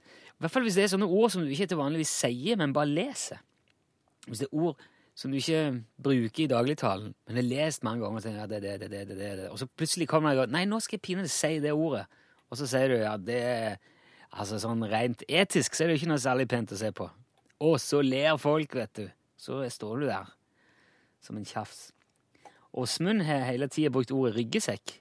I 0.00 0.40
hvert 0.40 0.52
fall 0.54 0.64
hvis 0.64 0.78
det 0.78 0.86
er 0.86 0.92
sånne 0.94 1.04
ord 1.04 1.28
som 1.28 1.42
du 1.44 1.50
ikke 1.52 1.66
til 1.68 1.76
vanligvis 1.76 2.08
sier, 2.08 2.56
men 2.56 2.72
bare 2.72 2.88
leser. 2.88 3.42
Hvis 4.24 4.40
det 4.40 4.46
er 4.48 4.56
ord 4.56 4.80
som 5.20 5.32
du 5.32 5.36
ikke 5.36 5.82
bruker 6.00 6.46
i 6.46 6.48
dagligtalen, 6.48 7.12
men 7.28 7.36
har 7.36 7.44
lest 7.44 7.84
mange 7.84 8.00
ganger, 8.04 8.22
og 8.22 8.24
tenker, 8.24 8.40
ja, 8.40 8.48
det, 8.48 8.60
det, 8.64 8.76
det, 8.80 8.90
det, 8.90 9.18
det, 9.18 9.30
det, 9.42 9.48
og 9.52 9.58
så 9.60 9.68
plutselig 9.68 10.08
kommer 10.08 10.38
det 10.38 10.48
Nei, 10.48 10.64
nå 10.64 10.78
skal 10.80 10.96
jeg 10.96 11.04
pinadø 11.04 11.28
si 11.28 11.58
det 11.60 11.74
ordet. 11.76 12.06
Og 12.50 12.58
så 12.58 12.66
sier 12.70 12.88
du 12.90 12.96
ja, 13.02 13.16
det 13.20 13.40
er 13.44 13.80
Altså 14.30 14.60
sånn 14.62 14.84
rent 14.86 15.24
etisk 15.26 15.74
så 15.74 15.82
er 15.82 15.90
det 15.90 15.96
jo 15.96 16.04
ikke 16.04 16.10
noe 16.12 16.22
særlig 16.22 16.44
pent 16.52 16.70
å 16.70 16.78
se 16.78 16.92
på. 16.94 17.08
Og 17.66 17.80
så 17.82 17.98
ler 18.04 18.36
folk, 18.38 18.76
vet 18.78 18.92
du. 18.94 19.08
Så 19.40 19.58
står 19.74 20.04
du 20.04 20.06
der 20.06 20.28
som 21.20 21.36
en 21.36 21.44
tjafs. 21.44 21.90
Åsmund 22.78 23.24
har 23.26 23.48
hele 23.48 23.66
tida 23.68 23.90
brukt 23.92 24.12
ordet 24.14 24.36
ryggsekk. 24.38 24.94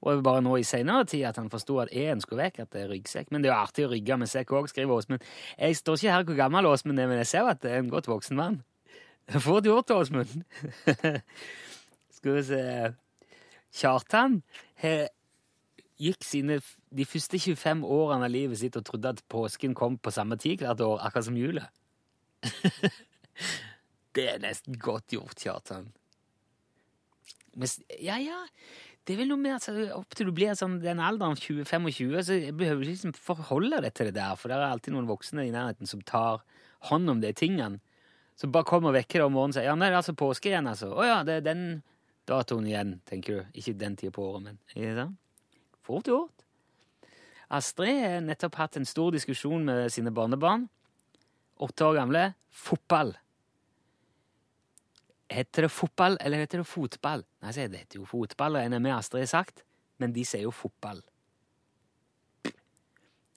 Og 0.00 0.10
det 0.10 0.18
er 0.18 0.26
bare 0.28 0.44
nå 0.44 0.54
i 0.60 0.64
senere 0.64 1.06
tid 1.08 1.26
at 1.28 1.40
han 1.40 1.50
forsto 1.52 1.78
at 1.82 1.92
e-en 1.96 2.20
skulle 2.20 2.44
vekk, 2.44 2.62
at 2.62 2.70
det 2.76 2.84
er 2.84 2.92
ryggsekk. 2.92 3.32
Men 3.32 3.42
det 3.42 3.50
er 3.50 3.54
jo 3.54 3.60
artig 3.64 3.86
å 3.86 3.90
rygge 3.92 4.20
med 4.20 4.30
sekk 4.32 4.52
òg, 4.56 4.68
skriver 4.70 4.96
Åsmund. 4.96 5.24
Jeg 5.56 5.80
står 5.80 5.98
ikke 5.98 6.14
her 6.14 6.28
hvor 6.28 6.38
gammel 6.38 6.68
Åsmund 6.70 7.00
er, 7.00 7.08
men 7.10 7.20
jeg 7.20 7.32
ser 7.32 7.44
jo 7.44 7.52
at 7.52 7.64
det 7.64 7.72
er 7.72 7.82
en 7.82 7.92
godt 7.92 8.08
voksen 8.08 8.38
mann. 8.38 8.60
Fort 9.44 9.66
gjort, 9.66 9.90
Åsmund. 9.94 10.42
Skal 12.16 12.36
vi 12.36 12.42
se 12.48 12.62
Kjartan 13.70 14.40
gikk 16.00 16.24
sine, 16.24 16.58
de 16.90 17.06
første 17.06 17.38
25 17.38 17.84
årene 17.84 18.26
av 18.26 18.32
livet 18.32 18.58
sitt 18.60 18.76
og 18.80 18.86
trodde 18.88 19.12
at 19.14 19.22
påsken 19.30 19.76
kom 19.76 19.98
på 20.00 20.12
samme 20.14 20.38
tid 20.40 20.64
hvert 20.64 20.80
år, 20.82 20.98
akkurat 21.04 21.28
som 21.28 21.38
jula. 21.38 21.66
det 24.16 24.26
er 24.32 24.42
nesten 24.42 24.78
godt 24.80 25.12
gjort, 25.14 25.36
Kjartan. 25.38 25.90
Men, 27.54 27.74
ja, 28.00 28.16
ja, 28.22 28.40
det 29.04 29.14
er 29.14 29.20
vel 29.20 29.30
noe 29.32 29.42
med 29.42 29.58
at 29.58 29.92
opp 29.96 30.16
til 30.16 30.30
du 30.30 30.34
blir 30.34 30.56
sånn 30.56 30.78
den 30.82 31.02
alderen, 31.04 31.38
20-25, 31.38 32.16
så 32.24 32.40
behøver 32.48 32.80
du 32.80 32.88
ikke 32.88 32.96
liksom 32.96 33.14
forholde 33.18 33.82
deg 33.84 33.94
til 33.94 34.10
det 34.10 34.16
der, 34.18 34.34
for 34.40 34.50
det 34.50 34.58
er 34.58 34.70
alltid 34.70 34.96
noen 34.96 35.08
voksne 35.10 35.46
i 35.46 35.54
nærheten 35.54 35.90
som 35.90 36.02
tar 36.06 36.42
hånd 36.88 37.12
om 37.12 37.22
de 37.22 37.32
tingene. 37.36 37.82
Så 38.40 38.48
bare 38.48 38.64
kom 38.64 38.86
og 38.88 38.94
vekker 38.96 39.20
deg 39.20 39.28
om 39.28 39.34
morgenen 39.36 39.52
og 39.52 39.58
sier 39.58 39.68
ja, 39.68 39.76
nei, 39.76 39.90
det 39.90 39.98
er 39.98 40.00
altså 40.00 40.16
påske 40.16 40.48
igjen, 40.48 40.68
altså. 40.70 40.94
Å 40.96 41.04
ja, 41.04 41.16
det 41.28 41.34
er 41.40 41.42
den 41.44 41.64
datoen 42.30 42.68
igjen, 42.70 42.94
tenker 43.08 43.36
du. 43.36 43.58
Ikke 43.60 43.74
den 43.76 43.98
tida 44.00 44.14
på 44.16 44.24
året, 44.30 44.46
men 44.46 44.60
ikke 44.72 44.94
sant? 44.96 45.18
Fort 45.84 46.08
gjort. 46.08 46.46
Astrid 47.52 47.98
har 48.00 48.22
nettopp 48.24 48.56
hatt 48.62 48.78
en 48.78 48.88
stor 48.88 49.12
diskusjon 49.12 49.66
med 49.66 49.90
sine 49.92 50.12
barnebarn. 50.14 50.68
Åtte 51.60 51.84
år 51.84 51.98
gamle. 51.98 52.22
Fotball. 52.48 53.12
Heter 55.30 55.66
det 55.66 55.72
fotball, 55.74 56.16
eller 56.24 56.40
heter 56.40 56.62
det 56.62 56.70
fotball? 56.70 57.26
Nei, 57.44 57.52
sier 57.54 57.68
det 57.70 57.84
heter 57.84 58.00
jo 58.00 58.08
fotball, 58.08 58.56
regner 58.56 58.80
jeg 58.80 58.86
med 58.88 58.96
Astrid 58.96 59.26
har 59.26 59.32
sagt, 59.34 59.64
men 60.00 60.16
de 60.16 60.24
sier 60.26 60.46
jo 60.46 60.54
fotball. 60.54 61.04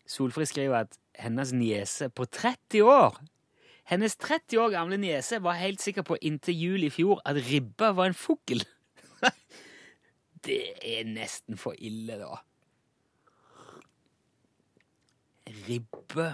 Solfrid 0.10 0.50
skriver 0.50 0.88
at 0.88 0.98
hennes 1.20 1.52
niese 1.56 2.08
på 2.14 2.26
30 2.26 2.88
år 2.88 3.20
Hennes 3.84 4.16
30 4.16 4.58
år 4.64 4.72
gamle 4.72 4.98
niese 4.98 5.42
var 5.44 5.60
helt 5.60 5.82
sikker 5.84 6.06
på 6.08 6.18
inntil 6.24 6.56
jul 6.56 6.86
i 6.88 6.92
fjor 6.94 7.20
at 7.28 7.40
ribba 7.50 7.92
var 7.92 8.12
en 8.12 8.18
fugl. 8.18 8.64
det 10.46 10.62
er 10.80 11.04
nesten 11.10 11.60
for 11.60 11.76
ille, 11.78 12.16
da. 12.22 12.40
Ribbe 15.68 16.34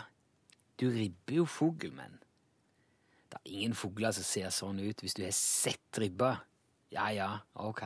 Du 0.80 0.88
ribber 0.93 1.41
jo 1.41 1.45
fugl, 1.50 1.91
men 1.91 2.22
det 3.30 3.38
er 3.41 3.52
ingen 3.52 3.76
fugler 3.76 4.14
som 4.16 4.24
ser 4.24 4.54
sånn 4.54 4.80
ut 4.80 5.02
hvis 5.04 5.18
du 5.18 5.26
har 5.26 5.36
sett 5.36 6.00
ribba. 6.00 6.38
Ja 6.93 7.10
ja, 7.14 7.30
ok. 7.54 7.84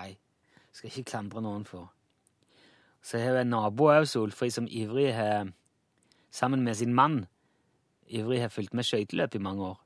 Skal 0.71 0.91
ikke 0.91 1.09
klandre 1.09 1.41
noen 1.43 1.65
for. 1.67 1.89
Så 3.03 3.19
har 3.19 3.33
vi 3.35 3.41
en 3.43 3.51
nabo 3.51 3.89
òg, 3.91 4.05
Solfrid, 4.07 4.53
som 4.55 4.69
ivrig 4.69 5.11
har 5.15 5.51
Sammen 6.33 6.63
med 6.65 6.73
sin 6.73 6.95
mann 6.97 7.27
ivrig 8.13 8.41
har 8.43 8.51
fulgt 8.53 8.75
med 8.77 8.85
skøyteløp 8.87 9.35
i 9.35 9.41
mange 9.43 9.65
år. 9.73 9.79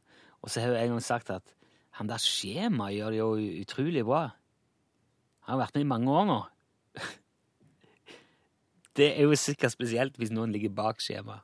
Og 0.43 0.51
så 0.51 0.61
har 0.61 0.73
hun 0.73 0.81
en 0.81 0.93
gang 0.95 1.03
sagt 1.03 1.31
at 1.33 1.55
han 1.97 2.09
der 2.09 2.21
skjema 2.21 2.91
gjør 2.93 3.13
det 3.13 3.19
jo 3.19 3.29
utrolig 3.63 4.03
bra. 4.05 4.27
Han 5.47 5.55
har 5.55 5.63
vært 5.63 5.77
med 5.77 5.85
i 5.85 5.91
mange 5.93 6.13
år 6.13 6.27
nå. 6.29 6.41
Det 8.97 9.11
er 9.13 9.27
jo 9.27 9.37
sikkert 9.37 9.75
spesielt 9.75 10.15
hvis 10.17 10.33
noen 10.33 10.53
ligger 10.53 10.73
bak 10.73 11.01
skjema. 11.01 11.39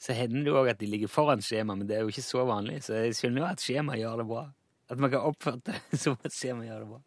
Så 0.00 0.12
hender 0.16 0.44
det 0.44 0.52
jo 0.52 0.58
òg 0.60 0.70
at 0.72 0.80
de 0.80 0.88
ligger 0.88 1.08
foran 1.12 1.42
skjema, 1.44 1.74
men 1.76 1.88
det 1.88 1.96
er 1.96 2.04
jo 2.04 2.12
ikke 2.12 2.24
så 2.24 2.44
vanlig. 2.48 2.82
Så 2.84 2.96
jeg 2.96 3.16
skjønner 3.16 3.42
jo 3.42 3.48
at 3.48 3.64
skjema 3.64 3.96
gjør 4.00 4.20
det 4.20 4.26
bra. 4.28 4.44
At 4.90 5.00
man 5.00 5.12
kan 5.12 5.24
oppføre 5.28 5.62
det 5.68 5.80
som 6.02 6.16
at 6.24 6.36
skjema 6.36 6.64
gjør 6.68 6.84
det 6.84 6.90
bra. 6.92 7.00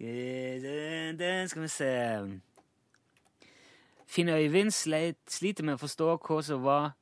Eh, 0.00 1.10
det 1.18 1.34
skal 1.50 1.62
vi 1.66 1.68
se 1.68 1.90
Finn 4.10 4.30
Øyvind 4.32 4.72
sliter 4.72 5.66
med 5.66 5.76
å 5.76 5.82
forstå 5.82 6.14
hva 6.16 6.38
som 6.42 6.64
var 6.64 6.94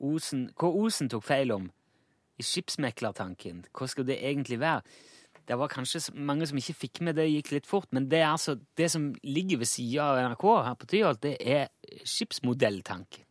Osen, 0.00 0.48
hva 0.58 0.70
Osen 0.70 1.10
tok 1.10 1.24
feil 1.26 1.52
om 1.54 1.68
i 2.38 2.44
skipsmeklertanken. 2.46 3.64
Hva 3.74 3.88
skal 3.90 4.06
det 4.06 4.18
egentlig 4.22 4.60
være? 4.62 4.82
Det 5.48 5.56
var 5.58 5.70
kanskje 5.72 6.12
mange 6.14 6.46
som 6.46 6.58
ikke 6.60 6.76
fikk 6.76 7.00
med 7.06 7.16
det, 7.16 7.24
gikk 7.30 7.54
litt 7.54 7.66
fort, 7.66 7.88
men 7.96 8.10
det 8.10 8.20
er 8.20 8.28
altså 8.30 8.58
det 8.76 8.90
som 8.92 9.14
ligger 9.24 9.62
ved 9.62 9.70
sida 9.70 10.10
av 10.10 10.20
NRK 10.32 10.44
her 10.66 10.76
på 10.76 10.88
Tyholt, 10.92 11.22
det 11.24 11.36
er 11.40 11.70
skipsmodelltanken. 12.04 13.24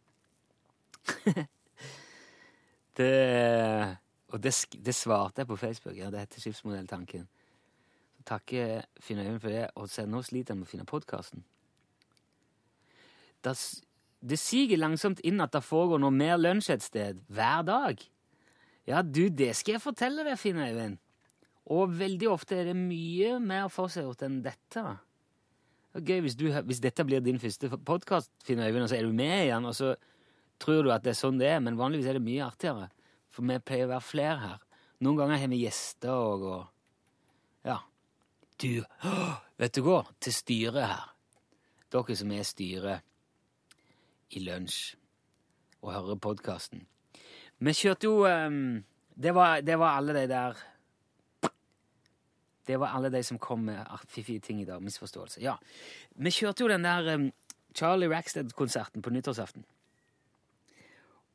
det, 2.97 3.97
og 4.28 4.43
det, 4.43 4.53
det 4.86 4.95
svarte 4.95 5.41
jeg 5.41 5.47
på 5.47 5.55
Facebook. 5.55 5.97
Ja, 5.97 6.11
det 6.11 6.20
heter 6.20 6.41
Skipsmodelltanken. 6.41 7.28
Så 8.18 8.24
takker 8.28 8.82
Finn 8.99 9.20
Øyvind 9.20 9.39
for 9.39 9.49
det, 9.53 9.68
og 9.76 9.89
se, 9.89 10.05
nå 10.05 10.22
sliter 10.22 10.53
jeg 10.53 10.59
med 10.59 10.68
å 10.68 10.72
finne 10.72 10.89
podkasten. 10.89 11.45
Det, 14.22 14.39
siger 14.39 14.80
langsomt 14.80 15.20
inn 15.28 15.41
at 15.43 15.53
det 15.53 15.63
foregår 15.65 16.01
noe 16.01 16.13
mer 16.13 16.38
lunsj 16.39 16.72
et 16.74 16.86
sted 16.86 17.20
hver 17.30 17.65
dag. 17.68 18.01
Ja, 18.88 19.03
du, 19.03 19.28
det 19.30 19.53
skal 19.59 19.78
jeg 19.78 19.84
fortelle 19.84 20.26
deg, 20.26 20.39
Finn 20.39 20.61
Øyvind. 20.63 20.97
Og 21.76 21.91
veldig 21.99 22.30
ofte 22.32 22.55
er 22.55 22.70
det 22.70 22.78
mye 22.80 23.36
mer 23.43 23.68
forseggjort 23.72 24.24
enn 24.24 24.39
dette. 24.45 24.84
Det 25.97 26.03
gøy 26.07 26.22
hvis, 26.24 26.38
du, 26.39 26.47
hvis 26.70 26.80
dette 26.84 27.03
blir 27.07 27.24
din 27.26 27.41
første 27.41 27.70
podkast, 27.76 28.32
Finn 28.45 28.61
Øyvind, 28.63 28.86
og 28.86 28.91
så 28.91 28.99
er 28.99 29.09
du 29.09 29.15
med 29.15 29.47
igjen, 29.47 29.68
og 29.68 29.76
så 29.76 29.95
tror 30.61 30.86
du 30.86 30.93
at 30.93 31.03
det 31.03 31.13
er 31.13 31.20
sånn 31.20 31.41
det 31.41 31.51
er, 31.51 31.59
men 31.63 31.78
vanligvis 31.80 32.07
er 32.09 32.18
det 32.18 32.26
mye 32.26 32.45
artigere. 32.47 32.88
For 33.34 33.45
vi 33.45 33.59
pleier 33.61 33.89
å 33.89 33.93
være 33.95 34.07
flere 34.07 34.39
her. 34.41 34.63
Noen 35.03 35.20
ganger 35.20 35.41
har 35.43 35.51
vi 35.51 35.61
gjester 35.65 36.15
òg, 36.15 36.47
og 36.47 37.68
Ja. 37.68 37.82
Du, 38.57 38.82
vet 39.61 39.76
du 39.76 39.84
hva? 39.86 39.99
Til 40.24 40.34
styret 40.34 40.88
her. 40.88 41.11
Dere 41.93 42.15
som 42.18 42.32
er 42.34 42.47
styret 42.47 43.05
i 44.32 44.44
lunsj 44.44 44.96
og 45.82 45.94
hører 45.94 46.20
podkasten. 46.22 46.86
Vi 47.60 47.74
kjørte 47.74 48.10
jo 48.10 48.26
um, 48.28 48.84
det, 49.16 49.34
var, 49.36 49.62
det 49.62 49.78
var 49.80 49.98
alle 49.98 50.14
de 50.14 50.28
der 50.30 50.58
Det 52.68 52.80
var 52.80 52.92
alle 52.98 53.10
de 53.10 53.24
som 53.24 53.40
kom 53.40 53.60
med 53.60 53.86
fiffige 54.08 54.40
ting 54.40 54.62
i 54.62 54.66
dag. 54.66 54.82
Misforståelse. 54.84 55.42
Ja. 55.42 55.56
Vi 56.16 56.32
kjørte 56.32 56.64
jo 56.64 56.68
den 56.70 56.84
der 56.84 57.16
um, 57.16 57.32
Charlie 57.74 58.10
Rackstead-konserten 58.10 59.02
på 59.02 59.10
nyttårsaften. 59.10 59.64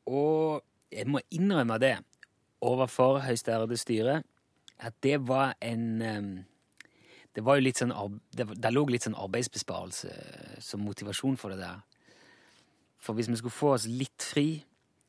Og 0.07 0.62
jeg 0.93 1.09
må 1.09 1.20
innrømme 1.30 1.78
det 1.78 1.97
overfor 2.61 3.22
høyesterettet 3.24 3.80
styre 3.80 4.22
at 4.82 4.95
det 5.03 5.28
var 5.28 5.55
en 5.61 6.03
um, 6.03 6.45
Det 7.34 7.45
var 7.45 7.57
jo 7.57 7.64
litt 7.64 7.78
sånn 7.80 7.95
det, 8.36 8.45
det 8.61 8.70
lå 8.72 8.82
litt 8.93 9.07
sånn 9.07 9.16
arbeidsbesparelse 9.16 10.09
eh, 10.12 10.57
som 10.61 10.82
motivasjon 10.84 11.38
for 11.40 11.49
det 11.49 11.62
der. 11.62 11.78
For 13.03 13.16
hvis 13.18 13.30
vi 13.30 13.38
skulle 13.40 13.55
få 13.55 13.72
oss 13.74 13.88
litt 13.90 14.22
fri 14.22 14.46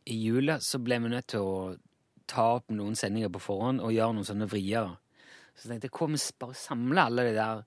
i 0.10 0.16
jula, 0.18 0.58
så 0.64 0.80
ble 0.82 0.98
vi 1.04 1.12
nødt 1.14 1.30
til 1.36 1.46
å 1.46 1.58
ta 2.30 2.48
opp 2.58 2.72
noen 2.74 2.96
sendinger 2.98 3.30
på 3.34 3.42
forhånd 3.44 3.84
og 3.84 3.94
gjøre 3.94 4.16
noen 4.18 4.28
sånne 4.28 4.48
vrier. 4.50 4.96
Så 5.54 5.68
jeg 5.68 5.76
tenkte 5.76 5.90
jeg, 5.90 5.96
hva 6.00 6.08
om 6.08 6.16
vi 6.16 6.22
bare 6.42 6.58
samler 6.58 7.04
alle 7.04 7.26
de 7.28 7.36
der 7.38 7.62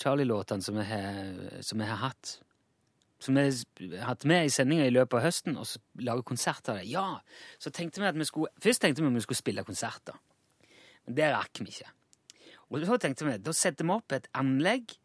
Charlie-låtene 0.00 0.64
som, 0.64 0.78
vi 0.78 0.84
har- 1.84 2.00
hatt, 2.00 2.38
som 3.20 3.34
vi 3.36 3.44
har 3.98 4.06
hatt 4.06 4.24
med 4.24 4.46
i 4.46 4.48
sendinga 4.54 4.86
i 4.86 4.94
løpet 4.94 5.18
av 5.18 5.26
høsten, 5.26 5.58
og 5.60 5.66
så 5.68 5.78
lage 6.00 6.24
konsert 6.24 6.68
av 6.72 6.80
det. 6.80 6.86
Ja, 6.88 7.20
så 7.58 7.70
tenkte 7.70 8.00
vi 8.00 8.08
at 8.08 8.16
vi 8.16 8.24
skulle, 8.24 8.48
Først 8.64 8.80
tenkte 8.80 9.02
vi 9.02 9.08
at 9.08 9.18
vi 9.18 9.26
skulle 9.26 9.42
spille 9.42 9.64
konserter. 9.64 10.16
Men 11.04 11.14
det 11.16 11.28
rakk 11.34 11.60
vi 11.60 11.74
ikke. 11.74 11.92
Og 12.70 12.86
så 12.86 12.96
tenkte 13.02 13.26
vi 13.26 13.36
da 13.36 13.52
setter 13.52 13.84
vi 13.84 13.92
opp 13.92 14.12
et 14.12 14.28
anlegg 14.32 14.96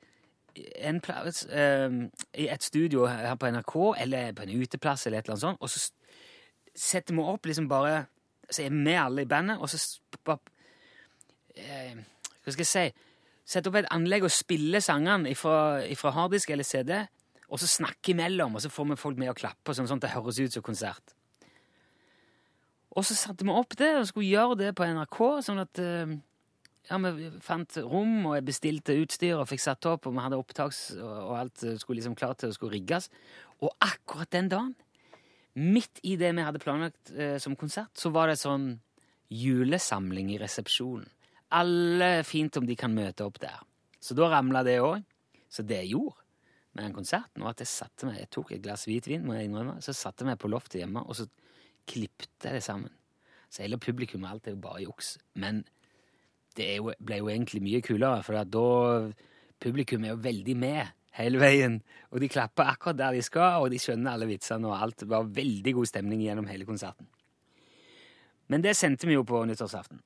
en 0.55 1.01
plass, 1.03 1.45
eh, 1.45 1.89
i 2.33 2.47
et 2.51 2.63
studio 2.63 3.05
her 3.05 3.35
på 3.35 3.51
NRK, 3.51 3.75
eller 4.01 4.33
på 4.33 4.45
en 4.45 4.61
uteplass, 4.61 5.05
eller 5.05 5.19
et 5.19 5.25
eller 5.25 5.35
annet 5.35 5.47
sånt, 5.47 5.61
og 5.61 5.69
så 5.69 5.81
setter 6.75 7.15
vi 7.15 7.23
opp 7.23 7.45
liksom 7.45 7.69
bare 7.71 8.05
Så 8.45 8.61
er 8.61 8.69
vi 8.69 8.93
alle 8.93 9.23
i 9.23 9.25
bandet, 9.25 9.57
og 9.57 9.69
så 9.69 9.99
bare 10.23 10.37
eh, 11.55 11.95
Hva 12.43 12.51
skal 12.51 12.61
jeg 12.61 12.67
si 12.67 12.93
Setter 13.45 13.69
opp 13.69 13.77
et 13.79 13.89
anlegg 13.93 14.23
og 14.25 14.33
spiller 14.33 14.81
sangene 14.81 15.35
fra 15.37 16.11
harddisk 16.11 16.49
eller 16.49 16.65
CD, 16.65 16.95
og 17.49 17.59
så 17.61 17.67
snakker 17.69 18.13
imellom, 18.13 18.55
og 18.55 18.61
så 18.61 18.69
får 18.73 18.87
vi 18.89 18.97
folk 18.97 19.19
med 19.21 19.29
å 19.29 19.37
klappe, 19.37 19.73
sånn, 19.73 19.85
sånn 19.85 20.01
at 20.01 20.07
det 20.07 20.13
høres 20.15 20.39
ut 20.41 20.55
som 20.55 20.65
konsert. 20.65 21.13
Og 22.97 23.05
så 23.05 23.13
satte 23.13 23.45
vi 23.45 23.53
opp 23.53 23.75
det 23.77 23.91
og 23.99 24.07
skulle 24.09 24.31
gjøre 24.31 24.57
det 24.63 24.71
på 24.73 24.87
NRK, 24.87 25.19
sånn 25.45 25.61
at 25.61 25.81
eh, 25.83 26.15
ja, 26.89 26.99
vi 27.01 27.29
fant 27.43 27.77
rom, 27.81 28.17
og 28.29 28.37
jeg 28.37 28.45
bestilte 28.47 28.95
utstyr 29.01 29.39
og 29.39 29.49
fikk 29.49 29.63
satt 29.63 29.87
opp, 29.89 30.07
og 30.07 30.15
vi 30.15 30.23
hadde 30.23 30.39
opptaks, 30.39 30.81
og 31.01 31.35
alt 31.39 31.65
skulle 31.81 31.99
liksom 31.99 32.17
klart 32.17 32.41
til 32.41 32.51
å 32.51 32.55
skulle 32.55 32.77
rigges. 32.77 33.09
Og 33.63 33.71
akkurat 33.83 34.31
den 34.35 34.49
dagen, 34.51 34.73
midt 35.55 36.01
i 36.03 36.17
det 36.19 36.33
vi 36.35 36.43
hadde 36.43 36.61
planlagt 36.61 37.13
eh, 37.15 37.37
som 37.41 37.55
konsert, 37.55 37.93
så 37.95 38.11
var 38.13 38.29
det 38.29 38.39
sånn 38.41 38.73
julesamling 39.31 40.33
i 40.33 40.39
resepsjonen. 40.41 41.07
Alle 41.55 42.19
fint 42.27 42.57
om 42.59 42.65
de 42.67 42.75
kan 42.77 42.93
møte 42.93 43.23
opp 43.23 43.39
der. 43.39 43.61
Så 44.03 44.17
da 44.17 44.27
ramla 44.33 44.63
det 44.65 44.79
òg. 44.83 45.05
Så 45.49 45.63
det 45.63 45.83
jeg 45.83 45.93
gjorde 45.93 46.19
med 46.75 46.83
den 46.83 46.95
konserten, 46.97 47.45
var 47.45 47.55
at 47.55 47.61
jeg 47.63 47.71
satte 47.71 48.09
meg, 48.09 48.19
jeg 48.19 48.31
tok 48.35 48.51
et 48.51 48.63
glass 48.65 48.83
hvitvin, 48.89 49.23
må 49.23 49.37
jeg 49.37 49.47
innrømme, 49.47 49.77
så 49.85 49.95
satte 49.95 50.25
jeg 50.25 50.33
meg 50.33 50.41
på 50.41 50.51
loftet 50.51 50.81
hjemme, 50.81 51.05
og 51.05 51.15
så 51.15 51.29
klippte 51.87 52.49
jeg 52.49 52.57
det 52.57 52.65
sammen. 52.65 52.91
Så 53.47 53.63
hele 53.63 53.79
publikum 53.79 54.25
alt 54.27 54.49
er 54.49 54.57
jo 54.57 54.63
bare 54.65 54.83
juks. 54.83 55.13
Men 55.39 55.63
det 56.57 56.69
jo, 56.77 56.91
ble 56.99 57.21
jo 57.21 57.31
egentlig 57.31 57.61
mye 57.63 57.81
kulere, 57.85 58.23
for 58.25 58.37
da 58.39 58.67
Publikum 59.65 60.03
er 60.03 60.11
jo 60.11 60.19
veldig 60.19 60.55
med 60.59 60.89
hele 61.15 61.39
veien, 61.39 61.77
og 62.11 62.19
de 62.19 62.27
klapper 62.29 62.67
akkurat 62.67 62.97
der 62.99 63.15
de 63.15 63.21
skal, 63.23 63.63
og 63.63 63.71
de 63.71 63.79
skjønner 63.79 64.11
alle 64.11 64.27
vitsene, 64.29 64.67
og 64.67 64.75
alt 64.75 64.99
Det 64.99 65.09
var 65.09 65.23
veldig 65.23 65.73
god 65.73 65.85
stemning 65.87 66.21
gjennom 66.21 66.47
hele 66.51 66.67
konserten. 66.67 67.07
Men 68.47 68.61
det 68.61 68.75
sendte 68.75 69.07
vi 69.07 69.15
jo 69.15 69.23
på 69.23 69.45
nyttårsaften. 69.45 70.01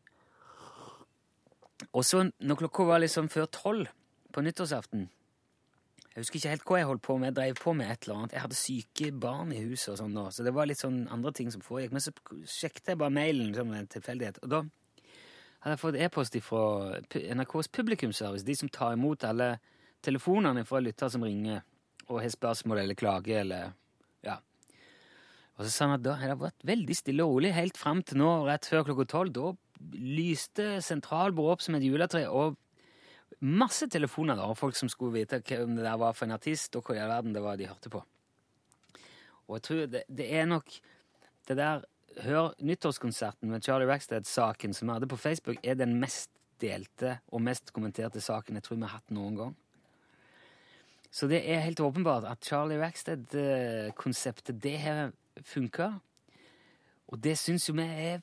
Og 1.93 2.06
så, 2.06 2.30
når 2.39 2.56
klokka 2.56 2.84
var 2.84 3.02
liksom 3.02 3.30
før 3.30 3.45
tolv 3.45 3.88
på 4.34 4.41
nyttårsaften 4.41 5.08
Jeg 6.10 6.24
husker 6.24 6.36
ikke 6.36 6.50
helt 6.50 6.64
hva 6.68 6.78
jeg 6.78 6.88
holdt 6.89 7.02
på 7.06 7.16
med, 7.18 7.28
jeg 7.30 7.36
drev 7.36 7.60
på 7.62 7.74
med 7.74 7.91
et 7.91 8.04
eller 8.04 8.18
annet. 8.18 8.34
Jeg 8.34 8.41
hadde 8.41 8.56
syke 8.58 9.12
barn 9.12 9.52
i 9.56 9.62
huset 9.64 9.93
og 9.93 10.00
sånn 10.02 10.16
nå, 10.18 10.26
så 10.34 10.43
det 10.43 10.52
var 10.54 10.68
litt 10.68 10.82
sånn 10.82 11.06
andre 11.14 11.32
ting 11.32 11.52
som 11.54 11.62
foregikk. 11.64 11.93
Men 11.95 12.04
så 12.04 12.12
sjekket 12.50 12.91
jeg 12.91 13.00
bare 13.00 13.14
mailen 13.14 13.54
som 13.56 13.72
en 13.72 13.88
tilfeldighet, 13.88 14.41
og 14.43 14.52
da 14.52 14.64
hadde 15.60 15.76
jeg 15.76 15.82
fått 15.82 15.99
e-post 15.99 16.38
fra 16.45 16.64
NRKs 17.12 17.72
publikumsservice, 17.76 18.47
de 18.47 18.55
som 18.55 18.72
tar 18.72 18.95
imot 18.95 19.26
alle 19.28 19.57
telefonene 20.05 20.64
fra 20.68 20.80
lyttere 20.84 21.12
som 21.12 21.26
ringer 21.26 21.62
og 22.10 22.22
har 22.24 22.32
spørsmål 22.34 22.84
eller 22.84 22.97
klager 22.97 23.41
eller 23.43 23.74
ja. 24.26 24.39
Og 25.57 25.66
så 25.66 25.72
sa 25.74 25.88
han 25.88 25.97
at 25.97 26.05
da 26.05 26.16
har 26.20 26.32
det 26.32 26.39
vært 26.41 26.66
veldig 26.68 26.95
stille 26.95 27.26
og 27.26 27.36
rolig 27.36 27.51
helt 27.57 27.78
fram 27.78 28.01
til 28.07 28.22
nå, 28.22 28.30
rett 28.47 28.70
før 28.70 28.88
klokka 28.88 29.05
tolv. 29.12 29.36
Da 29.36 29.51
lyste 29.99 30.80
sentralbordet 30.84 31.57
opp 31.57 31.66
som 31.66 31.78
et 31.78 31.86
juletre, 31.86 32.24
og 32.32 32.57
masse 33.43 33.88
telefoner 33.91 34.39
da, 34.39 34.47
og 34.49 34.57
folk 34.60 34.80
som 34.80 34.89
skulle 34.91 35.20
vite 35.20 35.41
hvem 35.43 35.76
det 35.78 35.86
der 35.86 35.99
var 35.99 36.16
for 36.16 36.28
en 36.28 36.38
artist, 36.38 36.76
og 36.76 36.88
hva 36.88 36.97
i 36.97 37.03
all 37.03 37.12
verden 37.12 37.36
det 37.36 37.43
var 37.43 37.60
de 37.60 37.70
hørte 37.70 37.91
på. 37.91 38.01
Og 39.49 39.57
jeg 39.57 39.66
tror 39.68 39.86
det, 39.91 40.03
det 40.07 40.28
er 40.39 40.49
nok 40.49 40.72
det 41.49 41.57
der 41.57 41.84
Hør 42.18 42.55
nyttårskonserten 42.66 43.51
med 43.51 43.64
Charlie 43.64 43.88
Rackstead-saken 43.88 44.74
som 44.74 44.89
vi 44.89 44.93
hadde 44.97 45.07
på 45.07 45.18
Facebook, 45.18 45.57
er 45.64 45.78
den 45.80 45.99
mest 46.01 46.32
delte 46.60 47.20
og 47.32 47.43
mest 47.45 47.72
kommenterte 47.74 48.22
saken 48.22 48.57
jeg 48.57 48.66
tror 48.66 48.80
vi 48.80 48.88
har 48.88 48.97
hatt 48.97 49.14
noen 49.16 49.38
gang. 49.38 49.53
Så 51.12 51.30
det 51.30 51.39
er 51.49 51.64
helt 51.64 51.80
åpenbart 51.80 52.28
at 52.30 52.43
Charlie 52.45 52.80
Rackstead-konseptet, 52.82 54.60
det 54.62 54.76
har 54.80 55.12
funka. 55.45 55.93
Og 57.07 57.24
det 57.24 57.38
syns 57.39 57.70
jo 57.70 57.78
vi 57.78 57.88
er 57.88 58.22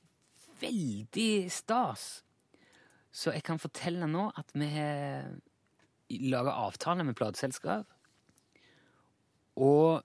veldig 0.60 1.50
stas. 1.50 2.22
Så 3.10 3.32
jeg 3.32 3.42
kan 3.46 3.58
fortelle 3.58 4.06
nå 4.06 4.28
at 4.36 4.52
vi 4.54 4.68
har 4.70 5.30
laga 6.30 6.54
avtale 6.66 7.04
med 7.04 7.16
plateselskap. 7.18 7.88
Og 9.56 10.04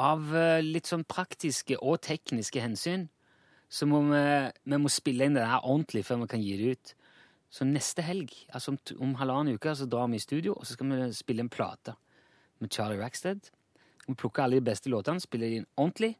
av 0.00 0.32
eh, 0.36 0.62
litt 0.64 0.88
sånn 0.88 1.04
praktiske 1.08 1.78
og 1.80 2.00
tekniske 2.04 2.62
hensyn 2.62 3.08
så 3.72 3.88
må 3.88 4.02
vi, 4.10 4.24
vi 4.68 4.78
må 4.80 4.90
spille 4.92 5.26
inn 5.26 5.36
det 5.38 5.48
her 5.48 5.64
ordentlig 5.64 6.04
før 6.04 6.22
vi 6.22 6.30
kan 6.34 6.42
gi 6.44 6.56
det 6.60 6.74
ut. 6.74 6.92
Så 7.52 7.64
neste 7.68 8.04
helg, 8.04 8.32
altså 8.52 8.74
om, 8.74 8.78
om 9.04 9.14
halvannen 9.20 9.56
uke, 9.56 9.72
så 9.76 9.88
drar 9.88 10.10
vi 10.12 10.20
i 10.20 10.24
studio, 10.24 10.56
og 10.56 10.66
så 10.68 10.76
skal 10.76 10.92
vi 10.92 11.08
spille 11.16 11.44
en 11.44 11.52
plate 11.52 11.94
med 12.60 12.72
Charlie 12.72 13.00
Rackstead. 13.00 13.48
Vi 14.06 14.14
plukker 14.18 14.44
alle 14.44 14.60
de 14.60 14.66
beste 14.66 14.92
låtene, 14.92 15.20
spiller 15.24 15.56
inn 15.56 15.66
ordentlig, 15.76 16.14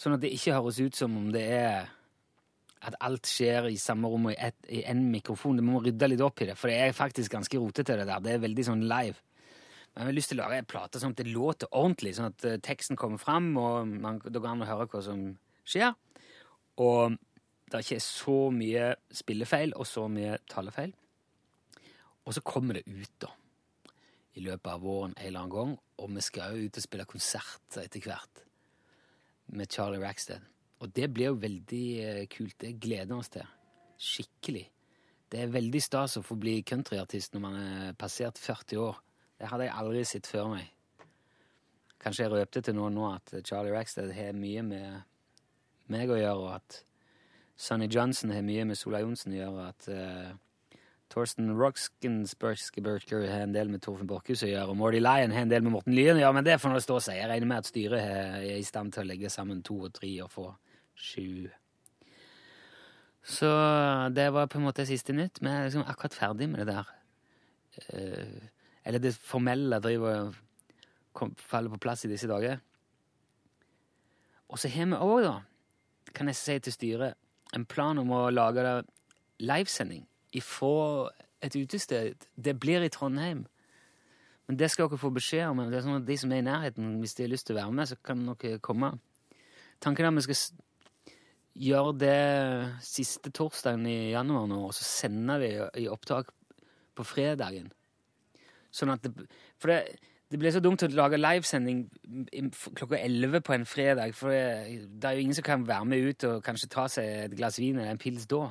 sånn 0.00 0.16
at 0.16 0.22
det 0.24 0.32
ikke 0.36 0.56
høres 0.56 0.80
ut 0.80 0.96
som 0.98 1.16
om 1.16 1.28
det 1.32 1.44
er 1.56 1.90
at 2.82 2.96
alt 3.06 3.28
skjer 3.30 3.68
i 3.70 3.78
samme 3.78 4.08
rom 4.10 4.30
og 4.32 4.34
i 4.34 4.80
én 4.90 5.04
mikrofon. 5.12 5.58
Det 5.58 5.64
må 5.64 5.80
rydde 5.84 6.08
litt 6.10 6.24
opp 6.24 6.42
i 6.42 6.48
det, 6.50 6.56
for 6.58 6.72
det 6.72 6.80
er 6.82 6.96
faktisk 6.96 7.36
ganske 7.36 7.60
rotete, 7.60 7.96
det 8.00 8.08
der. 8.08 8.24
Det 8.24 8.32
er 8.34 8.42
veldig 8.42 8.64
sånn 8.66 8.82
live. 8.90 9.20
Men 9.92 10.06
jeg 10.06 10.08
har 10.08 10.16
lyst 10.16 10.32
til 10.32 10.40
å 10.40 10.44
lage 10.46 10.60
en 10.62 10.68
plate 10.68 11.00
sånn 11.02 11.12
at 11.12 11.20
det 11.20 11.32
låter 11.32 11.68
ordentlig, 11.68 12.14
sånn 12.16 12.30
at 12.30 12.46
eh, 12.48 12.60
teksten 12.64 12.96
kommer 12.96 13.20
fram, 13.20 13.50
og 13.60 13.90
man, 13.92 14.22
da 14.24 14.40
går 14.40 14.54
an 14.54 14.64
å 14.64 14.70
høre 14.70 14.88
hva 14.88 15.02
som 15.04 15.26
skjer. 15.68 15.92
Og 16.80 17.18
det 17.68 17.76
er 17.76 17.84
ikke 17.84 18.04
så 18.04 18.38
mye 18.52 18.86
spillefeil 19.12 19.74
og 19.76 19.88
så 19.88 20.06
mye 20.12 20.38
talefeil. 20.48 20.94
Og 22.24 22.36
så 22.36 22.44
kommer 22.46 22.78
det 22.78 22.86
ut, 22.88 23.12
da, 23.20 23.28
i 24.38 24.46
løpet 24.46 24.70
av 24.72 24.80
våren 24.80 25.12
en 25.18 25.26
eller 25.26 25.42
annen 25.42 25.54
gang, 25.58 25.76
og 26.00 26.16
vi 26.16 26.24
skal 26.24 26.56
jo 26.56 26.70
ut 26.70 26.80
og 26.80 26.86
spille 26.86 27.08
konserter 27.10 27.84
etter 27.84 28.06
hvert 28.06 28.42
med 29.52 29.72
Charlie 29.72 30.00
Rackstead. 30.00 30.48
Og 30.82 30.90
det 30.96 31.12
blir 31.14 31.30
jo 31.30 31.40
veldig 31.42 31.86
eh, 32.02 32.24
kult. 32.32 32.56
Det 32.58 32.78
gleder 32.80 33.12
vi 33.12 33.18
oss 33.20 33.30
til. 33.30 33.46
Skikkelig. 34.02 34.64
Det 35.32 35.40
er 35.44 35.52
veldig 35.52 35.80
stas 35.84 36.18
å 36.18 36.24
få 36.26 36.36
bli 36.40 36.58
countryartist 36.66 37.36
når 37.36 37.44
man 37.44 37.58
er 37.60 37.98
passert 37.98 38.40
40 38.40 38.80
år. 38.82 38.98
Det 39.42 39.48
hadde 39.50 39.66
jeg 39.66 39.74
aldri 39.74 40.04
sett 40.06 40.28
før 40.30 40.52
meg. 40.52 40.68
Kanskje 42.02 42.28
jeg 42.28 42.30
røpte 42.30 42.60
til 42.62 42.76
noen 42.78 42.94
nå 42.94 43.08
at 43.08 43.32
Charlie 43.42 43.72
Rackstead 43.74 44.12
har 44.14 44.36
mye 44.38 44.62
med 44.62 45.00
meg 45.90 46.10
å 46.14 46.18
gjøre, 46.20 46.44
og 46.44 46.52
at 46.60 46.76
Sonny 47.58 47.88
Johnson 47.90 48.30
har 48.30 48.44
mye 48.46 48.68
med 48.70 48.78
Sola 48.78 49.00
Johnsen 49.02 49.34
å 49.34 49.40
gjøre, 49.40 49.56
og 49.56 49.64
at 49.66 49.88
uh, 49.90 50.78
Torsten 51.10 51.50
Roxkensbergsberger 51.58 53.26
har 53.32 53.42
en 53.48 53.58
del 53.58 53.74
med 53.74 53.82
Torfinn 53.82 54.06
Borchhus 54.10 54.46
å 54.46 54.52
gjøre, 54.52 54.70
og 54.70 54.78
Mordy 54.78 55.02
Lyon 55.02 55.34
har 55.34 55.42
en 55.42 55.50
del 55.50 55.66
med 55.66 55.74
Morten 55.74 55.98
Lyen 55.98 56.20
å 56.20 56.22
gjøre, 56.22 56.38
men 56.38 56.46
det 56.46 56.60
får 56.62 56.76
nå 56.76 56.84
stå 56.86 57.02
seg. 57.08 57.18
Jeg 57.18 57.30
regner 57.34 57.50
med 57.50 57.64
at 57.66 57.72
styret 57.72 58.06
er 58.06 58.48
i 58.54 58.70
stand 58.70 58.94
til 58.94 59.02
å 59.02 59.10
legge 59.10 59.34
sammen 59.34 59.66
to 59.66 59.82
og 59.90 59.92
tre 59.98 60.14
og 60.22 60.30
få 60.32 60.48
sju. 60.94 61.50
Så 63.26 63.50
det 64.14 64.30
var 64.38 64.46
på 64.50 64.62
en 64.62 64.70
måte 64.70 64.86
siste 64.86 65.14
nytt. 65.14 65.42
Vi 65.42 65.50
er 65.50 65.66
liksom 65.66 65.84
akkurat 65.86 66.14
ferdig 66.14 66.50
med 66.54 66.62
det 66.62 66.72
der. 66.72 66.98
Eh, 67.90 68.50
eller 68.84 69.02
det 69.02 69.14
formelle 69.14 69.78
driver 69.82 70.32
kom, 71.12 71.34
faller 71.38 71.72
på 71.72 71.80
plass 71.86 72.04
i 72.04 72.10
disse 72.10 72.28
dager. 72.30 72.60
Og 74.52 74.60
så 74.60 74.68
har 74.68 74.90
vi 74.90 74.98
òg, 74.98 75.22
da, 75.24 75.36
kan 76.12 76.28
jeg 76.28 76.38
si 76.38 76.58
til 76.60 76.74
styret, 76.74 77.18
en 77.56 77.64
plan 77.68 77.98
om 78.00 78.10
å 78.12 78.26
lage 78.32 78.82
livesending 79.42 80.04
ifra 80.36 81.10
et 81.44 81.56
utested. 81.56 82.26
Det 82.36 82.54
blir 82.60 82.84
i 82.84 82.90
Trondheim. 82.92 83.46
Men 84.46 84.58
det 84.58 84.70
skal 84.72 84.88
dere 84.88 85.00
få 85.00 85.12
beskjed 85.14 85.50
om. 85.50 85.62
Det 85.70 85.78
er 85.78 85.84
sånn 85.84 86.00
at 86.00 86.08
De 86.08 86.16
som 86.18 86.32
er 86.32 86.42
i 86.42 86.46
nærheten, 86.46 86.98
hvis 87.00 87.14
de 87.16 87.26
har 87.26 87.32
lyst 87.32 87.46
til 87.48 87.56
å 87.56 87.62
være 87.62 87.76
med, 87.76 87.88
så 87.88 87.98
kan 88.04 88.24
dere 88.28 88.60
komme. 88.64 88.94
Tanken 89.82 90.06
er 90.06 90.12
at 90.12 90.18
vi 90.18 90.26
skal 90.26 90.62
gjøre 91.62 91.92
det 92.00 92.18
siste 92.86 93.32
torsdagen 93.34 93.84
i 93.88 94.12
januar 94.12 94.48
nå, 94.48 94.62
og 94.68 94.74
så 94.76 94.86
sender 94.86 95.42
det 95.42 95.50
i, 95.52 95.84
i 95.84 95.88
opptak 95.92 96.32
på 96.96 97.06
fredagen. 97.06 97.70
Sånn 98.72 98.92
at 98.94 99.04
det, 99.04 99.26
For 99.60 99.68
det, 99.72 99.98
det 100.32 100.38
blir 100.40 100.54
så 100.54 100.62
dumt 100.64 100.80
å 100.80 100.88
lage 100.88 101.18
livesending 101.20 101.84
klokka 102.78 102.96
11 102.96 103.42
på 103.44 103.52
en 103.52 103.66
fredag, 103.68 104.14
for 104.16 104.32
det, 104.32 104.88
det 104.96 105.08
er 105.10 105.18
jo 105.18 105.26
ingen 105.26 105.36
som 105.36 105.44
kan 105.44 105.66
være 105.68 105.88
med 105.90 106.08
ut 106.08 106.24
og 106.30 106.42
kanskje 106.46 106.70
ta 106.72 106.86
seg 106.88 107.10
et 107.26 107.36
glass 107.36 107.60
vin 107.60 107.76
eller 107.78 107.92
en 107.92 108.00
pils 108.00 108.24
da. 108.30 108.46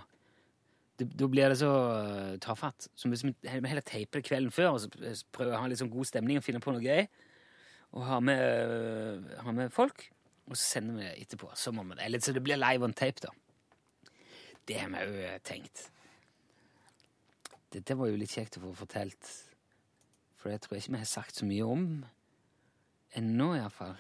Da 1.02 1.26
blir 1.32 1.50
det 1.50 1.58
så 1.58 1.72
uh, 1.74 2.36
tafatt. 2.38 2.86
Så 2.94 3.10
vi 3.10 3.34
he- 3.50 3.62
heller 3.66 3.82
teiper 3.82 4.22
det 4.22 4.28
kvelden 4.28 4.54
før 4.54 4.76
og 4.76 4.84
så 4.84 4.92
prøver 5.34 5.56
å 5.58 5.62
ha 5.64 5.70
litt 5.72 5.82
sånn 5.82 5.90
god 5.90 6.06
stemning 6.12 6.38
og 6.38 6.46
finne 6.46 6.62
på 6.62 6.76
noe 6.76 6.86
gøy, 6.86 7.08
og 7.98 8.06
ha 8.06 8.20
med, 8.22 8.44
uh, 8.70 9.32
ha 9.42 9.56
med 9.58 9.74
folk, 9.74 10.06
og 10.46 10.54
så 10.54 10.62
sender 10.76 11.00
vi 11.00 11.08
det 11.08 11.16
etterpå. 11.24 11.50
Så 11.58 11.74
må 11.74 11.88
vi 11.88 11.98
det. 11.98 12.06
Eller 12.06 12.22
så 12.22 12.36
det 12.38 12.44
blir 12.46 12.62
live 12.62 12.86
on 12.86 12.94
tape, 12.94 13.26
da. 13.26 13.34
Det 14.70 14.78
har 14.78 14.94
vi 14.94 15.24
jo 15.26 15.34
tenkt. 15.50 15.88
Dette 17.74 17.98
var 17.98 18.12
jo 18.12 18.20
litt 18.22 18.36
kjekt 18.36 18.60
å 18.60 18.68
få 18.68 18.76
fortalt, 18.84 19.34
for 20.42 20.50
det 20.50 20.64
tror 20.64 20.76
jeg 20.76 20.86
ikke 20.86 20.96
vi 20.96 21.04
har 21.04 21.10
sagt 21.10 21.38
så 21.38 21.46
mye 21.46 21.68
om 21.70 21.86
ennå, 23.20 23.52
iallfall. 23.60 23.94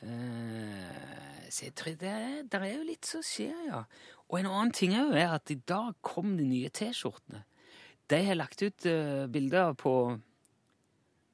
Uh, 0.00 1.46
så 1.52 1.66
jeg 1.68 1.74
tror 1.76 1.96
det, 2.00 2.16
der 2.52 2.64
er 2.64 2.74
jo 2.74 2.88
litt 2.88 3.06
som 3.06 3.22
skjer, 3.24 3.56
ja. 3.68 3.84
Og 4.30 4.38
en 4.38 4.48
annen 4.50 4.74
ting 4.74 4.94
er 4.94 5.06
jo 5.06 5.34
at 5.34 5.50
i 5.52 5.58
dag 5.68 5.94
kom 6.06 6.36
de 6.38 6.46
nye 6.46 6.70
T-skjortene. 6.72 7.44
De 8.10 8.20
har 8.26 8.38
lagt 8.38 8.62
ut 8.62 8.86
uh, 8.86 9.26
bilder 9.30 9.74
på 9.78 9.94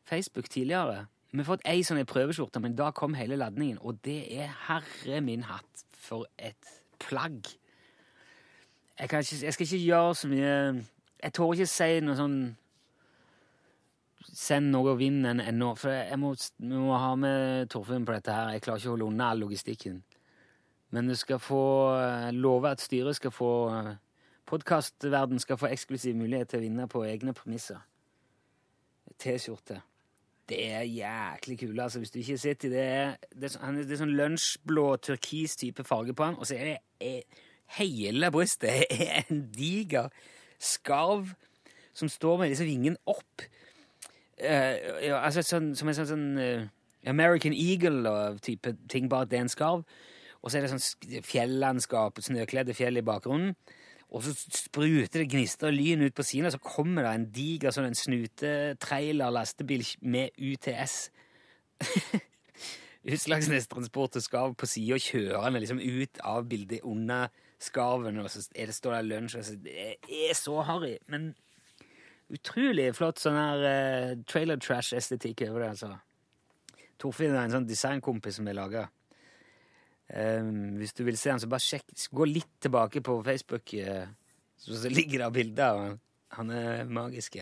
Facebook 0.04 0.50
tidligere. 0.50 1.06
Vi 1.32 1.42
har 1.42 1.48
fått 1.48 1.66
ei 1.68 1.82
sånn 1.84 2.00
prøveskjorte, 2.08 2.60
men 2.64 2.76
da 2.78 2.92
kom 2.96 3.16
hele 3.18 3.36
ladningen. 3.36 3.80
Og 3.84 3.98
det 4.06 4.22
er 4.38 4.52
herre 4.68 5.20
min 5.24 5.44
hatt 5.48 5.82
for 5.92 6.28
et 6.38 6.70
plagg. 7.02 7.48
Jeg, 8.96 9.10
ikke, 9.10 9.18
jeg 9.20 9.52
skal 9.52 9.66
ikke 9.66 9.82
gjøre 9.84 10.14
så 10.16 10.28
mye 10.30 10.52
Jeg 11.22 11.32
tør 11.36 11.50
ikke 11.52 11.66
si 11.68 11.88
noe 12.00 12.16
sånn 12.16 12.38
Send 14.32 14.72
noe 14.72 14.92
og 14.94 15.00
vinn 15.00 15.24
en 15.28 15.40
ennå, 15.40 15.74
for 15.78 15.94
jeg 15.94 16.18
må, 16.18 16.32
vi 16.58 16.80
må 16.80 16.96
ha 16.98 17.12
med 17.20 17.70
Torfinn 17.72 18.06
på 18.08 18.16
dette 18.16 18.34
her. 18.34 18.54
Jeg 18.56 18.64
klarer 18.64 18.82
ikke 18.82 18.90
å 18.90 18.94
holde 18.96 19.08
unna 19.10 19.30
all 19.32 19.44
logistikken. 19.44 20.00
Men 20.94 21.10
du 21.10 21.14
skal 21.18 21.40
få 21.42 21.62
eh, 21.98 22.32
love 22.34 22.70
at 22.70 22.82
styret 22.82 23.18
skal 23.18 23.34
få 23.34 23.52
Podkastverden 24.46 25.40
skal 25.42 25.58
få 25.58 25.66
eksklusiv 25.74 26.14
mulighet 26.14 26.52
til 26.52 26.60
å 26.60 26.62
vinne 26.62 26.84
på 26.86 27.00
egne 27.02 27.32
premisser. 27.34 27.80
T-skjorte. 29.18 29.80
Det 30.46 30.60
er 30.70 30.84
jæklig 30.86 31.58
kule. 31.58 31.82
altså 31.82 31.98
Hvis 31.98 32.10
du 32.10 32.20
ikke 32.20 32.32
har 32.32 32.38
sett 32.38 32.62
det, 32.62 32.70
det 32.70 32.84
er, 32.84 33.16
det 33.34 33.50
sånn, 33.50 33.80
det 33.80 33.96
er 33.96 34.02
sånn 34.04 34.14
lunsjblå, 34.14 34.86
turkis 35.02 35.58
type 35.58 35.82
farge 35.84 36.14
på 36.14 36.28
han, 36.28 36.38
og 36.38 36.46
så 36.46 36.54
er 36.54 36.70
det 36.70 37.24
hele 37.80 38.30
brystet 38.30 38.86
er 38.90 39.26
en 39.26 39.42
diger 39.50 40.12
skarv 40.62 41.34
som 41.96 42.08
står 42.12 42.38
med 42.44 42.54
disse 42.54 42.66
vingene 42.68 43.00
opp. 43.10 43.42
Ja, 44.36 45.22
altså 45.22 45.40
sånn, 45.46 45.70
Som 45.78 45.88
en 45.88 45.96
sånn, 45.96 46.08
sånn 46.10 46.26
uh, 46.36 46.66
American 47.08 47.54
Eagle-type 47.56 48.74
ting, 48.92 49.08
bare 49.08 49.24
at 49.24 49.32
det 49.32 49.38
er 49.38 49.46
en 49.46 49.52
skarv. 49.52 49.86
Og 50.42 50.52
så 50.52 50.58
er 50.58 50.66
det 50.66 50.72
sånn 50.74 51.24
fjellandskap, 51.26 52.20
snøkledde 52.22 52.76
fjell 52.76 53.00
i 53.00 53.04
bakgrunnen. 53.06 53.54
Og 54.14 54.22
så 54.22 54.32
spruter 54.36 55.24
det 55.24 55.30
gnister 55.32 55.72
og 55.72 55.74
lyn 55.74 56.04
ut 56.06 56.14
på 56.14 56.24
siden, 56.26 56.46
og 56.46 56.54
så 56.54 56.62
kommer 56.62 57.02
det 57.02 57.14
en 57.16 57.26
diger 57.34 57.74
sånn 57.74 57.88
en 57.88 57.98
snutetrailer 57.98 59.34
lastebil 59.34 59.82
med 60.06 60.36
UTS. 60.38 61.08
Utslagsnes 63.06 63.66
Transport 63.70 64.18
og 64.18 64.24
Skarv 64.24 64.54
på 64.58 64.68
sida, 64.70 64.98
kjørende 65.02 65.62
liksom 65.62 65.82
ut 65.82 66.22
av 66.26 66.46
bildet 66.50 66.86
under 66.86 67.34
skarven, 67.62 68.18
og 68.22 68.30
så 68.30 68.44
er 68.54 68.70
det, 68.70 68.76
står 68.76 68.96
der 68.98 69.10
lunsj. 69.10 69.36
Altså, 69.40 69.58
det 69.62 69.74
er 70.30 70.38
så 70.38 70.62
harry, 70.66 70.96
men 71.10 71.32
utrolig 72.32 72.90
flott 72.96 73.20
sånn 73.22 73.38
her 73.38 73.64
uh, 73.64 74.12
trailer 74.28 74.60
trash-estetikk 74.62 75.46
over 75.48 75.64
det, 75.64 75.72
altså. 75.76 75.92
Torfinn 77.00 77.34
er 77.34 77.44
en 77.44 77.58
sånn 77.58 77.68
designkompis 77.68 78.38
som 78.38 78.48
er 78.48 78.56
laga. 78.56 78.86
Um, 80.06 80.78
hvis 80.80 80.94
du 80.96 81.02
vil 81.06 81.18
se 81.18 81.32
han, 81.32 81.42
så 81.42 81.50
bare 81.50 81.64
sjekk. 81.64 81.90
Gå 82.14 82.28
litt 82.30 82.52
tilbake 82.62 83.02
på 83.04 83.18
Facebook, 83.26 83.74
uh, 83.82 84.06
så, 84.62 84.88
ligger 84.88 85.24
det 85.24 85.32
bilder 85.36 85.82
han. 85.82 86.00
Han 86.36 86.52
er 86.54 86.88
magisk. 86.90 87.38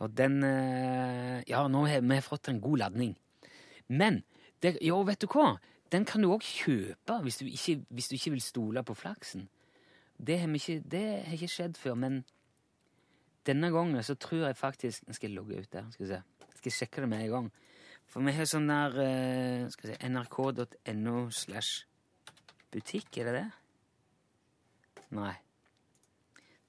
Og 0.00 0.14
den 0.16 0.40
uh, 0.42 1.40
Ja, 1.48 1.66
nå 1.68 1.84
har 1.88 2.02
vi 2.04 2.20
fått 2.24 2.50
en 2.50 2.62
god 2.62 2.86
ladning. 2.86 3.14
Men 3.88 4.22
det, 4.62 4.78
jo, 4.84 5.02
vet 5.06 5.20
du 5.22 5.28
hva? 5.30 5.58
Den 5.90 6.06
kan 6.06 6.22
du 6.22 6.30
òg 6.30 6.44
kjøpe 6.46 7.16
hvis 7.24 7.40
du, 7.40 7.48
ikke, 7.50 7.80
hvis 7.90 8.10
du, 8.10 8.14
ikke, 8.16 8.34
vil 8.36 8.44
stole 8.44 8.84
på 8.86 8.94
flaksen. 8.94 9.48
Det 10.20 10.38
har, 10.38 10.52
ikke, 10.54 10.82
det 10.84 11.04
har 11.26 11.34
ikke 11.34 11.50
skjedd 11.50 11.80
før, 11.80 11.96
men 11.98 12.20
denne 13.46 13.70
gangen 13.72 14.02
så 14.04 14.14
tror 14.20 14.46
jeg 14.46 14.56
faktisk 14.56 15.06
Nå 15.06 15.12
skal 15.16 15.30
jeg 15.30 15.36
logge 15.36 15.60
ut 15.60 15.72
der. 15.72 15.90
Skal 15.94 16.06
vi 16.06 16.12
se. 16.12 16.22
Skal 16.56 16.70
jeg 16.70 16.76
sjekke 16.76 17.04
det 17.04 17.08
med 17.08 17.24
en 17.24 17.34
gang. 17.34 17.46
For 18.10 18.18
vi 18.26 18.32
har 18.34 18.46
sånn 18.50 18.68
der 18.68 18.90
uh, 18.98 19.70
skal 19.70 19.86
vi 19.86 19.92
se, 19.94 20.08
nrk.no 20.10 21.16
slash 21.30 21.86
butikk, 22.70 23.18
er 23.18 23.24
det 23.28 23.34
det? 23.36 23.50
Nei. 25.14 25.36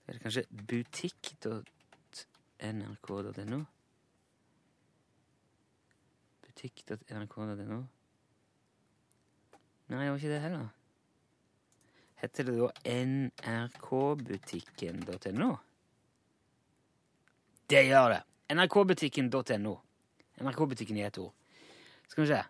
Det 0.06 0.16
er 0.16 0.22
kanskje 0.22 0.50
butikk.nrk.no? 0.70 3.60
Butikk.nrk.no? 6.46 7.80
Nei, 9.92 10.04
det 10.06 10.12
var 10.12 10.20
ikke 10.22 10.34
det 10.36 10.46
heller. 10.46 10.68
Heter 12.22 12.42
det 12.48 12.56
da 12.62 12.70
nrkbutikken.no? 12.86 15.52
Det 17.72 17.86
gjør 17.88 18.10
det. 18.12 18.22
nrkbutikken.no. 18.52 19.76
NRK-butikken 20.44 20.98
i 20.98 21.06
ett 21.06 21.18
ord. 21.22 21.32
Skal 22.12 22.26
vi 22.26 22.32
se 22.32 22.42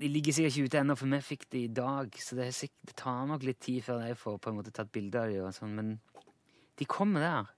De 0.00 0.08
ligger 0.08 0.34
sikkert 0.34 0.56
ikke 0.56 0.64
ute 0.66 0.80
ennå, 0.80 0.96
for 0.98 1.06
vi 1.12 1.20
fikk 1.22 1.46
det 1.54 1.60
i 1.60 1.68
dag. 1.68 2.16
Så 2.18 2.34
det, 2.36 2.48
sikkert, 2.54 2.80
det, 2.88 2.96
tar 2.98 3.26
nok 3.30 3.46
litt 3.46 3.60
tid 3.62 3.84
før 3.86 4.02
jeg 4.08 4.18
får 4.18 4.40
på 4.42 4.50
en 4.50 4.58
måte 4.58 4.74
tatt 4.74 4.90
bilde 4.92 5.22
av 5.22 5.30
dem. 5.30 5.54
Sånn, 5.54 5.76
men 5.78 5.94
de 6.80 6.88
kommer 6.90 7.22
der. 7.22 7.52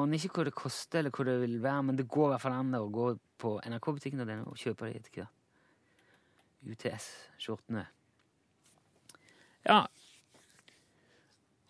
Aner 0.00 0.18
ikke 0.18 0.40
hva 0.40 0.48
det 0.50 0.56
koster, 0.58 1.00
eller 1.00 1.14
hva 1.14 1.26
det 1.26 1.38
vil 1.44 1.56
være, 1.62 1.86
men 1.86 1.98
det 1.98 2.10
går 2.10 2.28
i 2.28 2.32
hvert 2.34 2.44
fall 2.44 2.58
an 2.58 2.74
å 2.78 2.90
gå 2.90 3.06
på 3.40 3.54
NRK-butikken 3.70 4.26
og 4.42 4.58
kjøpe 4.58 4.90
dem 4.90 4.98
etter 4.98 5.20
hvert. 5.20 5.36
UTS-skjortene. 6.60 7.86
Ja. 9.64 9.84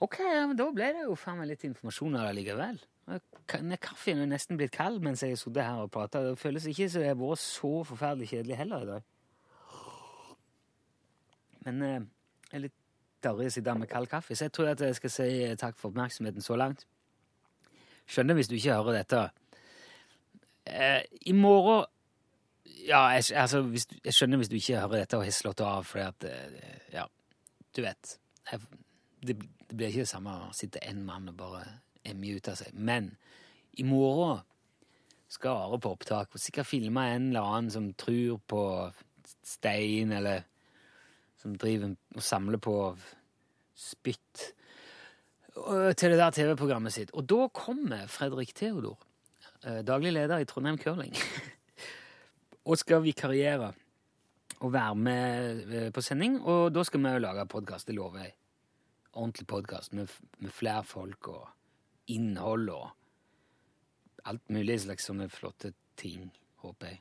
Ok, 0.01 0.17
ja, 0.25 0.47
men 0.49 0.57
da 0.57 0.67
ble 0.73 0.93
det 0.97 1.05
jo 1.05 1.17
faen 1.19 1.39
meg 1.41 1.51
litt 1.51 1.67
informasjon 1.69 2.17
av 2.17 2.31
det 2.31 2.37
likevel. 2.39 2.79
Kaffen 3.83 4.23
er 4.23 4.29
nesten 4.31 4.57
blitt 4.57 4.73
kald 4.73 5.03
mens 5.05 5.25
jeg 5.25 5.37
har 5.37 5.65
her 5.67 5.83
og 5.85 5.91
prata. 5.93 6.23
Det 6.25 6.39
føles 6.41 6.69
ikke 6.71 6.89
som 6.89 7.03
det 7.03 7.11
har 7.11 7.19
vært 7.21 7.43
så 7.43 7.73
forferdelig 7.89 8.31
kjedelig 8.31 8.61
heller 8.61 8.85
i 8.87 8.91
dag. 8.95 9.09
Men 11.67 11.83
eh, 11.85 12.01
jeg 12.49 12.57
er 12.57 12.65
litt 12.65 12.79
darrig 13.21 13.51
å 13.51 13.53
sitte 13.53 13.75
med 13.77 13.91
kald 13.91 14.09
kaffe, 14.09 14.33
så 14.37 14.47
jeg 14.47 14.55
tror 14.57 14.71
at 14.73 14.81
jeg 14.81 14.97
skal 14.97 15.13
si 15.13 15.29
takk 15.61 15.77
for 15.77 15.91
oppmerksomheten 15.91 16.45
så 16.45 16.57
langt. 16.57 16.87
Skjønner 18.11 18.39
hvis 18.39 18.49
du 18.49 18.57
ikke 18.57 18.79
hører 18.79 19.03
dette. 19.03 19.25
Eh, 20.65 21.03
I 21.29 21.35
morgen 21.37 21.85
Ja, 22.87 23.11
jeg, 23.13 23.25
altså, 23.37 23.61
hvis, 23.69 23.85
jeg 24.05 24.15
skjønner 24.15 24.41
hvis 24.41 24.49
du 24.49 24.57
ikke 24.57 24.81
hører 24.81 25.03
dette 25.03 25.19
og 25.19 25.27
har 25.27 25.35
slått 25.35 25.61
av 25.65 25.85
fordi 25.85 26.05
at 26.07 26.27
eh, 26.31 26.95
Ja, 26.95 27.05
du 27.77 27.83
vet. 27.85 28.17
Jeg, 28.51 28.61
det, 29.21 29.37
det 29.69 29.77
blir 29.77 29.91
ikke 29.91 30.07
det 30.07 30.13
samme 30.13 30.37
å 30.47 30.53
sitte 30.57 30.83
én 30.87 31.03
mann 31.07 31.29
og 31.31 31.39
bare 31.41 31.65
emje 32.09 32.39
ut 32.39 32.51
av 32.53 32.59
seg. 32.61 32.75
Men 32.75 33.13
i 33.79 33.87
morgen 33.87 34.41
skal 35.31 35.61
Are 35.69 35.79
på 35.79 35.93
opptak 35.95 36.33
og 36.35 36.43
sikkert 36.43 36.67
filme 36.67 37.05
en 37.07 37.29
eller 37.31 37.47
annen 37.47 37.71
som 37.71 37.91
tror 37.95 38.41
på 38.51 38.63
stein, 39.47 40.11
eller 40.13 40.43
som 41.41 41.55
driver 41.57 41.95
og 42.17 42.25
samler 42.25 42.59
på 42.63 42.75
spytt 43.79 44.49
til 45.55 46.13
det 46.13 46.19
der 46.19 46.35
TV-programmet 46.35 46.95
sitt. 46.95 47.13
Og 47.15 47.27
da 47.31 47.47
kommer 47.55 48.11
Fredrik 48.11 48.55
Theodor, 48.57 48.99
eh, 49.65 49.81
daglig 49.87 50.13
leder 50.13 50.43
i 50.43 50.49
Trondheim 50.49 50.79
Curling, 50.79 51.15
og 52.69 52.79
skal 52.79 53.03
vikariere 53.05 53.73
og 54.61 54.73
være 54.73 54.95
med 54.95 55.73
eh, 55.73 55.89
på 55.93 56.05
sending. 56.05 56.41
Og 56.43 56.75
da 56.75 56.85
skal 56.85 57.03
vi 57.03 57.15
jo 57.15 57.25
lage 57.27 57.47
podkast, 57.47 57.89
det 57.89 57.99
lover 57.99 58.25
jeg. 58.27 58.35
Ordentlig 59.13 59.47
podkast 59.47 59.93
med, 59.93 60.09
med 60.39 60.51
flere 60.51 60.85
folk 60.85 61.29
og 61.29 61.49
innhold 62.07 62.69
og 62.71 62.91
alt 64.25 64.51
mulig 64.53 64.81
slags 64.85 65.09
sånne 65.09 65.29
flotte 65.33 65.73
ting, 65.99 66.31
håper 66.63 66.93
jeg. 66.93 67.01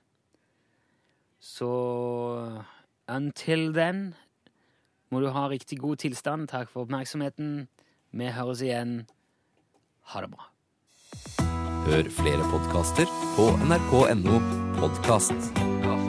Så 1.40 1.70
until 3.10 3.70
then 3.76 4.16
må 5.10 5.22
du 5.22 5.30
ha 5.34 5.48
riktig 5.50 5.80
god 5.80 6.02
tilstand. 6.04 6.50
Takk 6.50 6.70
for 6.72 6.86
oppmerksomheten. 6.86 7.68
Vi 8.12 8.32
høres 8.34 8.62
igjen. 8.66 9.04
Ha 10.14 10.26
det 10.26 10.32
bra. 10.34 10.50
Hør 11.90 12.10
flere 12.14 12.46
podkaster 12.52 13.10
på 13.38 13.50
nrk.no 13.66 14.42
podkast. 14.82 16.09